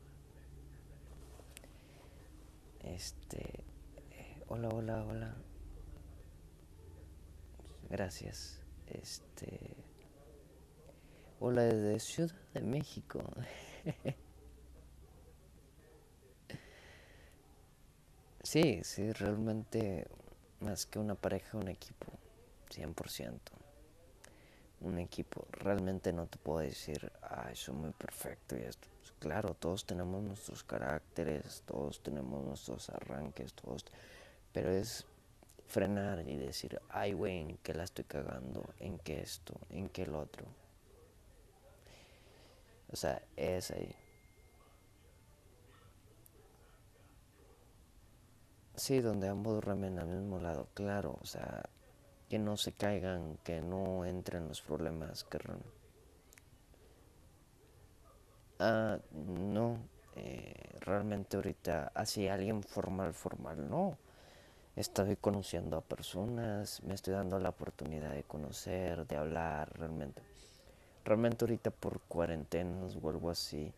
Este, 2.83 3.63
eh, 4.11 4.43
hola, 4.47 4.69
hola, 4.69 5.03
hola. 5.03 5.35
Gracias. 7.89 8.61
Este, 8.87 9.75
hola 11.39 11.63
desde 11.63 11.99
Ciudad 11.99 12.35
de 12.53 12.61
México. 12.61 13.23
sí, 18.43 18.81
sí, 18.83 19.11
realmente 19.13 20.07
más 20.59 20.85
que 20.85 20.99
una 20.99 21.15
pareja, 21.15 21.57
un 21.57 21.67
equipo, 21.67 22.07
100% 22.69 23.68
un 24.81 24.97
equipo. 24.99 25.45
Realmente 25.51 26.13
no 26.13 26.27
te 26.27 26.37
puedo 26.37 26.59
decir, 26.59 27.11
ah, 27.21 27.49
soy 27.53 27.75
muy 27.75 27.91
perfecto 27.91 28.55
y 28.55 28.61
esto. 28.61 28.87
Pues 28.99 29.13
claro, 29.19 29.53
todos 29.53 29.85
tenemos 29.85 30.23
nuestros 30.23 30.63
caracteres, 30.63 31.63
todos 31.65 32.01
tenemos 32.01 32.43
nuestros 32.43 32.89
arranques, 32.89 33.53
todos. 33.53 33.85
Pero 34.53 34.71
es 34.71 35.05
frenar 35.67 36.27
y 36.27 36.37
decir, 36.37 36.81
ay, 36.89 37.13
güey, 37.13 37.39
¿en 37.41 37.57
qué 37.57 37.73
la 37.73 37.83
estoy 37.83 38.05
cagando? 38.05 38.63
¿En 38.79 38.97
qué 38.99 39.21
esto? 39.21 39.53
¿En 39.69 39.89
qué 39.89 40.03
el 40.03 40.15
otro? 40.15 40.45
O 42.91 42.95
sea, 42.95 43.21
es 43.35 43.71
ahí. 43.71 43.95
Sí, 48.75 49.01
donde 49.01 49.27
ambos 49.27 49.63
remen 49.63 49.99
al 49.99 50.07
mismo 50.07 50.39
lado, 50.39 50.69
claro, 50.73 51.19
o 51.21 51.25
sea, 51.25 51.63
que 52.29 52.37
no 52.37 52.57
se 52.57 52.71
caigan, 52.71 53.37
que 53.43 53.61
no 53.61 54.05
entren 54.05 54.47
los 54.47 54.61
problemas 54.61 55.23
que 55.23 55.39
ah, 58.59 58.99
no, 59.13 59.77
eh, 60.15 60.53
realmente 60.81 61.37
ahorita 61.37 61.91
así 61.95 62.27
alguien 62.27 62.61
formal, 62.63 63.13
formal, 63.13 63.69
no. 63.69 63.97
Estoy 64.75 65.15
conociendo 65.17 65.77
a 65.77 65.81
personas, 65.81 66.81
me 66.83 66.93
estoy 66.93 67.13
dando 67.13 67.39
la 67.39 67.49
oportunidad 67.49 68.11
de 68.13 68.23
conocer, 68.23 69.07
de 69.07 69.17
hablar, 69.17 69.77
realmente. 69.77 70.21
Realmente 71.03 71.43
ahorita 71.43 71.71
por 71.71 71.99
cuarentenas 72.01 72.95
o 73.01 73.09
algo 73.09 73.29
así, 73.29 73.73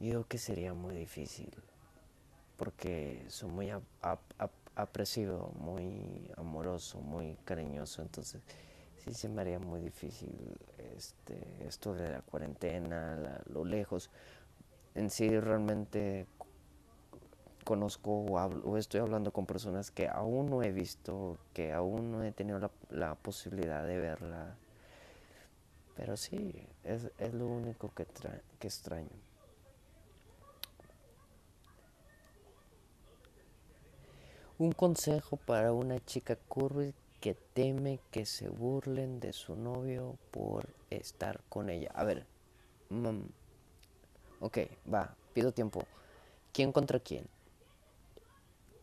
yo 0.00 0.08
creo 0.10 0.26
que 0.26 0.38
sería 0.38 0.74
muy 0.74 0.96
difícil, 0.96 1.50
porque 2.56 3.24
soy 3.28 3.50
muy 3.50 3.70
apresivo, 4.74 5.52
muy 5.58 6.30
amoroso, 6.36 7.00
muy 7.00 7.36
cariñoso, 7.44 8.02
entonces 8.02 8.42
sí 8.96 9.14
se 9.14 9.28
me 9.28 9.42
haría 9.42 9.58
muy 9.58 9.80
difícil 9.80 10.32
este, 10.96 11.66
esto 11.66 11.94
de 11.94 12.10
la 12.10 12.22
cuarentena, 12.22 13.42
lo 13.46 13.64
lejos. 13.64 14.10
En 14.94 15.10
sí 15.10 15.38
realmente 15.40 16.26
conozco 17.64 18.10
o, 18.10 18.76
estoy 18.76 19.00
hablando 19.00 19.32
con 19.32 19.46
personas 19.46 19.90
que 19.90 20.08
aún 20.08 20.50
no 20.50 20.62
he 20.62 20.72
visto, 20.72 21.38
que 21.52 21.72
aún 21.72 22.12
no 22.12 22.22
he 22.22 22.32
tenido 22.32 22.58
la, 22.58 22.70
la 22.90 23.14
posibilidad 23.14 23.86
de 23.86 23.98
verla. 23.98 24.56
Pero 25.96 26.16
sí, 26.16 26.66
es, 26.84 27.10
es 27.18 27.34
lo 27.34 27.46
único 27.46 27.92
que, 27.94 28.06
que 28.58 28.66
extraño. 28.66 29.10
Un 34.62 34.70
consejo 34.70 35.38
para 35.38 35.72
una 35.72 35.98
chica 36.04 36.36
curvy 36.36 36.94
que 37.20 37.34
teme 37.34 37.98
que 38.12 38.24
se 38.24 38.48
burlen 38.48 39.18
de 39.18 39.32
su 39.32 39.56
novio 39.56 40.16
por 40.30 40.68
estar 40.88 41.40
con 41.48 41.68
ella. 41.68 41.90
A 41.96 42.04
ver, 42.04 42.24
mm, 42.88 43.22
ok, 44.38 44.58
va, 44.86 45.16
pido 45.34 45.50
tiempo. 45.50 45.82
¿Quién 46.52 46.70
contra 46.70 47.00
quién? 47.00 47.26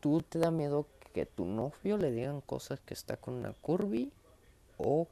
¿Tú 0.02 0.22
te 0.22 0.38
da 0.38 0.52
miedo 0.52 0.86
que 1.14 1.26
tu 1.26 1.46
novio 1.46 1.96
le 1.96 2.12
digan 2.12 2.42
cosas 2.42 2.82
que 2.82 2.94
está 2.94 3.16
con 3.16 3.36
una 3.36 3.54
curvy? 3.54 4.12
¿O 4.78 5.08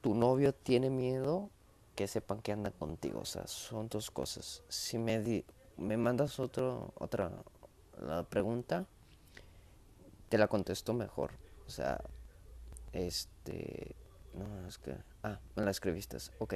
tu 0.00 0.14
novio 0.14 0.54
tiene 0.54 0.88
miedo 0.88 1.50
que 1.94 2.08
sepan 2.08 2.40
que 2.40 2.52
anda 2.52 2.70
contigo? 2.70 3.20
O 3.20 3.26
sea, 3.26 3.46
son 3.46 3.90
dos 3.90 4.10
cosas. 4.10 4.62
Si 4.70 4.96
me, 4.96 5.44
me 5.76 5.98
mandas 5.98 6.40
otro, 6.40 6.94
otra 6.96 7.30
la 8.00 8.22
pregunta, 8.22 8.86
te 10.28 10.38
la 10.38 10.48
contesto 10.48 10.94
mejor. 10.94 11.32
O 11.66 11.70
sea, 11.70 12.00
este... 12.92 13.94
No, 14.34 14.68
es 14.68 14.78
que... 14.78 14.96
Ah, 15.22 15.40
me 15.56 15.64
la 15.64 15.70
escribiste. 15.70 16.16
Ok, 16.38 16.54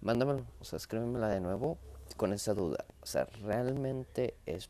mándamelo. 0.00 0.44
O 0.60 0.64
sea, 0.64 0.76
escríbemela 0.76 1.28
de 1.28 1.40
nuevo 1.40 1.78
con 2.16 2.32
esa 2.32 2.54
duda. 2.54 2.84
O 3.00 3.06
sea, 3.06 3.24
realmente 3.42 4.34
es, 4.46 4.68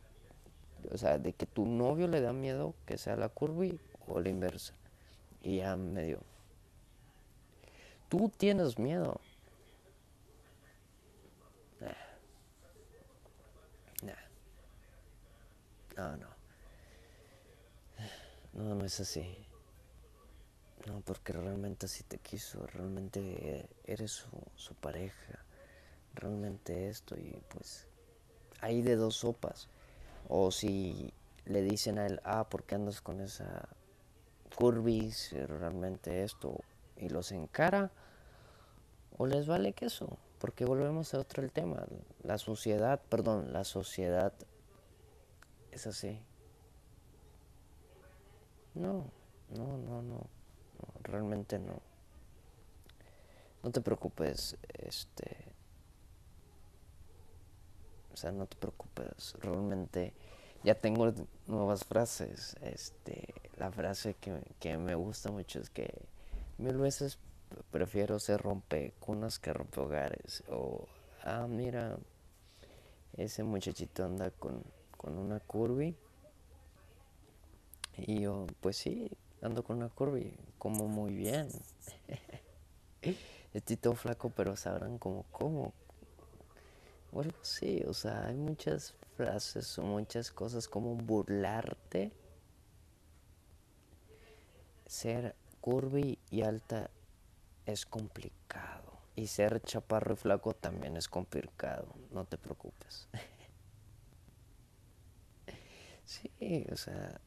o 0.91 0.99
sea, 0.99 1.19
de 1.19 1.33
que 1.33 1.47
tu 1.47 1.67
novio 1.67 2.07
le 2.09 2.21
da 2.21 2.33
miedo 2.33 2.75
que 2.87 2.99
sea 2.99 3.17
la 3.17 3.29
curvy 3.29 3.81
o 4.07 4.21
la 4.21 4.29
inversa. 4.29 4.75
Y 5.43 5.59
ya 5.59 5.77
medio. 5.77 6.21
Tú 8.09 8.31
tienes 8.37 8.79
miedo. 8.79 9.21
No, 15.97 16.17
no. 16.17 16.32
No, 18.53 18.75
no 18.75 18.85
es 18.85 19.01
así. 19.01 19.37
No, 20.87 21.01
porque 21.01 21.33
realmente 21.33 21.87
así 21.87 22.03
te 22.03 22.19
quiso, 22.19 22.67
realmente 22.67 23.69
eres 23.85 24.11
su, 24.11 24.29
su 24.57 24.75
pareja 24.75 25.45
realmente 26.15 26.89
esto 26.89 27.17
y 27.17 27.41
pues 27.49 27.87
hay 28.61 28.83
de 28.83 28.97
dos 28.97 29.17
sopas. 29.17 29.69
O 30.29 30.51
si 30.51 31.13
le 31.45 31.63
dicen 31.63 31.99
a 31.99 32.07
él, 32.07 32.21
ah, 32.25 32.49
¿por 32.49 32.65
qué 32.65 32.77
andas 32.77 33.01
con 33.01 33.21
esa 33.21 33.69
curvis? 34.55 35.33
Realmente 35.33 36.23
esto 36.23 36.61
y 36.97 37.09
los 37.09 37.33
encara. 37.33 37.91
O 39.19 39.27
les 39.27 39.47
vale 39.47 39.73
queso. 39.73 40.17
Porque 40.39 40.65
volvemos 40.65 41.15
a 41.15 41.19
otro 41.19 41.43
el 41.43 41.53
tema. 41.53 41.85
La 42.23 42.39
sociedad, 42.39 43.01
perdón, 43.09 43.53
la 43.53 43.65
sociedad 43.65 44.33
es 45.71 45.87
así. 45.87 46.21
No, 48.75 49.11
no, 49.51 49.77
no, 49.79 50.03
no. 50.03 50.27
realmente 51.03 51.59
no. 51.59 51.81
No 53.63 53.71
te 53.71 53.81
preocupes, 53.81 54.57
este 54.73 55.53
o 58.13 58.17
sea, 58.17 58.33
no 58.33 58.47
te 58.47 58.57
preocupes, 58.57 59.35
realmente 59.41 60.13
ya 60.63 60.75
tengo 60.75 61.13
nuevas 61.47 61.85
frases. 61.85 62.57
Este, 62.61 63.35
la 63.57 63.71
frase 63.71 64.15
que, 64.61 64.79
me 64.79 64.95
gusta 64.95 65.31
mucho 65.31 65.61
es 65.61 65.71
que 65.71 65.93
mil 66.59 66.77
veces 66.77 67.19
prefiero 67.71 68.19
ser 68.19 68.41
rompecunas 68.41 69.39
que 69.39 69.53
hogares 69.77 70.43
O, 70.49 70.87
ah, 71.25 71.47
mira, 71.49 71.99
ese 73.17 73.43
muchachito 73.45 74.05
anda 74.05 74.31
con, 74.31 74.63
con 74.97 75.19
una 75.19 75.41
curvy. 75.41 75.97
Y 77.97 78.23
yo, 78.23 78.47
pues 78.61 78.77
sí, 78.77 79.11
ando 79.41 79.63
con 79.63 79.79
una 79.79 79.89
curvy, 79.89 80.35
como 80.59 80.89
muy 80.89 81.15
bien. 81.15 81.49
Estoy 83.55 83.77
todo 83.77 83.95
flaco, 83.95 84.31
pero 84.31 84.57
sabrán 84.57 84.99
como 84.99 85.25
cómo, 85.31 85.73
o 87.13 87.21
algo 87.21 87.37
así, 87.43 87.83
o 87.87 87.93
sea, 87.93 88.27
hay 88.27 88.37
muchas 88.37 88.95
frases 89.17 89.79
o 89.79 89.83
muchas 89.83 90.31
cosas 90.31 90.67
como 90.67 90.97
burlarte. 90.97 92.13
Ser 94.87 95.37
curvy 95.61 96.19
y 96.31 96.43
alta 96.43 96.91
es 97.67 97.85
complicado. 97.85 98.99
Y 99.15 99.27
ser 99.27 99.61
chaparro 99.61 100.15
y 100.15 100.17
flaco 100.17 100.55
también 100.55 100.97
es 100.97 101.09
complicado. 101.09 101.95
No 102.11 102.25
te 102.25 102.39
preocupes. 102.39 103.09
sí, 106.05 106.67
o 106.73 106.77
sea. 106.77 107.21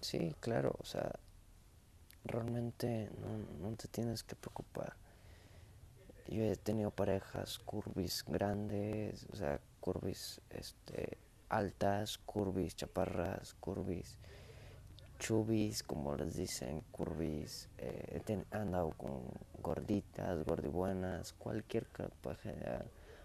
Sí, 0.00 0.34
claro, 0.40 0.74
o 0.78 0.84
sea. 0.84 1.12
Realmente 2.24 3.10
no, 3.62 3.74
te 3.76 3.88
tienes 3.88 4.22
que 4.22 4.34
preocupar 4.34 4.96
yo 6.28 6.42
he 6.44 6.56
tenido 6.56 6.90
parejas 6.90 7.58
curvis 7.58 8.22
grandes, 8.26 9.26
o 9.32 9.36
sea, 9.36 9.60
curvis 9.80 10.42
este, 10.50 11.16
altas, 11.48 12.18
curvis 12.18 12.76
chaparras, 12.76 13.54
curvis 13.54 14.18
chubis, 15.18 15.82
como 15.82 16.14
les 16.14 16.36
dicen, 16.36 16.82
curvis, 16.92 17.68
eh, 17.78 18.22
he 18.26 18.56
andado 18.56 18.90
con 18.90 19.22
gorditas, 19.60 20.44
gordibuenas, 20.44 21.32
cualquier 21.32 21.86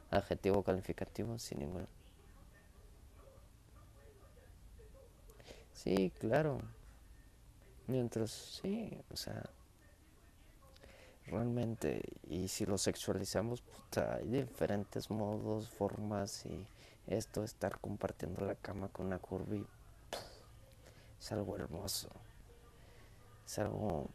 adjetivo 0.10 0.64
calificativo 0.64 1.38
sin 1.38 1.60
ningún. 1.60 1.88
Sí, 5.74 6.12
claro. 6.20 6.60
Mientras, 7.88 8.32
sí, 8.32 8.98
o 9.12 9.18
sea, 9.18 9.44
realmente 11.28 12.02
y 12.30 12.48
si 12.48 12.66
lo 12.66 12.78
sexualizamos 12.78 13.64
hay 13.96 14.28
diferentes 14.28 15.10
modos 15.10 15.70
formas 15.70 16.46
y 16.46 16.66
esto 17.08 17.44
estar 17.44 17.80
compartiendo 17.80 18.46
la 18.46 18.56
cama 18.56 18.90
con 18.90 19.08
una 19.08 19.20
curvy 19.20 19.66
es 21.20 21.32
algo 21.32 21.56
hermoso 21.56 22.10
es 23.46 23.60
algo 23.60 24.10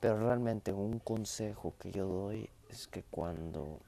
pero 0.00 0.20
realmente 0.20 0.72
un 0.72 1.00
consejo 1.00 1.74
que 1.80 1.90
yo 1.90 2.06
doy 2.06 2.48
es 2.68 2.86
que 2.86 3.02
cuando 3.02 3.80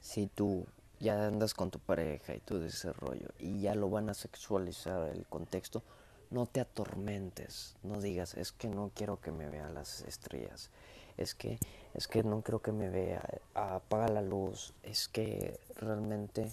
si 0.00 0.26
tú 0.26 0.66
ya 1.02 1.26
andas 1.26 1.52
con 1.52 1.70
tu 1.70 1.78
pareja 1.78 2.34
y 2.34 2.40
tu 2.40 2.58
desarrollo 2.58 3.28
y 3.38 3.60
ya 3.60 3.74
lo 3.74 3.90
van 3.90 4.08
a 4.08 4.14
sexualizar 4.14 5.10
el 5.10 5.26
contexto 5.26 5.82
no 6.30 6.46
te 6.46 6.60
atormentes 6.60 7.76
no 7.82 8.00
digas 8.00 8.34
es 8.34 8.52
que 8.52 8.68
no 8.68 8.90
quiero 8.94 9.20
que 9.20 9.32
me 9.32 9.50
vean 9.50 9.74
las 9.74 10.02
estrellas 10.02 10.70
es 11.16 11.34
que, 11.34 11.58
es 11.94 12.08
que 12.08 12.22
no 12.22 12.42
creo 12.42 12.62
que 12.62 12.72
me 12.72 12.88
vea, 12.88 13.22
apaga 13.54 14.08
la 14.08 14.22
luz, 14.22 14.74
es 14.82 15.08
que 15.08 15.58
realmente, 15.76 16.50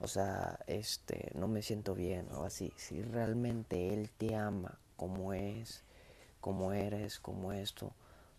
o 0.00 0.08
sea, 0.08 0.58
este, 0.66 1.30
no 1.34 1.48
me 1.48 1.62
siento 1.62 1.94
bien 1.94 2.26
o 2.32 2.44
así. 2.44 2.72
Si 2.76 3.02
realmente 3.02 3.94
él 3.94 4.10
te 4.10 4.34
ama 4.34 4.78
como 4.96 5.32
es, 5.32 5.82
como 6.40 6.72
eres, 6.72 7.18
como 7.18 7.52
esto, 7.52 7.92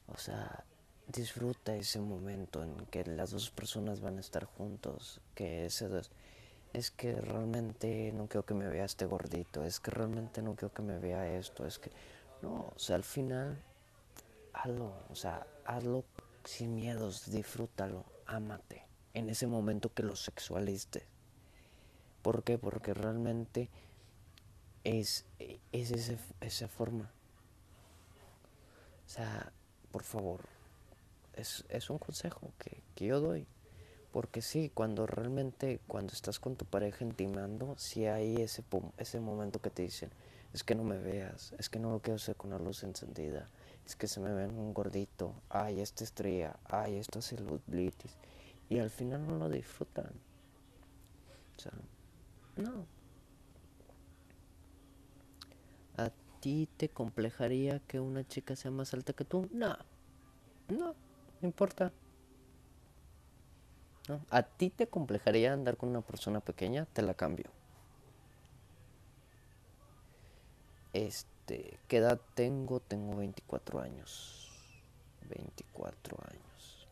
o 0.08 0.18
sea, 0.18 0.64
disfruta 1.08 1.76
ese 1.76 2.00
momento 2.00 2.64
en 2.64 2.86
que 2.88 3.04
las 3.06 3.32
dos 3.32 3.50
personas 3.52 4.02
van 4.02 4.18
a 4.18 4.22
estar 4.22 4.46
juntos, 4.46 5.22
que 5.36 5.66
ese 5.66 5.90
es 6.74 6.92
que 6.92 7.16
realmente 7.16 8.12
no 8.14 8.28
quiero 8.28 8.46
que 8.46 8.54
me 8.54 8.68
vea 8.68 8.86
este 8.86 9.06
gordito, 9.06 9.64
es 9.64 9.80
que 9.80 9.92
realmente 9.92 10.42
no 10.42 10.56
quiero 10.56 10.74
que 10.74 10.82
me 10.82 11.00
vea 11.00 11.38
esto, 11.38 11.66
es 11.66 11.80
que 11.80 11.92
no, 12.42 12.74
o 12.76 12.80
sea, 12.80 12.96
al 12.96 13.04
final 13.04 13.58
hazlo, 14.54 14.94
o 15.10 15.16
sea, 15.16 15.46
hazlo 15.66 16.04
sin 16.44 16.76
miedos, 16.76 17.32
disfrútalo, 17.32 18.04
ámate 18.26 18.84
en 19.14 19.30
ese 19.30 19.48
momento 19.48 19.94
que 19.94 20.04
lo 20.04 20.16
sexualiste. 20.16 21.06
¿Por 22.22 22.44
qué? 22.44 22.58
Porque 22.58 22.94
realmente 22.94 23.70
es, 24.84 25.26
es 25.72 25.92
ese, 25.92 26.18
esa 26.42 26.68
forma. 26.68 27.12
O 29.06 29.10
sea, 29.10 29.54
por 29.92 30.04
favor, 30.04 30.42
es, 31.36 31.66
es 31.70 31.90
un 31.90 31.98
consejo 31.98 32.52
que, 32.58 32.82
que, 32.96 33.06
yo 33.06 33.20
doy. 33.20 33.48
Porque 34.12 34.42
sí, 34.42 34.72
cuando 34.74 35.06
realmente, 35.06 35.82
cuando 35.88 36.14
estás 36.14 36.40
con 36.40 36.56
tu 36.56 36.66
pareja 36.66 37.04
intimando, 37.04 37.76
si 37.78 38.06
hay 38.06 38.38
ese, 38.38 38.64
ese 38.98 39.20
momento 39.20 39.62
que 39.62 39.70
te 39.70 39.82
dicen, 39.82 40.10
es 40.54 40.64
que 40.64 40.74
no 40.74 40.86
me 40.86 40.98
veas, 40.98 41.54
es 41.60 41.70
que 41.70 41.80
no 41.80 41.92
lo 41.92 42.00
quiero 42.00 42.16
hacer 42.16 42.38
con 42.38 42.50
la 42.50 42.58
luz 42.58 42.84
encendida, 42.84 43.50
es 43.86 43.98
que 43.98 44.08
se 44.08 44.22
me 44.22 44.34
ven 44.34 44.58
un 44.58 44.74
gordito, 44.74 45.34
ay, 45.50 45.82
esta 45.82 46.06
estrella, 46.06 46.56
ay, 46.64 46.96
esta 46.96 47.22
celulitis. 47.22 48.16
Y 48.70 48.80
al 48.80 48.90
final 48.90 49.28
no 49.28 49.38
lo 49.38 49.50
disfrutan. 49.50 50.12
O 51.58 51.60
sea, 51.60 51.74
no. 52.56 52.86
¿A 55.98 56.10
ti 56.40 56.68
te 56.78 56.90
complejaría 56.90 57.80
que 57.80 58.00
una 58.00 58.26
chica 58.26 58.56
sea 58.56 58.72
más 58.72 58.94
alta 58.94 59.14
que 59.14 59.26
tú? 59.26 59.50
No. 59.52 59.78
No, 60.68 60.96
no 61.42 61.48
importa. 61.48 61.92
¿A 64.30 64.44
ti 64.44 64.70
te 64.70 64.88
complejaría 64.88 65.52
andar 65.52 65.78
con 65.78 65.90
una 65.90 66.02
persona 66.02 66.40
pequeña? 66.40 66.86
Te 66.86 67.02
la 67.02 67.16
cambio. 67.16 67.50
Este, 70.94 71.80
¿qué 71.88 71.98
edad 71.98 72.22
tengo? 72.36 72.80
Tengo 72.80 73.18
24 73.18 73.82
años. 73.82 74.52
24 75.30 76.18
años. 76.30 76.88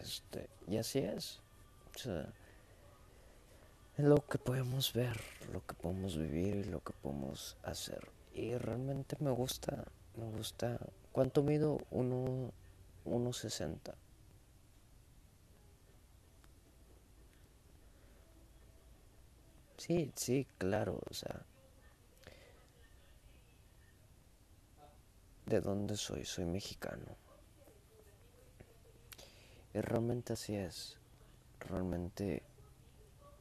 Este, 0.00 0.48
y 0.68 0.76
así 0.76 1.00
es. 1.00 1.40
O 1.94 1.98
sea, 1.98 2.32
es 3.98 4.04
lo 4.04 4.26
que 4.26 4.38
podemos 4.38 4.92
ver, 4.92 5.20
lo 5.52 5.64
que 5.66 5.74
podemos 5.74 6.16
vivir 6.16 6.56
y 6.56 6.64
lo 6.64 6.80
que 6.82 6.92
podemos 6.92 7.56
hacer. 7.62 8.08
Y 8.32 8.56
realmente 8.56 9.16
me 9.20 9.30
gusta, 9.30 9.84
me 10.16 10.30
gusta. 10.30 10.78
¿Cuánto 11.12 11.42
mido? 11.42 11.78
Uno 11.90 12.52
1.60. 13.04 13.94
Sí, 19.76 20.12
sí, 20.14 20.46
claro, 20.58 21.00
o 21.10 21.14
sea. 21.14 21.44
¿De 25.46 25.60
dónde 25.60 25.96
soy? 25.96 26.24
Soy 26.24 26.44
mexicano. 26.44 27.16
Y 29.74 29.80
realmente 29.80 30.34
así 30.34 30.54
es. 30.54 30.98
Realmente 31.60 32.42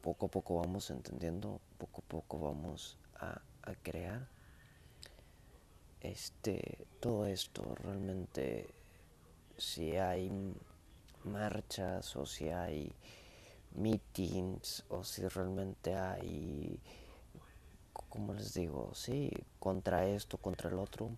poco 0.01 0.25
a 0.25 0.29
poco 0.29 0.59
vamos 0.59 0.89
entendiendo, 0.89 1.61
poco 1.77 2.01
a 2.01 2.09
poco 2.09 2.39
vamos 2.39 2.97
a, 3.15 3.41
a 3.63 3.75
crear 3.83 4.27
este 6.01 6.87
todo 6.99 7.27
esto 7.27 7.75
realmente 7.75 8.67
si 9.61 9.95
hay 9.95 10.31
marchas 11.23 12.15
o 12.15 12.25
si 12.25 12.49
hay 12.49 12.91
meetings 13.75 14.83
o 14.89 15.03
si 15.03 15.27
realmente 15.27 15.95
hay, 15.95 16.79
como 18.09 18.33
les 18.33 18.55
digo, 18.55 18.91
sí, 18.95 19.31
contra 19.59 20.07
esto, 20.07 20.37
contra 20.37 20.69
el 20.69 20.79
otro, 20.79 21.11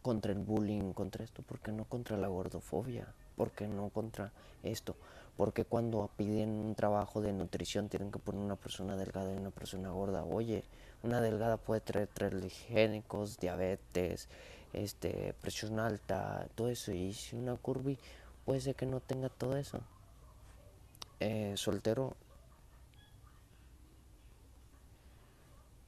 contra 0.00 0.32
el 0.32 0.38
bullying, 0.38 0.92
contra 0.92 1.22
esto, 1.24 1.42
porque 1.42 1.70
no 1.70 1.84
contra 1.84 2.16
la 2.16 2.28
gordofobia? 2.28 3.14
porque 3.38 3.68
no 3.68 3.88
contra 3.88 4.32
esto? 4.64 4.96
Porque 5.36 5.64
cuando 5.64 6.10
piden 6.16 6.50
un 6.50 6.74
trabajo 6.74 7.22
de 7.22 7.32
nutrición 7.32 7.88
tienen 7.88 8.10
que 8.10 8.18
poner 8.18 8.42
una 8.42 8.56
persona 8.56 8.96
delgada 8.96 9.32
y 9.32 9.38
una 9.38 9.50
persona 9.50 9.90
gorda? 9.90 10.24
Oye, 10.24 10.64
una 11.04 11.20
delgada 11.20 11.56
puede 11.56 11.80
traer 11.80 12.08
triglicénicos, 12.08 13.38
diabetes, 13.38 14.28
este, 14.72 15.34
presión 15.40 15.80
alta, 15.80 16.48
todo 16.54 16.68
eso. 16.68 16.92
Y 16.92 17.14
si 17.14 17.36
una 17.36 17.56
curvy 17.56 17.98
puede 18.44 18.60
ser 18.60 18.74
que 18.74 18.86
no 18.86 19.00
tenga 19.00 19.28
todo 19.28 19.56
eso 19.56 19.80
eh, 21.20 21.54
soltero. 21.56 22.16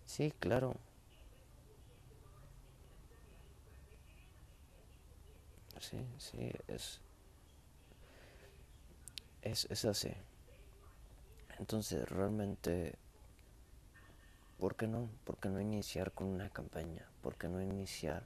Sí, 0.06 0.32
claro. 0.38 0.74
Sí, 5.80 5.98
sí, 6.18 6.52
es, 6.68 7.00
es, 9.42 9.66
es 9.70 9.84
así. 9.84 10.12
Entonces, 11.58 12.08
realmente, 12.08 12.94
¿por 14.58 14.76
qué 14.76 14.86
no? 14.86 15.08
¿Por 15.24 15.38
qué 15.38 15.48
no 15.48 15.60
iniciar 15.60 16.12
con 16.12 16.28
una 16.28 16.50
campaña? 16.50 17.04
¿Por 17.22 17.36
qué 17.36 17.48
no 17.48 17.60
iniciar 17.62 18.24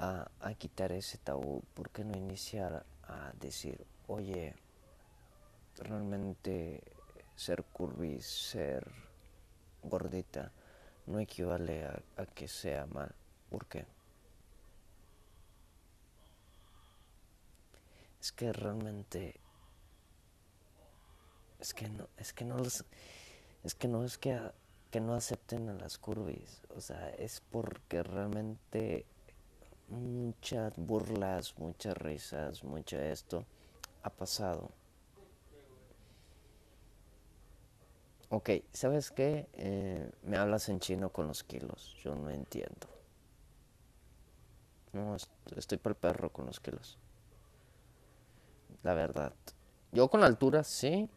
a, 0.00 0.54
quitar 0.58 0.92
ese 0.92 1.18
tabú? 1.18 1.62
¿Por 1.74 1.90
qué 1.90 2.04
no 2.04 2.16
iniciar 2.16 2.86
a 3.04 3.32
decir, 3.38 3.86
oye, 4.06 4.54
realmente 5.76 6.82
ser 7.36 7.64
curvy, 7.64 8.20
ser 8.20 8.90
gordita, 9.82 10.52
no 11.06 11.20
equivale 11.20 11.84
a, 11.84 12.26
que 12.34 12.48
sea 12.48 12.86
mal. 12.86 13.14
¿Por 13.48 13.66
qué? 13.66 13.86
Es 18.20 18.32
que 18.32 18.52
realmente 18.52 19.40
es 21.58 21.74
que 21.74 21.88
no 21.88 22.08
es 22.16 22.32
que 22.32 22.44
no 22.44 22.58
los, 22.58 22.84
es 23.64 23.74
que 23.74 23.88
no 23.88 24.04
es 24.04 24.18
que, 24.18 24.38
que 24.90 25.00
no 25.00 25.14
acepten 25.14 25.68
a 25.68 25.74
las 25.74 25.98
curvis, 25.98 26.60
o 26.76 26.80
sea, 26.80 27.10
es 27.10 27.40
porque 27.40 28.02
realmente 28.02 29.06
muchas 29.90 30.74
burlas, 30.76 31.54
muchas 31.58 31.96
risas, 31.96 32.64
mucho 32.64 32.98
esto 32.98 33.44
ha 34.02 34.10
pasado 34.10 34.70
Ok, 38.32 38.50
¿sabes 38.72 39.10
qué? 39.10 39.48
Eh, 39.54 40.08
me 40.22 40.36
hablas 40.36 40.68
en 40.68 40.78
chino 40.78 41.10
con 41.10 41.26
los 41.26 41.42
kilos. 41.42 41.96
Yo 42.04 42.14
no 42.14 42.30
entiendo. 42.30 42.86
No, 44.92 45.16
estoy 45.56 45.78
para 45.78 45.94
el 45.94 45.96
perro 45.96 46.30
con 46.32 46.46
los 46.46 46.60
kilos. 46.60 46.96
La 48.84 48.94
verdad. 48.94 49.32
Yo 49.90 50.08
con 50.08 50.20
la 50.20 50.28
altura 50.28 50.62
sí. 50.62 51.10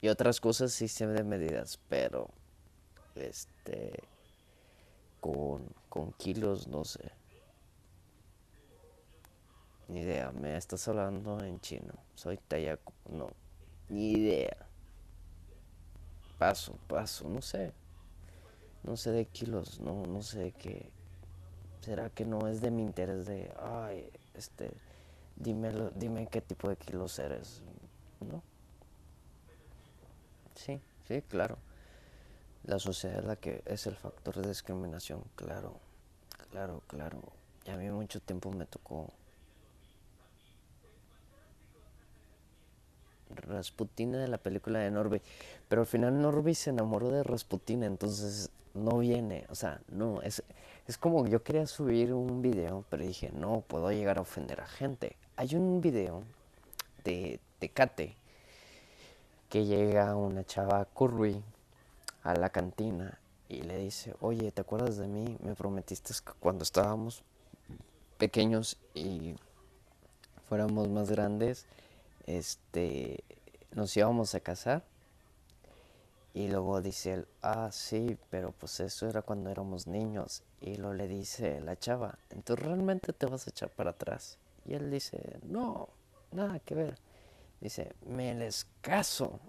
Y 0.00 0.08
otras 0.08 0.40
cosas 0.40 0.72
sí 0.72 0.86
sé 0.86 1.08
de 1.08 1.24
medidas. 1.24 1.80
Pero. 1.88 2.30
Este. 3.16 3.92
Con, 5.20 5.66
con 5.88 6.12
kilos 6.12 6.68
no 6.68 6.84
sé. 6.84 7.10
Ni 9.88 10.00
idea. 10.00 10.32
Me 10.32 10.56
estás 10.56 10.86
hablando 10.88 11.42
en 11.44 11.60
chino. 11.60 11.94
Soy 12.14 12.38
Tayaku. 12.38 12.92
No. 13.10 13.28
Ni 13.88 14.12
idea 14.12 14.56
paso, 16.42 16.76
paso, 16.88 17.28
no 17.28 17.40
sé. 17.40 17.72
No 18.82 18.96
sé 18.96 19.12
de 19.12 19.26
kilos, 19.26 19.78
no, 19.78 20.04
no 20.06 20.22
sé 20.22 20.40
de 20.40 20.50
qué. 20.50 20.90
¿Será 21.82 22.10
que 22.10 22.24
no 22.24 22.48
es 22.48 22.60
de 22.60 22.72
mi 22.72 22.82
interés 22.82 23.26
de, 23.26 23.48
ay, 23.60 24.10
este, 24.34 24.72
dímelo, 25.36 25.90
dime 25.90 26.26
qué 26.26 26.40
tipo 26.40 26.68
de 26.68 26.74
kilos 26.74 27.16
eres? 27.20 27.62
¿No? 28.28 28.42
Sí, 30.56 30.80
sí, 31.06 31.22
claro. 31.22 31.58
La 32.64 32.80
sociedad 32.80 33.20
es 33.20 33.24
la 33.24 33.36
que 33.36 33.62
es 33.64 33.86
el 33.86 33.94
factor 33.94 34.42
de 34.42 34.48
discriminación, 34.48 35.22
claro, 35.36 35.78
claro, 36.50 36.82
claro. 36.88 37.20
Y 37.64 37.70
a 37.70 37.76
mí 37.76 37.88
mucho 37.88 38.18
tiempo 38.18 38.50
me 38.50 38.66
tocó 38.66 39.12
Rasputina 43.36 44.18
de 44.18 44.28
la 44.28 44.38
película 44.38 44.78
de 44.78 44.90
Norby. 44.90 45.20
Pero 45.68 45.82
al 45.82 45.86
final 45.86 46.20
Norby 46.20 46.54
se 46.54 46.70
enamoró 46.70 47.10
de 47.10 47.22
Rasputina, 47.22 47.86
entonces 47.86 48.50
no 48.74 48.98
viene. 48.98 49.46
O 49.50 49.54
sea, 49.54 49.80
no, 49.88 50.22
es, 50.22 50.42
es 50.86 50.98
como 50.98 51.26
yo 51.26 51.42
quería 51.42 51.66
subir 51.66 52.12
un 52.12 52.42
video, 52.42 52.84
pero 52.88 53.04
dije, 53.04 53.30
no, 53.32 53.62
puedo 53.66 53.90
llegar 53.90 54.18
a 54.18 54.22
ofender 54.22 54.60
a 54.60 54.66
gente. 54.66 55.16
Hay 55.36 55.54
un 55.54 55.80
video 55.80 56.22
de 57.04 57.40
Tecate 57.58 58.16
que 59.48 59.66
llega 59.66 60.16
una 60.16 60.44
chava 60.44 60.84
curvy 60.86 61.42
a 62.22 62.34
la 62.34 62.50
cantina 62.50 63.18
y 63.48 63.62
le 63.62 63.76
dice, 63.78 64.14
oye, 64.20 64.50
¿te 64.50 64.62
acuerdas 64.62 64.96
de 64.96 65.06
mí? 65.08 65.36
Me 65.42 65.54
prometiste 65.54 66.14
que 66.24 66.32
cuando 66.40 66.62
estábamos 66.62 67.22
pequeños 68.16 68.78
y 68.94 69.34
fuéramos 70.48 70.88
más 70.88 71.10
grandes, 71.10 71.66
este, 72.26 73.24
nos 73.72 73.96
íbamos 73.96 74.34
a 74.34 74.40
casar. 74.40 74.84
Y 76.34 76.48
luego 76.48 76.80
dice 76.80 77.12
él, 77.12 77.28
ah, 77.42 77.68
sí, 77.72 78.16
pero 78.30 78.52
pues 78.52 78.80
eso 78.80 79.06
era 79.06 79.20
cuando 79.20 79.50
éramos 79.50 79.86
niños. 79.86 80.42
Y 80.60 80.76
lo 80.76 80.94
le 80.94 81.06
dice 81.06 81.60
la 81.60 81.78
chava, 81.78 82.18
entonces 82.30 82.64
realmente 82.64 83.12
te 83.12 83.26
vas 83.26 83.46
a 83.46 83.50
echar 83.50 83.68
para 83.68 83.90
atrás. 83.90 84.38
Y 84.64 84.74
él 84.74 84.90
dice, 84.90 85.40
no, 85.42 85.88
nada 86.30 86.58
que 86.60 86.74
ver. 86.74 86.98
Dice, 87.60 87.92
me 88.06 88.34
les 88.34 88.66
caso. 88.80 89.40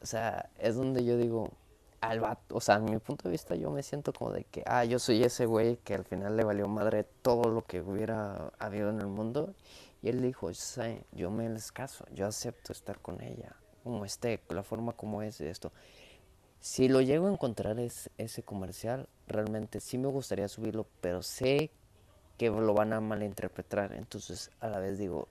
O 0.00 0.06
sea, 0.06 0.50
es 0.58 0.74
donde 0.74 1.04
yo 1.04 1.16
digo, 1.16 1.50
al 2.00 2.18
vato, 2.18 2.56
o 2.56 2.60
sea, 2.60 2.76
en 2.76 2.86
mi 2.86 2.98
punto 2.98 3.28
de 3.28 3.30
vista 3.30 3.54
yo 3.54 3.70
me 3.70 3.84
siento 3.84 4.12
como 4.12 4.32
de 4.32 4.42
que, 4.44 4.64
ah, 4.66 4.84
yo 4.84 4.98
soy 4.98 5.22
ese 5.22 5.46
güey 5.46 5.76
que 5.76 5.94
al 5.94 6.04
final 6.04 6.36
le 6.36 6.42
valió 6.42 6.66
madre 6.66 7.04
todo 7.04 7.48
lo 7.48 7.64
que 7.64 7.80
hubiera 7.80 8.52
habido 8.58 8.90
en 8.90 8.98
el 9.00 9.06
mundo 9.06 9.54
y 10.02 10.08
él 10.08 10.20
dijo, 10.20 10.50
yo 11.12 11.30
me 11.30 11.48
les 11.48 11.70
caso, 11.70 12.04
yo 12.12 12.26
acepto 12.26 12.72
estar 12.72 12.98
con 12.98 13.22
ella, 13.22 13.54
como 13.84 14.04
esté, 14.04 14.40
la 14.48 14.64
forma 14.64 14.92
como 14.92 15.22
es 15.22 15.40
esto. 15.40 15.72
Si 16.60 16.88
lo 16.88 17.00
llego 17.00 17.28
a 17.28 17.32
encontrar 17.32 17.78
es, 17.78 18.10
ese 18.18 18.42
comercial, 18.42 19.08
realmente 19.28 19.80
sí 19.80 19.98
me 19.98 20.08
gustaría 20.08 20.48
subirlo, 20.48 20.86
pero 21.00 21.22
sé 21.22 21.70
que 22.38 22.50
lo 22.50 22.74
van 22.74 22.92
a 22.92 23.00
malinterpretar. 23.00 23.92
Entonces 23.92 24.50
a 24.60 24.68
la 24.68 24.78
vez 24.78 24.98
digo, 24.98 25.28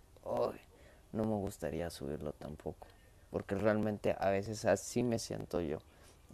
no 1.14 1.24
me 1.24 1.36
gustaría 1.36 1.90
subirlo 1.90 2.34
tampoco. 2.34 2.88
Porque 3.30 3.56
realmente 3.56 4.16
a 4.20 4.30
veces 4.30 4.66
así 4.66 5.04
me 5.04 5.20
siento 5.20 5.62
yo. 5.62 5.80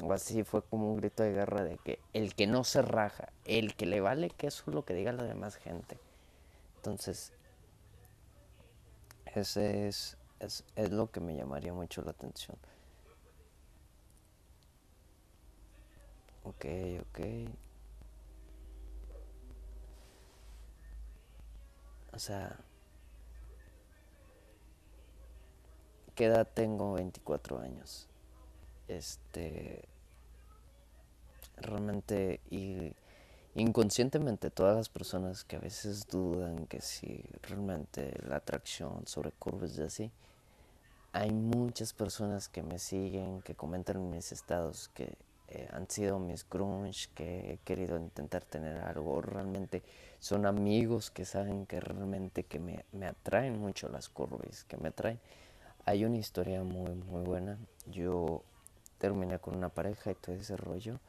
O 0.04 0.14
así 0.14 0.44
fue 0.44 0.62
como 0.62 0.92
un 0.92 0.98
grito 0.98 1.24
de 1.24 1.34
guerra 1.34 1.64
de 1.64 1.78
que 1.78 2.00
el 2.14 2.36
que 2.36 2.46
no 2.46 2.64
se 2.64 2.82
raja, 2.82 3.30
el 3.46 3.76
que 3.76 3.86
le 3.88 4.02
vale 4.02 4.30
que 4.30 4.48
eso 4.48 4.64
es 4.68 4.74
lo 4.74 4.86
que 4.86 4.94
diga 4.94 5.12
la 5.12 5.24
demás 5.24 5.56
gente. 5.56 6.00
Entonces 6.78 7.34
ese 9.40 9.88
es, 9.88 10.18
es, 10.40 10.64
es 10.76 10.92
lo 10.92 11.12
que 11.12 11.20
me 11.20 11.36
llamaría 11.36 11.74
mucho 11.74 12.02
la 12.02 12.12
atención. 12.12 12.58
Ok, 16.44 16.66
ok. 17.02 17.20
O 22.14 22.20
sea, 22.20 22.58
¿qué 26.16 26.26
edad 26.26 26.48
tengo? 26.54 26.94
24 26.94 27.60
años. 27.60 28.08
Este, 28.88 29.88
realmente 31.58 32.40
y 32.50 32.94
inconscientemente 33.58 34.52
todas 34.52 34.78
las 34.78 34.88
personas 34.88 35.44
que 35.44 35.56
a 35.56 35.60
veces 35.60 36.08
dudan 36.08 36.68
que 36.68 36.80
si 36.80 37.24
realmente 37.42 38.14
la 38.28 38.38
atracción 38.38 39.08
sobre 39.08 39.32
curvas 39.32 39.78
y 39.78 39.82
así, 39.82 40.12
hay 41.12 41.32
muchas 41.32 41.94
personas 41.94 42.50
que 42.50 42.62
me 42.62 42.78
siguen, 42.78 43.42
que 43.42 43.56
comentan 43.56 43.98
en 43.98 44.12
mis 44.12 44.32
estados, 44.32 44.90
que 44.94 45.16
eh, 45.48 45.68
han 45.72 45.90
sido 45.90 46.20
mis 46.20 46.48
grunge, 46.48 47.10
que 47.16 47.54
he 47.54 47.58
querido 47.66 47.98
intentar 47.98 48.44
tener 48.44 48.78
algo, 48.78 49.22
realmente 49.22 49.82
son 50.20 50.46
amigos 50.46 51.10
que 51.10 51.26
saben 51.26 51.66
que 51.66 51.80
realmente 51.80 52.44
que 52.44 52.60
me, 52.60 52.86
me 52.92 53.08
atraen 53.08 53.60
mucho 53.60 53.90
las 53.90 54.08
curvas, 54.08 54.66
que 54.66 54.78
me 54.78 54.90
atraen. 54.90 55.20
Hay 55.86 56.06
una 56.06 56.18
historia 56.18 56.64
muy, 56.64 56.94
muy 56.94 57.24
buena. 57.24 57.58
Yo 57.88 58.44
terminé 59.00 59.40
con 59.40 59.56
una 59.56 59.70
pareja 59.70 60.12
y 60.12 60.16
todo 60.16 60.36
ese 60.36 60.58
rollo, 60.58 61.00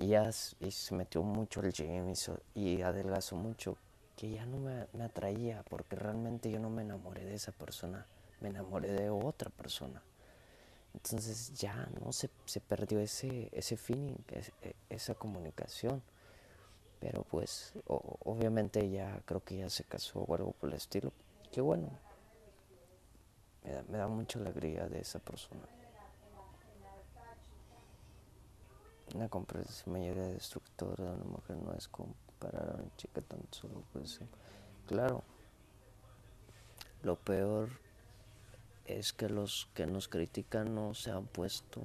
y 0.00 0.08
ya 0.08 0.30
y 0.60 0.70
se 0.70 0.94
metió 0.94 1.22
mucho 1.22 1.60
al 1.60 1.72
gym 1.72 2.14
y, 2.54 2.80
adelgazó 2.82 3.36
mucho, 3.36 3.76
que 4.16 4.30
ya 4.30 4.46
no 4.46 4.58
me, 4.58 4.86
me 4.94 5.04
atraía, 5.04 5.62
porque 5.68 5.96
realmente 5.96 6.50
yo 6.50 6.58
no 6.58 6.70
me 6.70 6.82
enamoré 6.82 7.24
de 7.24 7.34
esa 7.34 7.52
persona, 7.52 8.06
me 8.40 8.48
enamoré 8.48 8.92
de 8.92 9.10
otra 9.10 9.50
persona. 9.50 10.02
Entonces 10.94 11.52
ya 11.54 11.88
no 12.00 12.12
se, 12.12 12.30
se 12.46 12.60
perdió 12.60 12.98
ese, 12.98 13.50
ese 13.52 13.76
feeling, 13.76 14.16
e, 14.28 14.74
esa 14.88 15.14
comunicación. 15.14 16.02
Pero 16.98 17.22
pues 17.22 17.72
obviamente 17.86 18.90
ya 18.90 19.22
creo 19.24 19.42
que 19.42 19.56
ya 19.56 19.70
se 19.70 19.84
casó 19.84 20.20
o 20.20 20.34
algo 20.34 20.52
por 20.52 20.70
el 20.70 20.76
estilo. 20.76 21.12
Qué 21.52 21.60
bueno. 21.60 21.88
Me 23.64 23.72
da, 23.72 23.82
me 23.88 23.98
da 23.98 24.08
mucha 24.08 24.38
alegría 24.38 24.86
de 24.88 25.00
esa 25.00 25.18
persona. 25.18 25.62
Una 29.14 29.28
comprensión 29.28 29.92
mayoría 29.92 30.28
destructora 30.28 31.04
de 31.04 31.16
una 31.16 31.24
mujer 31.24 31.56
no 31.56 31.72
es 31.74 31.88
comparar 31.88 32.70
a 32.70 32.74
una 32.74 32.96
chica 32.96 33.20
tan 33.20 33.40
solo 33.50 33.82
pues 33.92 34.20
claro 34.86 35.24
lo 37.02 37.16
peor 37.16 37.70
es 38.84 39.12
que 39.12 39.28
los 39.28 39.68
que 39.74 39.86
nos 39.86 40.08
critican 40.08 40.74
no 40.74 40.94
se 40.94 41.10
han 41.10 41.26
puesto. 41.26 41.82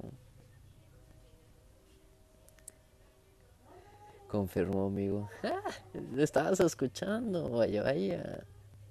Confirmó 4.28 4.86
amigo. 4.86 5.28
Ah, 5.42 5.72
estabas 6.18 6.60
escuchando, 6.60 7.48
vaya, 7.50 7.82
vaya. 7.82 8.44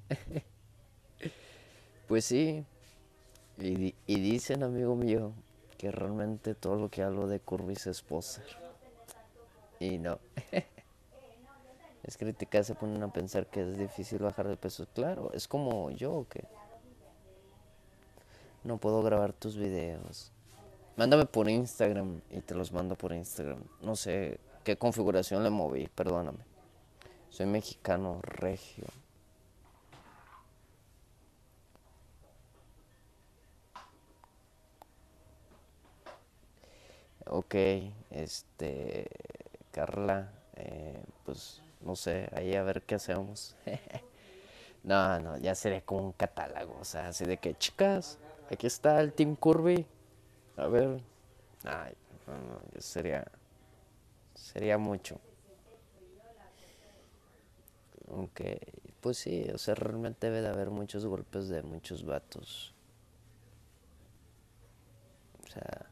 pues 2.07 2.25
sí. 2.25 2.65
Y, 3.57 3.95
y, 4.05 4.19
dicen, 4.19 4.63
amigo 4.63 4.95
mío, 4.95 5.33
que 5.77 5.91
realmente 5.91 6.55
todo 6.55 6.75
lo 6.75 6.89
que 6.89 7.03
hablo 7.03 7.27
de 7.27 7.39
Curvis 7.39 7.87
es 7.87 8.01
poser. 8.01 8.45
Y 9.79 9.97
no. 9.97 10.19
es 12.03 12.17
criticar, 12.17 12.63
se 12.63 12.75
ponen 12.75 13.01
a 13.03 13.11
pensar 13.11 13.47
que 13.47 13.61
es 13.61 13.77
difícil 13.77 14.19
bajar 14.19 14.47
de 14.47 14.57
peso. 14.57 14.87
Claro, 14.93 15.31
es 15.33 15.47
como 15.47 15.91
yo 15.91 16.25
que 16.29 16.45
no 18.63 18.77
puedo 18.77 19.03
grabar 19.03 19.33
tus 19.33 19.57
videos. 19.57 20.31
Mándame 20.97 21.25
por 21.25 21.49
Instagram 21.49 22.21
y 22.29 22.39
te 22.41 22.55
los 22.55 22.71
mando 22.71 22.95
por 22.95 23.13
Instagram. 23.13 23.59
No 23.81 23.95
sé 23.95 24.39
qué 24.63 24.77
configuración 24.77 25.43
le 25.43 25.49
moví, 25.49 25.87
perdóname. 25.93 26.45
Soy 27.29 27.45
mexicano 27.47 28.19
regio. 28.21 28.85
Ok, 37.27 37.55
este, 38.11 39.07
Carla, 39.71 40.31
eh, 40.55 41.03
pues 41.25 41.61
no 41.81 41.95
sé, 41.95 42.29
ahí 42.33 42.55
a 42.55 42.63
ver 42.63 42.83
qué 42.83 42.95
hacemos. 42.95 43.55
no, 44.83 45.19
no, 45.19 45.37
ya 45.37 45.55
sería 45.55 45.81
como 45.81 46.01
un 46.01 46.11
catálogo, 46.13 46.77
o 46.79 46.85
sea, 46.85 47.07
así 47.09 47.25
de 47.25 47.37
que, 47.37 47.55
chicas, 47.55 48.19
Aquí 48.51 48.67
está 48.67 49.01
el 49.01 49.13
Team 49.13 49.35
Curvy. 49.35 49.85
A 50.57 50.67
ver. 50.67 51.01
Ay, 51.63 51.93
no, 52.27 52.33
no, 52.33 52.61
sería. 52.79 53.25
Sería 54.35 54.77
mucho. 54.77 55.19
Aunque, 58.09 58.59
pues 59.01 59.17
sí, 59.17 59.47
o 59.53 59.57
sea, 59.57 59.73
realmente 59.75 60.27
debe 60.27 60.41
de 60.41 60.49
haber 60.49 60.69
muchos 60.69 61.05
golpes 61.05 61.49
de 61.49 61.63
muchos 61.63 62.05
vatos. 62.05 62.73
O 65.43 65.47
sea, 65.47 65.85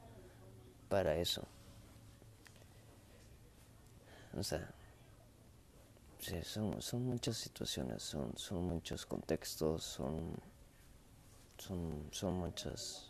para 0.93 1.15
eso. 1.15 1.41
O 4.37 4.43
sea, 4.43 4.71
son, 6.43 6.79
son 6.83 7.03
muchas 7.07 7.35
situaciones, 7.35 8.03
son, 8.03 8.37
son 8.37 8.63
muchos 8.67 9.03
contextos, 9.07 9.83
son 9.83 10.39
son, 11.57 12.09
son 12.11 12.35
muchas, 12.35 13.09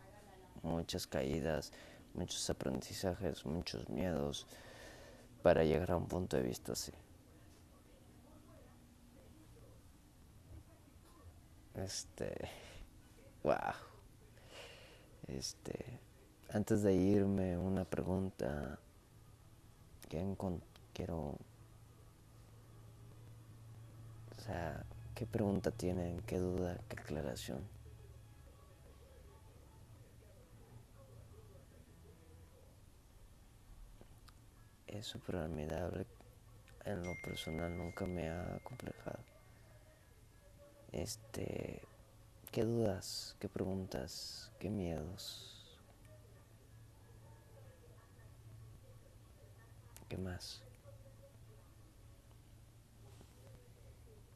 muchas 0.62 1.06
caídas, 1.08 1.74
muchos 2.14 2.50
aprendizajes, 2.50 3.46
muchos 3.46 3.90
miedos 3.90 4.48
para 5.42 5.66
llegar 5.66 5.92
a 5.92 5.98
un 5.98 6.08
punto 6.08 6.38
de 6.38 6.44
vista 6.44 6.72
así. 6.72 6.94
Este, 11.74 12.50
wow. 13.44 13.76
Este, 15.28 16.00
antes 16.54 16.84
de 16.84 16.94
irme, 16.94 17.58
una 17.58 17.84
pregunta 17.84 18.80
que 20.08 20.20
quiero, 20.94 21.38
o 24.38 24.42
sea, 24.46 24.86
¿qué 25.16 25.26
pregunta 25.26 25.72
tienen? 25.72 26.22
¿Qué 26.22 26.38
duda? 26.38 26.78
¿Qué 26.88 27.00
aclaración? 27.00 27.74
es 35.00 35.08
súper 35.08 35.38
admirable. 35.38 36.06
En 36.86 37.04
lo 37.04 37.14
personal 37.24 37.76
nunca 37.76 38.06
me 38.06 38.30
ha 38.30 38.60
complejado. 38.64 39.20
Este, 40.92 41.82
¿qué 42.52 42.64
dudas? 42.64 43.36
¿Qué 43.40 43.50
preguntas? 43.50 44.52
¿Qué 44.60 44.70
miedos? 44.70 45.53
¿Qué 50.14 50.20
más? 50.20 50.62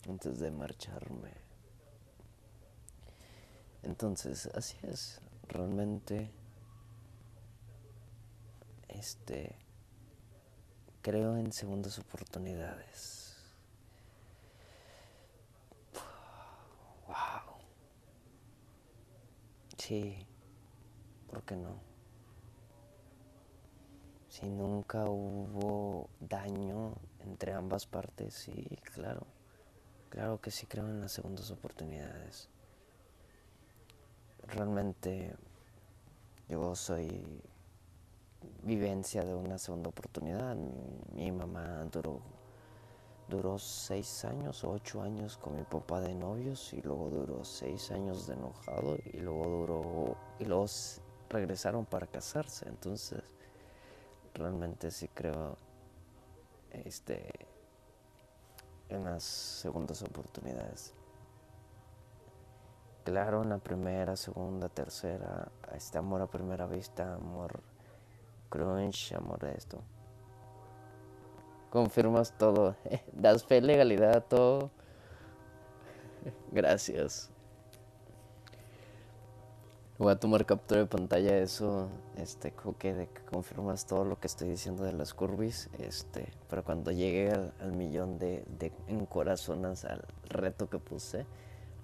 Antes 0.10 0.40
de 0.40 0.50
marcharme. 0.50 1.30
Entonces, 3.84 4.48
así 4.56 4.76
es. 4.82 5.22
Realmente, 5.48 6.32
este 8.88 9.56
creo 11.04 11.38
en 11.38 11.54
segundas 11.54 12.00
oportunidades. 12.00 13.38
Wow. 17.06 17.60
Sí, 19.78 20.26
¿por 21.28 21.44
qué 21.44 21.56
no? 21.56 21.87
Si 24.40 24.48
nunca 24.48 25.04
hubo 25.06 26.10
daño 26.20 26.94
entre 27.22 27.54
ambas 27.54 27.88
partes, 27.88 28.36
sí, 28.36 28.68
claro. 28.94 29.26
Claro 30.10 30.40
que 30.40 30.52
sí 30.52 30.68
creo 30.68 30.86
en 30.86 31.02
las 31.02 31.12
segundas 31.12 31.50
oportunidades. 31.50 32.48
Realmente 34.44 35.36
yo 36.48 36.76
soy 36.76 37.42
vivencia 38.62 39.24
de 39.26 39.34
una 39.34 39.58
segunda 39.58 39.90
oportunidad. 39.90 40.56
Mi, 41.16 41.32
mamá 41.32 41.86
duró, 41.92 42.22
duró 43.28 43.58
seis 43.58 44.24
años 44.24 44.64
o 44.64 44.70
ocho 44.70 45.02
años 45.02 45.38
con 45.38 45.56
mi 45.56 45.64
papá 45.64 46.00
de 46.00 46.14
novios 46.14 46.74
y 46.74 46.82
luego 46.84 47.10
duró 47.10 47.44
seis 47.44 47.90
años 47.90 48.28
de 48.28 48.36
enojado 48.36 48.98
y 49.04 49.18
luego 49.18 49.48
duró 49.48 50.18
y 50.38 50.46
luego 50.46 50.68
regresaron 51.28 51.88
para 51.88 52.06
casarse. 52.06 52.70
Entonces 52.70 53.24
realmente 54.38 54.92
sí 54.92 55.08
creo 55.10 55.58
este 56.72 57.48
en 58.90 59.04
las 59.04 59.24
segundas 59.24 60.02
oportunidades. 60.02 60.94
Claro, 63.04 63.44
en 63.44 63.50
la 63.50 63.58
primera, 63.58 64.16
segunda, 64.16 64.70
tercera, 64.70 65.50
este 65.74 65.98
amor 65.98 66.22
a 66.22 66.28
primera 66.28 66.68
vista, 66.68 67.16
amor 67.16 67.62
crunch, 68.50 69.14
amor 69.14 69.40
de 69.40 69.56
esto. 69.56 69.82
confirmas 71.70 72.32
todo. 72.38 72.76
Das 73.14 73.44
fe, 73.44 73.62
legalidad 73.62 74.16
a 74.16 74.22
todo. 74.22 74.72
Gracias. 76.52 77.30
Voy 80.00 80.12
a 80.12 80.20
tomar 80.20 80.46
captura 80.46 80.82
de 80.82 80.86
pantalla 80.86 81.40
eso, 81.40 81.90
este, 82.18 82.54
que, 82.78 82.94
de 82.94 83.08
que 83.08 83.22
confirmas 83.22 83.88
todo 83.88 84.06
lo 84.06 84.20
que 84.20 84.28
estoy 84.28 84.48
diciendo 84.48 84.84
de 84.84 84.94
las 84.94 85.16
curvis, 85.16 85.72
este, 85.80 86.32
pero 86.48 86.64
cuando 86.64 86.92
llegue 86.92 87.32
al, 87.32 87.72
millón 87.72 88.20
de, 88.20 88.46
de 88.60 88.72
al 88.88 90.06
reto 90.30 90.70
que 90.70 90.78
puse, 90.78 91.26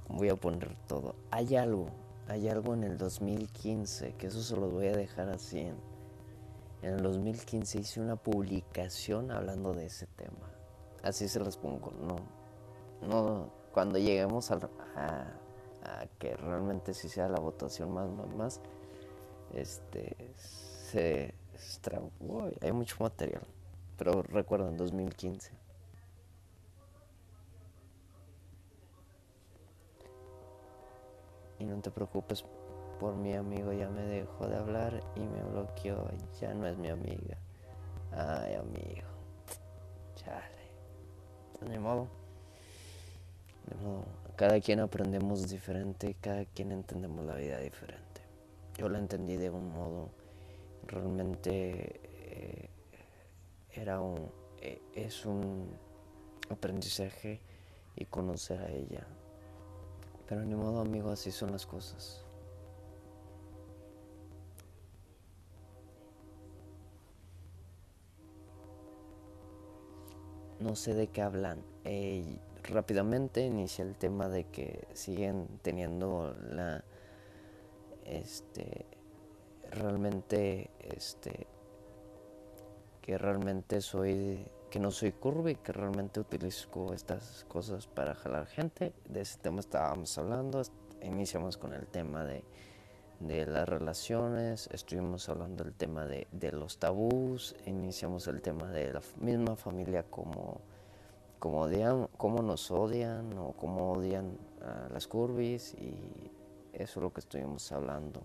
voy 0.09 0.30
a 0.30 0.36
poner 0.36 0.76
todo. 0.88 1.16
Hay 1.32 1.55
algo, 1.55 1.88
hay 2.28 2.49
algo 2.49 2.76
en 2.76 2.84
el 2.84 2.99
2015, 2.99 4.14
que 4.14 4.28
eso 4.28 4.43
se 4.43 4.55
lo 4.57 4.70
voy 4.70 4.89
a 4.89 4.95
dejar 4.95 5.30
así. 5.30 5.61
En, 5.61 5.76
en 6.84 6.93
el 6.93 7.01
2015 7.01 7.80
hice 7.80 7.99
una 7.99 8.16
publicación 8.16 9.32
hablando 9.32 9.74
de 9.74 9.88
ese 9.88 10.05
tema. 10.05 10.51
Así 11.01 11.28
se 11.28 11.39
los 11.39 11.57
pongo, 11.57 11.91
no, 11.99 12.18
no, 13.07 13.49
cuando 13.72 13.97
lleguemos 13.97 14.51
a 14.51 15.39
a 15.84 16.08
que 16.20 16.36
realmente 16.36 16.94
si 16.94 17.10
sea 17.10 17.28
la 17.28 17.40
votación 17.40 17.92
más, 17.92 18.10
más, 18.10 18.36
más, 18.36 18.62
este, 19.54 20.16
se 20.36 21.34
hay 22.62 22.72
mucho 22.72 22.96
material. 23.00 23.44
Pero 23.98 24.24
recuerdo 24.24 24.70
en 24.70 24.78
2015. 24.78 25.52
Y 31.60 31.66
no 31.66 31.80
te 31.82 31.92
preocupes 31.92 32.44
por 33.00 33.16
mi 33.16 33.34
amigo, 33.34 33.72
ya 33.72 33.90
me 33.90 34.02
dejó 34.02 34.48
de 34.48 34.58
hablar 34.58 35.00
y 35.16 35.22
me 35.22 35.44
bloqueó, 35.44 36.10
ya 36.40 36.54
no 36.54 36.68
es 36.68 36.78
mi 36.78 36.90
amiga. 36.90 37.38
Ay, 38.12 38.56
amigo. 38.56 39.08
Chale. 40.16 40.44
De 41.62 41.80
modo. 41.80 42.08
De 43.68 43.76
modo 43.76 44.22
cada 44.36 44.60
quien 44.60 44.80
aprendemos 44.80 45.50
diferente, 45.50 46.16
cada 46.20 46.46
quien 46.46 46.72
entendemos 46.72 47.26
la 47.26 47.36
vida 47.36 47.60
diferente. 47.60 48.22
Yo 48.78 48.90
la 48.90 48.98
entendí 48.98 49.38
de 49.38 49.50
un 49.50 49.72
modo, 49.72 50.10
realmente 50.88 52.02
eh, 52.14 52.70
era 53.76 54.02
un, 54.02 54.32
eh, 54.62 54.82
es 54.96 55.26
un 55.26 55.70
aprendizaje 56.50 57.42
y 57.96 58.06
conocer 58.06 58.60
a 58.62 58.72
ella. 58.72 59.06
Pero 60.28 60.44
ni 60.44 60.56
modo 60.56 60.82
amigo, 60.82 61.12
así 61.12 61.32
son 61.32 61.52
las 61.52 61.66
cosas. 61.66 62.26
No 70.60 70.76
sé 70.76 70.94
de 70.94 71.08
qué 71.08 71.22
hablan 71.22 71.62
rápidamente 72.64 73.45
inicia 73.45 73.84
el 73.84 73.95
tema 73.95 74.30
de 74.30 74.45
que 74.45 74.88
siguen 74.93 75.47
teniendo 75.61 76.36
la 76.51 76.84
este 78.05 78.86
realmente 79.72 80.70
este 80.80 81.47
que 83.01 83.18
realmente 83.18 83.82
soy 83.82 84.45
que 84.70 84.80
no 84.80 84.91
soy 84.91 85.11
curvy 85.11 85.55
que 85.55 85.72
realmente 85.72 86.20
utilizo 86.20 86.93
estas 86.93 87.45
cosas 87.47 87.86
para 87.86 88.16
jalar 88.16 88.47
gente. 88.47 88.93
De 89.07 89.22
ese 89.22 89.38
tema 89.39 89.59
estábamos 89.59 90.18
hablando 90.18 90.61
iniciamos 91.01 91.57
con 91.57 91.74
el 91.74 91.86
tema 91.86 92.24
de, 92.24 92.43
de 93.20 93.45
las 93.45 93.68
relaciones 93.68 94.70
estuvimos 94.72 95.28
hablando 95.28 95.64
del 95.64 95.74
tema 95.74 96.05
de, 96.05 96.28
de 96.32 96.51
los 96.53 96.78
tabús 96.78 97.55
iniciamos 97.66 98.28
el 98.28 98.41
tema 98.41 98.70
de 98.72 98.93
la 98.93 99.01
misma 99.20 99.55
familia 99.55 100.03
como 100.03 100.61
cómo, 101.44 101.64
odian, 101.64 102.08
cómo 102.16 102.41
nos 102.41 102.72
odian 102.72 103.38
o 103.38 103.52
cómo 103.52 103.91
odian 103.91 104.38
a 104.62 104.88
las 104.94 105.08
curvis 105.10 105.74
y 105.74 106.32
eso 106.72 107.00
es 107.00 107.04
lo 107.04 107.12
que 107.12 107.20
estuvimos 107.20 107.70
hablando 107.74 108.22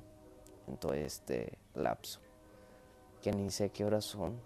en 0.69 0.77
todo 0.77 0.95
este 0.95 1.59
lapso. 1.75 2.21
Que 3.21 3.33
ni 3.33 3.51
sé 3.51 3.71
qué 3.71 3.85
horas 3.85 4.05
son. 4.05 4.41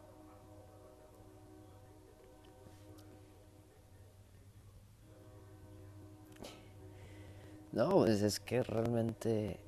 No, 7.73 7.91
pues 7.91 8.23
es 8.23 8.41
que 8.41 8.63
realmente... 8.63 9.61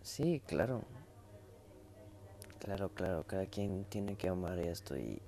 Sí, 0.00 0.40
claro. 0.46 0.80
Claro, 2.58 2.88
claro, 2.88 3.26
cada 3.26 3.44
quien 3.44 3.84
tiene 3.84 4.16
que 4.16 4.28
amar 4.30 4.58
esto 4.58 4.96
y 4.96 5.20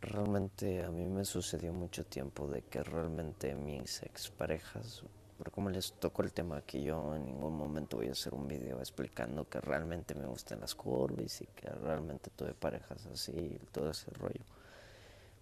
realmente 0.00 0.82
a 0.82 0.90
mí 0.90 1.06
me 1.06 1.24
sucedió 1.24 1.72
mucho 1.72 2.04
tiempo 2.04 2.48
de 2.48 2.62
que 2.62 2.82
realmente 2.82 3.54
mis 3.54 4.02
exparejas, 4.02 5.02
por 5.36 5.50
como 5.50 5.70
les 5.70 5.92
tocó 5.92 6.22
el 6.22 6.32
tema 6.32 6.62
que 6.62 6.82
yo 6.82 7.14
en 7.14 7.26
ningún 7.26 7.56
momento 7.56 7.98
voy 7.98 8.08
a 8.08 8.12
hacer 8.12 8.34
un 8.34 8.48
video 8.48 8.78
explicando 8.78 9.48
que 9.48 9.60
realmente 9.60 10.14
me 10.14 10.26
gustan 10.26 10.60
las 10.60 10.74
curvas 10.74 11.40
y 11.42 11.46
que 11.46 11.68
realmente 11.68 12.30
tuve 12.34 12.54
parejas 12.54 13.06
así 13.06 13.32
y 13.32 13.58
todo 13.72 13.90
ese 13.90 14.10
rollo. 14.10 14.44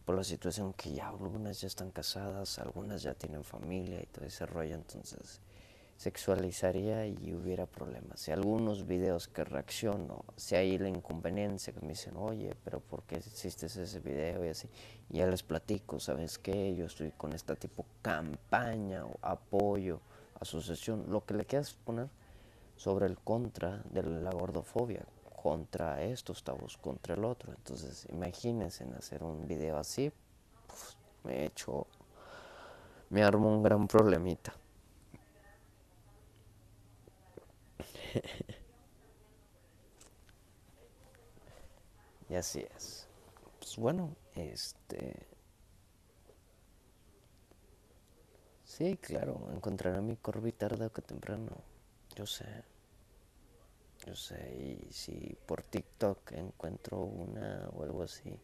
Por 0.04 0.16
la 0.16 0.24
situación 0.24 0.72
que 0.72 0.92
ya 0.92 1.08
algunas 1.08 1.60
ya 1.60 1.66
están 1.66 1.90
casadas, 1.90 2.58
algunas 2.58 3.02
ya 3.02 3.14
tienen 3.14 3.44
familia 3.44 4.02
y 4.02 4.06
todo 4.06 4.24
ese 4.24 4.46
rollo, 4.46 4.74
entonces 4.74 5.40
sexualizaría 5.98 7.06
y 7.06 7.34
hubiera 7.34 7.66
problemas. 7.66 8.20
Si 8.20 8.30
algunos 8.30 8.86
videos 8.86 9.26
que 9.26 9.42
reacciono, 9.42 10.24
si 10.36 10.54
hay 10.54 10.78
la 10.78 10.88
inconveniencia 10.88 11.72
que 11.72 11.80
me 11.80 11.88
dicen, 11.88 12.16
oye, 12.16 12.54
pero 12.64 12.78
¿por 12.78 13.02
qué 13.02 13.16
hiciste 13.18 13.66
ese 13.66 13.98
video 13.98 14.44
y 14.44 14.48
así? 14.48 14.68
Y 15.10 15.18
ya 15.18 15.26
les 15.26 15.42
platico, 15.42 15.98
¿sabes 15.98 16.38
qué? 16.38 16.76
Yo 16.76 16.86
estoy 16.86 17.10
con 17.10 17.32
esta 17.32 17.56
tipo 17.56 17.84
campaña 18.00 19.04
o 19.04 19.18
apoyo, 19.20 20.00
asociación, 20.38 21.04
lo 21.08 21.24
que 21.24 21.34
le 21.34 21.44
quieras 21.44 21.74
poner 21.74 22.08
sobre 22.76 23.06
el 23.06 23.18
contra 23.18 23.82
de 23.90 24.04
la 24.04 24.30
gordofobia, 24.30 25.04
contra 25.42 26.00
estos 26.04 26.44
tabús, 26.44 26.76
contra 26.76 27.16
el 27.16 27.24
otro. 27.24 27.52
Entonces, 27.52 28.06
imagínense 28.12 28.84
en 28.84 28.94
hacer 28.94 29.24
un 29.24 29.48
video 29.48 29.76
así, 29.76 30.12
pues, 30.68 30.96
me 31.24 31.40
he 31.40 31.46
hecho, 31.46 31.88
me 33.10 33.24
armo 33.24 33.48
un 33.48 33.64
gran 33.64 33.88
problemita. 33.88 34.54
y 42.28 42.34
así 42.34 42.64
es. 42.76 43.06
Pues 43.58 43.76
bueno, 43.76 44.14
este... 44.34 45.26
Sí, 48.64 48.96
claro, 48.98 49.48
encontraré 49.52 50.00
mi 50.00 50.16
Corby 50.16 50.52
tarde 50.52 50.86
o 50.86 50.92
que 50.92 51.02
temprano. 51.02 51.56
Yo 52.14 52.26
sé. 52.26 52.44
Yo 54.06 54.14
sé, 54.14 54.54
y 54.54 54.92
si 54.92 55.36
por 55.46 55.62
TikTok 55.62 56.32
encuentro 56.32 57.00
una 57.00 57.68
o 57.74 57.82
algo 57.82 58.02
así, 58.02 58.38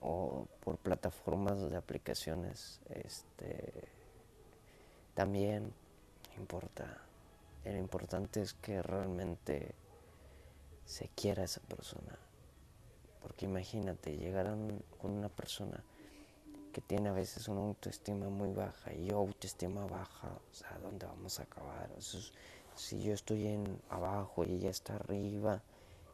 o 0.00 0.46
por 0.60 0.76
plataformas 0.78 1.70
de 1.70 1.76
aplicaciones, 1.76 2.80
este, 2.90 3.88
también 5.14 5.72
importa. 6.36 7.05
Lo 7.72 7.78
importante 7.78 8.40
es 8.40 8.54
que 8.54 8.80
realmente 8.80 9.74
se 10.84 11.08
quiera 11.08 11.44
esa 11.44 11.60
persona. 11.62 12.16
Porque 13.20 13.44
imagínate, 13.44 14.16
llegar 14.16 14.46
con 15.00 15.10
una 15.10 15.28
persona 15.28 15.82
que 16.72 16.80
tiene 16.80 17.08
a 17.08 17.12
veces 17.12 17.48
una 17.48 17.62
autoestima 17.62 18.28
muy 18.28 18.52
baja 18.52 18.92
y 18.92 19.06
yo 19.06 19.16
autoestima 19.16 19.86
baja, 19.86 20.28
o 20.28 20.54
sea, 20.54 20.78
¿dónde 20.82 21.06
vamos 21.06 21.40
a 21.40 21.44
acabar? 21.44 21.90
si 22.76 23.02
yo 23.02 23.14
estoy 23.14 23.46
en 23.46 23.80
abajo 23.88 24.44
y 24.44 24.56
ella 24.56 24.68
está 24.70 24.96
arriba 24.96 25.62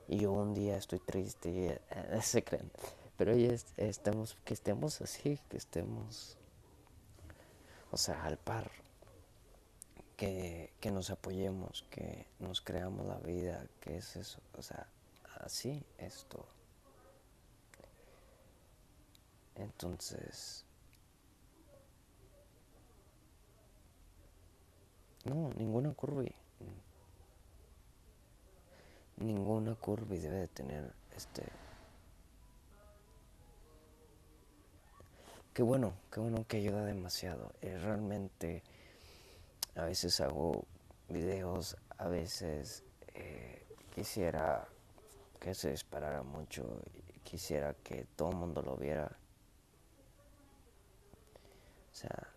y 0.07 0.19
yo 0.19 0.33
un 0.33 0.55
día 0.55 0.77
estoy 0.77 1.01
triste 1.01 1.51
ella, 1.51 2.23
se 2.23 2.45
creen. 2.45 2.71
Pero 3.19 3.33
ella 3.33 3.55
estemos, 3.77 4.39
que 4.45 4.55
estemos 4.55 5.01
así, 5.01 5.39
que 5.51 5.57
estemos, 5.57 6.39
o 7.91 7.97
sea, 7.97 8.25
al 8.25 8.39
par 8.39 8.71
que, 10.81 10.91
nos 10.93 11.11
apoyemos, 11.11 11.85
que 11.91 12.27
nos 12.39 12.61
creamos 12.61 13.07
la 13.07 13.19
vida, 13.19 13.67
que 13.81 13.97
es 13.97 14.15
eso, 14.15 14.41
o 14.57 14.63
sea, 14.63 14.87
así 15.41 15.85
es 15.99 16.27
todo. 16.27 16.47
Entonces, 19.57 20.65
no, 25.25 25.51
ninguna 25.57 25.93
curva, 25.93 26.23
ninguna 29.17 29.75
curva 29.75 30.15
debe 30.15 30.37
de 30.37 30.49
tener 30.49 30.93
este 31.17 31.43
qué 35.53 35.63
bueno, 35.65 35.95
qué 36.13 36.21
bueno 36.21 36.47
que 36.47 36.59
ayuda 36.59 36.85
demasiado. 36.85 37.53
Es 37.61 37.83
realmente 37.83 38.63
a 39.77 39.85
veces 39.85 40.21
hago 40.21 40.65
videos, 41.09 41.77
a 41.99 42.09
veces 42.09 42.85
eh, 43.15 43.67
quisiera 43.95 44.69
que 45.41 45.55
se 45.55 45.71
disparara 45.71 46.23
mucho 46.23 46.81
quisiera 47.33 47.75
que 47.75 48.07
todo 48.17 48.31
el 48.31 48.37
mundo 48.37 48.63
lo 48.63 48.77
viera. 48.77 49.11
O 51.91 51.95
sea, 51.95 52.29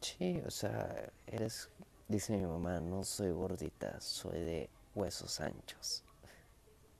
sí, 0.00 0.42
o 0.46 0.50
sea, 0.50 1.12
eres, 1.26 1.68
dice 2.08 2.36
mi 2.36 2.46
mamá, 2.46 2.80
no 2.80 3.04
soy 3.04 3.30
gordita, 3.30 4.00
soy 4.00 4.40
de 4.40 4.70
huesos 4.94 5.40
anchos. 5.40 6.02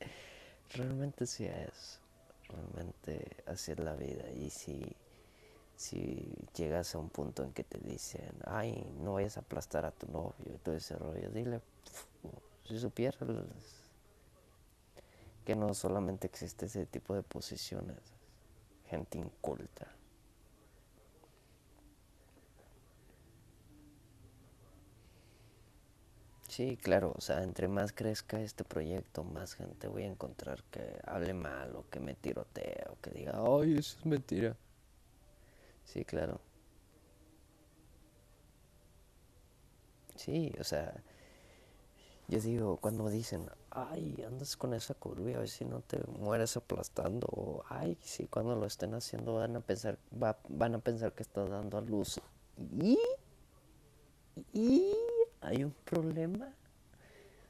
Realmente 0.74 1.26
sí 1.26 1.44
es, 1.44 2.00
realmente 2.48 3.44
así 3.46 3.72
es 3.72 3.78
la 3.78 3.94
vida 3.94 4.28
y 4.30 4.50
si 4.50 4.94
si 5.76 6.32
llegas 6.56 6.94
a 6.94 6.98
un 6.98 7.08
punto 7.10 7.42
en 7.42 7.52
que 7.52 7.64
te 7.64 7.78
dicen, 7.78 8.32
ay, 8.46 8.86
no 9.00 9.14
vayas 9.14 9.36
a 9.36 9.40
aplastar 9.40 9.84
a 9.84 9.90
tu 9.90 10.06
novio 10.10 10.54
y 10.54 10.58
todo 10.58 10.74
ese 10.74 10.96
rollo, 10.96 11.30
dile, 11.30 11.60
si 12.66 12.78
supieras 12.78 13.18
que 15.44 15.56
no 15.56 15.74
solamente 15.74 16.26
existe 16.26 16.66
ese 16.66 16.86
tipo 16.86 17.14
de 17.14 17.22
posiciones, 17.22 17.98
gente 18.88 19.18
inculta. 19.18 19.88
Sí, 26.48 26.78
claro, 26.80 27.12
o 27.16 27.20
sea, 27.20 27.42
entre 27.42 27.66
más 27.66 27.92
crezca 27.92 28.40
este 28.40 28.62
proyecto, 28.62 29.24
más 29.24 29.54
gente 29.54 29.88
voy 29.88 30.04
a 30.04 30.06
encontrar 30.06 30.62
que 30.70 31.00
hable 31.04 31.34
mal 31.34 31.74
o 31.74 31.84
que 31.90 31.98
me 31.98 32.14
tirotee 32.14 32.84
o 32.90 33.00
que 33.00 33.10
diga, 33.10 33.32
ay, 33.44 33.76
eso 33.76 33.98
es 33.98 34.06
mentira. 34.06 34.56
Sí, 35.84 36.04
claro. 36.04 36.40
Sí, 40.16 40.52
o 40.60 40.64
sea, 40.64 40.94
yo 42.28 42.40
digo, 42.40 42.78
cuando 42.78 43.10
dicen, 43.10 43.46
ay, 43.70 44.22
andas 44.26 44.56
con 44.56 44.72
esa 44.74 44.94
curva, 44.94 45.30
a 45.36 45.38
ver 45.40 45.48
si 45.48 45.64
no 45.64 45.80
te 45.80 45.98
mueres 46.18 46.56
aplastando, 46.56 47.26
o 47.30 47.64
ay, 47.68 47.98
sí, 48.00 48.26
cuando 48.28 48.56
lo 48.56 48.66
estén 48.66 48.94
haciendo 48.94 49.34
van 49.34 49.56
a 49.56 49.60
pensar, 49.60 49.98
van 50.48 50.74
a 50.74 50.78
pensar 50.78 51.12
que 51.12 51.22
estás 51.22 51.50
dando 51.50 51.76
a 51.78 51.82
luz. 51.82 52.20
Y, 52.80 52.98
y 54.54 54.94
hay 55.42 55.64
un 55.64 55.72
problema. 55.84 56.54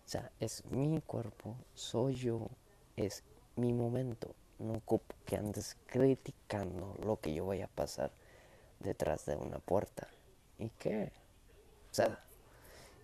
O 0.05 0.09
sea, 0.09 0.31
es 0.41 0.65
mi 0.71 1.01
cuerpo, 1.01 1.57
soy 1.75 2.15
yo, 2.15 2.49
es 2.97 3.23
mi 3.57 3.73
momento. 3.73 4.35
No 4.59 4.81
que 5.27 5.37
andes 5.37 5.77
criticando 5.87 6.95
lo 7.05 7.19
que 7.21 7.35
yo 7.35 7.45
voy 7.45 7.61
a 7.63 7.67
pasar 7.69 8.13
detrás 8.85 9.27
de 9.27 9.37
una 9.37 9.59
puerta. 9.59 10.09
¿Y 10.59 10.69
qué? 10.79 11.11
O 11.91 11.95
sea, 11.95 12.23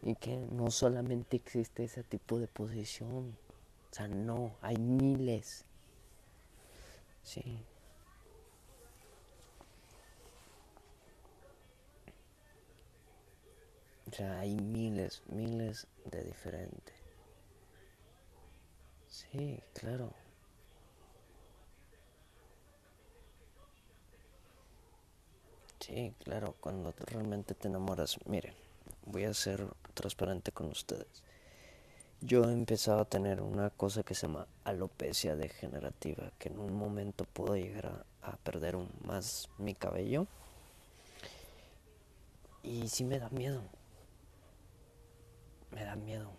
y 0.02 0.14
que 0.14 0.36
no 0.36 0.70
solamente 0.70 1.36
existe 1.36 1.84
ese 1.84 2.04
tipo 2.04 2.38
de 2.38 2.46
posición. 2.46 3.36
O 3.90 3.94
sea, 3.94 4.08
no, 4.08 4.52
hay 4.62 4.76
miles. 4.76 5.64
Sí. 7.22 7.64
O 14.10 14.14
sea, 14.14 14.40
hay 14.40 14.56
miles, 14.56 15.22
miles 15.26 15.86
de 16.04 16.24
diferentes. 16.24 16.94
Sí, 19.08 19.62
claro. 19.74 20.12
Sí, 25.90 26.14
claro, 26.22 26.54
cuando 26.60 26.94
realmente 27.06 27.52
te 27.52 27.66
enamoras, 27.66 28.16
miren, 28.24 28.54
voy 29.06 29.24
a 29.24 29.34
ser 29.34 29.66
transparente 29.94 30.52
con 30.52 30.68
ustedes. 30.68 31.24
Yo 32.20 32.44
he 32.44 32.52
empezado 32.52 33.00
a 33.00 33.06
tener 33.06 33.40
una 33.42 33.70
cosa 33.70 34.04
que 34.04 34.14
se 34.14 34.28
llama 34.28 34.46
alopecia 34.62 35.34
degenerativa, 35.34 36.30
que 36.38 36.48
en 36.48 36.60
un 36.60 36.74
momento 36.74 37.24
puedo 37.24 37.56
llegar 37.56 38.04
a, 38.22 38.36
perder 38.36 38.76
un, 38.76 38.88
más 39.04 39.48
mi 39.58 39.74
cabello. 39.74 40.28
Y 42.62 42.86
sí 42.86 43.02
me 43.02 43.18
da 43.18 43.28
miedo. 43.30 43.62
Me 45.72 45.82
da 45.82 45.96
miedo. 45.96 46.30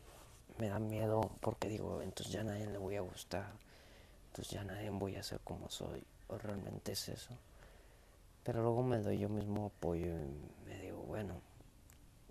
Me 0.60 0.70
da 0.70 0.80
miedo 0.80 1.30
porque 1.42 1.68
digo, 1.68 2.02
entonces 2.02 2.32
ya 2.32 2.40
a 2.40 2.46
nadie 2.46 2.68
le 2.68 2.78
voy 2.78 2.96
a 2.96 3.02
gustar. 3.02 3.52
Entonces 4.28 4.54
ya 4.54 4.64
nadie 4.64 4.90
voy 4.92 5.18
a 5.18 5.24
ser 5.24 5.42
como 5.42 5.70
soy. 5.70 6.06
O 6.30 6.38
realmente 6.38 6.94
es 6.94 7.10
eso. 7.10 7.36
Pero 8.44 8.64
luego 8.64 8.82
me 8.84 9.00
doy 9.00 9.20
yo 9.20 9.30
mismo 9.30 9.68
apoyo 9.68 10.08
y 10.08 10.68
me 10.68 10.82
digo, 10.82 11.04
bueno, 11.04 11.42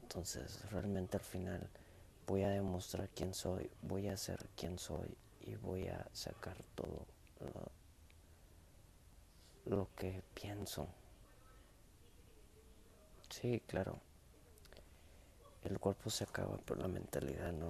entonces 0.03 0.69
realmente 0.71 1.17
al 1.17 1.23
final 1.23 1.69
voy 2.27 2.43
a 2.43 2.51
demostrar 2.51 3.09
quién 3.11 3.33
soy, 3.33 3.71
voy 3.83 4.09
a 4.09 4.17
ser 4.17 4.49
quién 4.57 4.79
soy 4.79 5.17
y 5.41 5.55
voy 5.55 5.87
a 5.87 6.09
sacar 6.13 6.57
todo 6.75 7.07
lo, 9.67 9.89
que 9.95 10.23
pienso. 10.35 10.89
Sí, 13.29 13.63
claro. 13.67 14.01
El 15.63 15.79
cuerpo 15.79 16.11
se 16.11 16.25
acaba, 16.25 16.59
pero 16.65 16.81
la 16.81 16.89
mentalidad 16.89 17.53
no. 17.53 17.69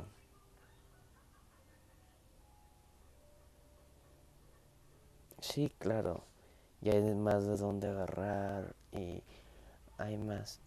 Sí, 5.41 5.70
claro 5.78 6.30
y 6.83 6.91
hay 6.91 7.14
más 7.14 7.45
de 7.47 7.57
dónde 7.57 7.89
agarrar 7.89 8.74
y 8.93 9.22
hay 9.99 10.16
más. 10.16 10.61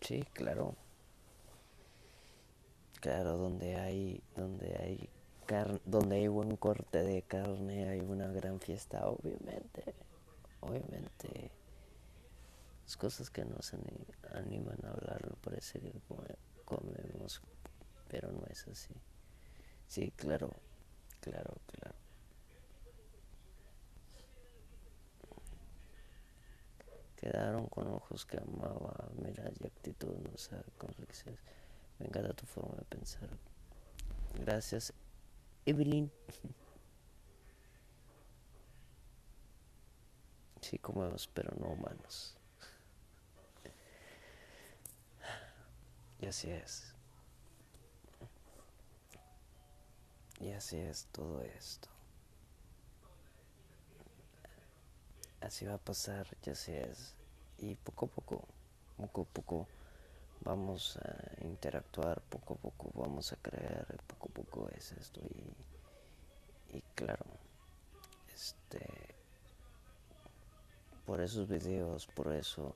Sí, 0.00 0.24
claro. 0.32 0.74
Claro, 3.00 3.36
donde 3.36 3.76
hay, 3.76 4.22
donde 4.36 4.76
hay 4.76 5.08
carne, 5.46 5.80
donde 5.84 6.16
hay 6.16 6.28
un 6.28 6.56
corte 6.56 7.02
de 7.02 7.22
carne, 7.22 7.88
hay 7.88 8.00
una 8.00 8.28
gran 8.28 8.60
fiesta, 8.60 9.06
obviamente. 9.08 9.94
Obviamente. 10.60 11.50
Las 12.84 12.96
cosas 12.96 13.30
que 13.30 13.44
nos 13.44 13.72
animan 14.34 14.78
a 14.84 14.90
hablar, 14.90 15.26
no 15.28 15.36
parece 15.36 15.80
que 15.80 15.92
comemos, 16.64 17.40
pero 18.08 18.30
no 18.30 18.44
es 18.46 18.68
así. 18.68 18.94
Sí, 19.88 20.12
claro, 20.16 20.50
claro, 21.20 21.54
claro. 21.66 22.01
Quedaron 27.22 27.68
con 27.68 27.86
ojos 27.86 28.26
que 28.26 28.36
amaba, 28.36 29.08
miras 29.14 29.52
y 29.60 29.66
actitud, 29.68 30.12
no 30.28 30.36
sé, 30.36 30.56
dices 31.06 31.38
Venga 32.00 32.20
de 32.20 32.34
tu 32.34 32.46
forma 32.46 32.74
de 32.74 32.84
pensar. 32.84 33.28
Gracias, 34.34 34.92
Evelyn. 35.64 36.10
Sí, 40.60 40.78
comemos, 40.78 41.28
pero 41.34 41.52
no 41.58 41.72
humanos. 41.72 42.36
Y 46.20 46.26
así 46.26 46.50
es. 46.50 46.94
Y 50.38 50.52
así 50.52 50.78
es 50.78 51.08
todo 51.10 51.42
esto. 51.42 51.88
Así 55.42 55.66
va 55.66 55.74
a 55.74 55.78
pasar, 55.78 56.26
ya 56.42 56.52
es. 56.52 57.14
Y 57.58 57.74
poco 57.76 58.06
a 58.06 58.08
poco, 58.08 58.48
poco 58.96 59.22
a 59.22 59.24
poco 59.24 59.68
vamos 60.44 60.96
a 60.96 61.44
interactuar, 61.44 62.20
poco 62.22 62.54
a 62.54 62.56
poco 62.56 62.90
vamos 62.94 63.32
a 63.32 63.36
crear, 63.36 63.86
poco 64.06 64.28
a 64.28 64.34
poco 64.34 64.68
es 64.76 64.92
esto. 64.92 65.20
Y, 65.20 66.76
y 66.76 66.82
claro, 66.94 67.24
este, 68.34 68.86
por 71.06 71.20
esos 71.20 71.48
videos, 71.48 72.06
por 72.08 72.32
eso, 72.32 72.74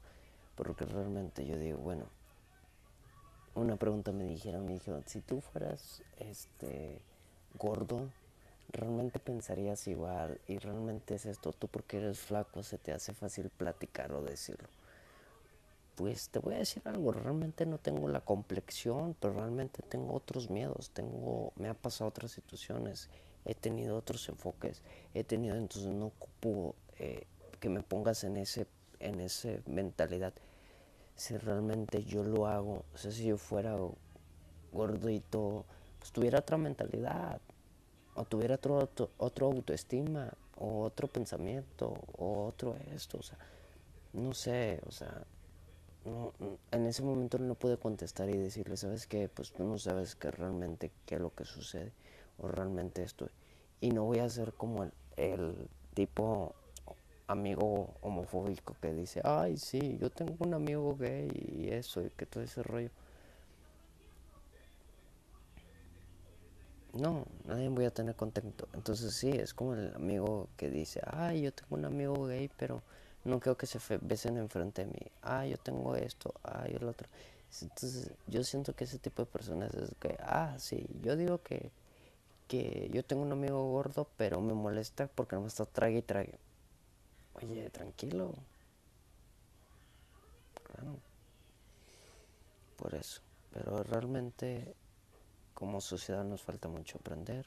porque 0.54 0.84
realmente 0.84 1.46
yo 1.46 1.58
digo, 1.58 1.78
bueno, 1.78 2.06
una 3.54 3.76
pregunta 3.76 4.12
me 4.12 4.24
dijeron, 4.24 4.66
me 4.66 4.74
dijeron, 4.74 5.02
si 5.06 5.20
tú 5.20 5.40
fueras 5.40 6.02
este 6.18 7.00
gordo, 7.54 8.10
realmente 8.72 9.18
pensarías 9.18 9.86
igual 9.88 10.40
y 10.46 10.58
realmente 10.58 11.14
es 11.14 11.26
esto, 11.26 11.52
tú 11.52 11.68
porque 11.68 11.98
eres 11.98 12.18
flaco 12.18 12.62
se 12.62 12.78
te 12.78 12.92
hace 12.92 13.14
fácil 13.14 13.50
platicar 13.50 14.12
o 14.12 14.22
decirlo. 14.22 14.68
Pues 15.94 16.28
te 16.28 16.38
voy 16.40 16.54
a 16.54 16.58
decir 16.58 16.82
algo, 16.84 17.12
realmente 17.12 17.64
no 17.64 17.78
tengo 17.78 18.08
la 18.08 18.20
complexión, 18.20 19.16
pero 19.18 19.34
realmente 19.34 19.82
tengo 19.82 20.14
otros 20.14 20.50
miedos, 20.50 20.90
tengo, 20.90 21.52
me 21.56 21.68
ha 21.68 21.74
pasado 21.74 22.10
otras 22.10 22.32
situaciones, 22.32 23.08
he 23.46 23.54
tenido 23.54 23.96
otros 23.96 24.28
enfoques, 24.28 24.82
he 25.14 25.24
tenido, 25.24 25.56
entonces 25.56 25.90
no 25.90 26.06
ocupo 26.06 26.74
eh, 26.98 27.26
que 27.60 27.70
me 27.70 27.82
pongas 27.82 28.24
en 28.24 28.36
ese, 28.36 28.66
en 29.00 29.20
esa 29.20 29.48
mentalidad. 29.66 30.34
Si 31.14 31.34
realmente 31.38 32.04
yo 32.04 32.24
lo 32.24 32.46
hago, 32.46 32.84
o 32.92 32.98
si 32.98 33.24
yo 33.24 33.38
fuera 33.38 33.74
gordito, 34.70 35.64
pues 35.98 36.12
tuviera 36.12 36.40
otra 36.40 36.58
mentalidad, 36.58 37.40
o 38.16 38.24
tuviera 38.24 38.54
otro, 38.56 38.88
otro, 39.18 39.46
autoestima, 39.46 40.32
o 40.58 40.82
otro 40.82 41.06
pensamiento, 41.08 41.94
o 42.16 42.46
otro 42.46 42.76
esto, 42.94 43.18
o 43.18 43.22
sea, 43.22 43.38
no 44.12 44.32
sé, 44.32 44.80
o 44.86 44.90
sea, 44.90 45.24
no, 46.04 46.32
en 46.70 46.86
ese 46.86 47.02
momento 47.02 47.38
no 47.38 47.54
pude 47.54 47.76
contestar 47.76 48.30
y 48.30 48.36
decirle, 48.36 48.76
¿sabes 48.76 49.06
qué? 49.06 49.28
Pues 49.28 49.52
tú 49.52 49.64
no 49.64 49.78
sabes 49.78 50.14
que 50.14 50.30
realmente 50.30 50.90
qué 51.04 51.16
es 51.16 51.20
lo 51.20 51.34
que 51.34 51.44
sucede 51.44 51.92
o 52.38 52.48
realmente 52.48 53.02
estoy. 53.02 53.28
Y 53.80 53.90
no 53.90 54.04
voy 54.04 54.20
a 54.20 54.28
ser 54.28 54.52
como 54.54 54.88
el 55.16 55.68
tipo 55.94 56.54
amigo 57.26 57.94
homofóbico 58.02 58.76
que 58.80 58.92
dice, 58.92 59.20
ay, 59.24 59.56
sí, 59.56 59.98
yo 60.00 60.10
tengo 60.10 60.36
un 60.40 60.54
amigo 60.54 60.96
gay 60.96 61.28
y 61.58 61.68
eso, 61.68 62.02
y 62.02 62.10
que 62.10 62.26
todo 62.26 62.42
ese 62.42 62.62
rollo. 62.62 62.90
No, 66.98 67.24
nadie 67.46 67.68
voy 67.68 67.84
a 67.84 67.90
tener 67.90 68.14
contento. 68.16 68.68
Entonces 68.72 69.14
sí, 69.14 69.30
es 69.30 69.54
como 69.54 69.74
el 69.74 69.94
amigo 69.94 70.48
que 70.56 70.70
dice, 70.70 71.00
ay, 71.06 71.42
yo 71.42 71.52
tengo 71.52 71.76
un 71.76 71.84
amigo 71.84 72.26
gay, 72.26 72.50
pero 72.56 72.82
no 73.24 73.40
creo 73.40 73.56
que 73.56 73.66
se 73.66 73.78
besen 74.00 74.36
enfrente 74.38 74.84
de 74.84 74.92
mí. 74.92 75.06
Ah, 75.22 75.46
yo 75.46 75.58
tengo 75.58 75.96
esto, 75.96 76.34
ay, 76.42 76.76
el 76.80 76.88
otro. 76.88 77.08
Entonces 77.62 78.10
yo 78.26 78.44
siento 78.44 78.74
que 78.74 78.84
ese 78.84 78.98
tipo 78.98 79.22
de 79.22 79.26
personas 79.26 79.74
es 79.74 79.94
que, 80.00 80.16
ah, 80.20 80.56
sí, 80.58 80.86
yo 81.02 81.16
digo 81.16 81.42
que, 81.42 81.70
que 82.48 82.90
yo 82.92 83.04
tengo 83.04 83.22
un 83.22 83.32
amigo 83.32 83.70
gordo, 83.70 84.08
pero 84.16 84.40
me 84.40 84.54
molesta 84.54 85.08
porque 85.08 85.36
no 85.36 85.42
me 85.42 85.48
está 85.48 85.64
trague 85.66 85.98
y 85.98 86.02
trague. 86.02 86.38
Oye, 87.34 87.70
tranquilo. 87.70 88.34
Por 92.76 92.94
eso. 92.94 93.20
Pero 93.52 93.82
realmente 93.82 94.74
como 95.56 95.80
sociedad 95.80 96.22
nos 96.22 96.42
falta 96.42 96.68
mucho 96.68 96.98
aprender 96.98 97.46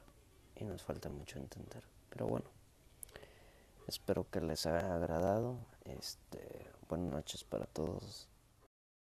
y 0.55 0.65
nos 0.65 0.81
falta 0.81 1.09
mucho 1.09 1.37
entender. 1.37 1.83
Pero 2.09 2.25
bueno, 2.25 2.47
espero 3.87 4.25
que 4.31 4.41
les 4.41 4.65
haya 4.65 4.95
agradado. 4.95 5.59
Este, 5.85 6.65
buenas 6.89 7.11
noches 7.11 7.43
para 7.43 7.67
todos. 7.67 8.27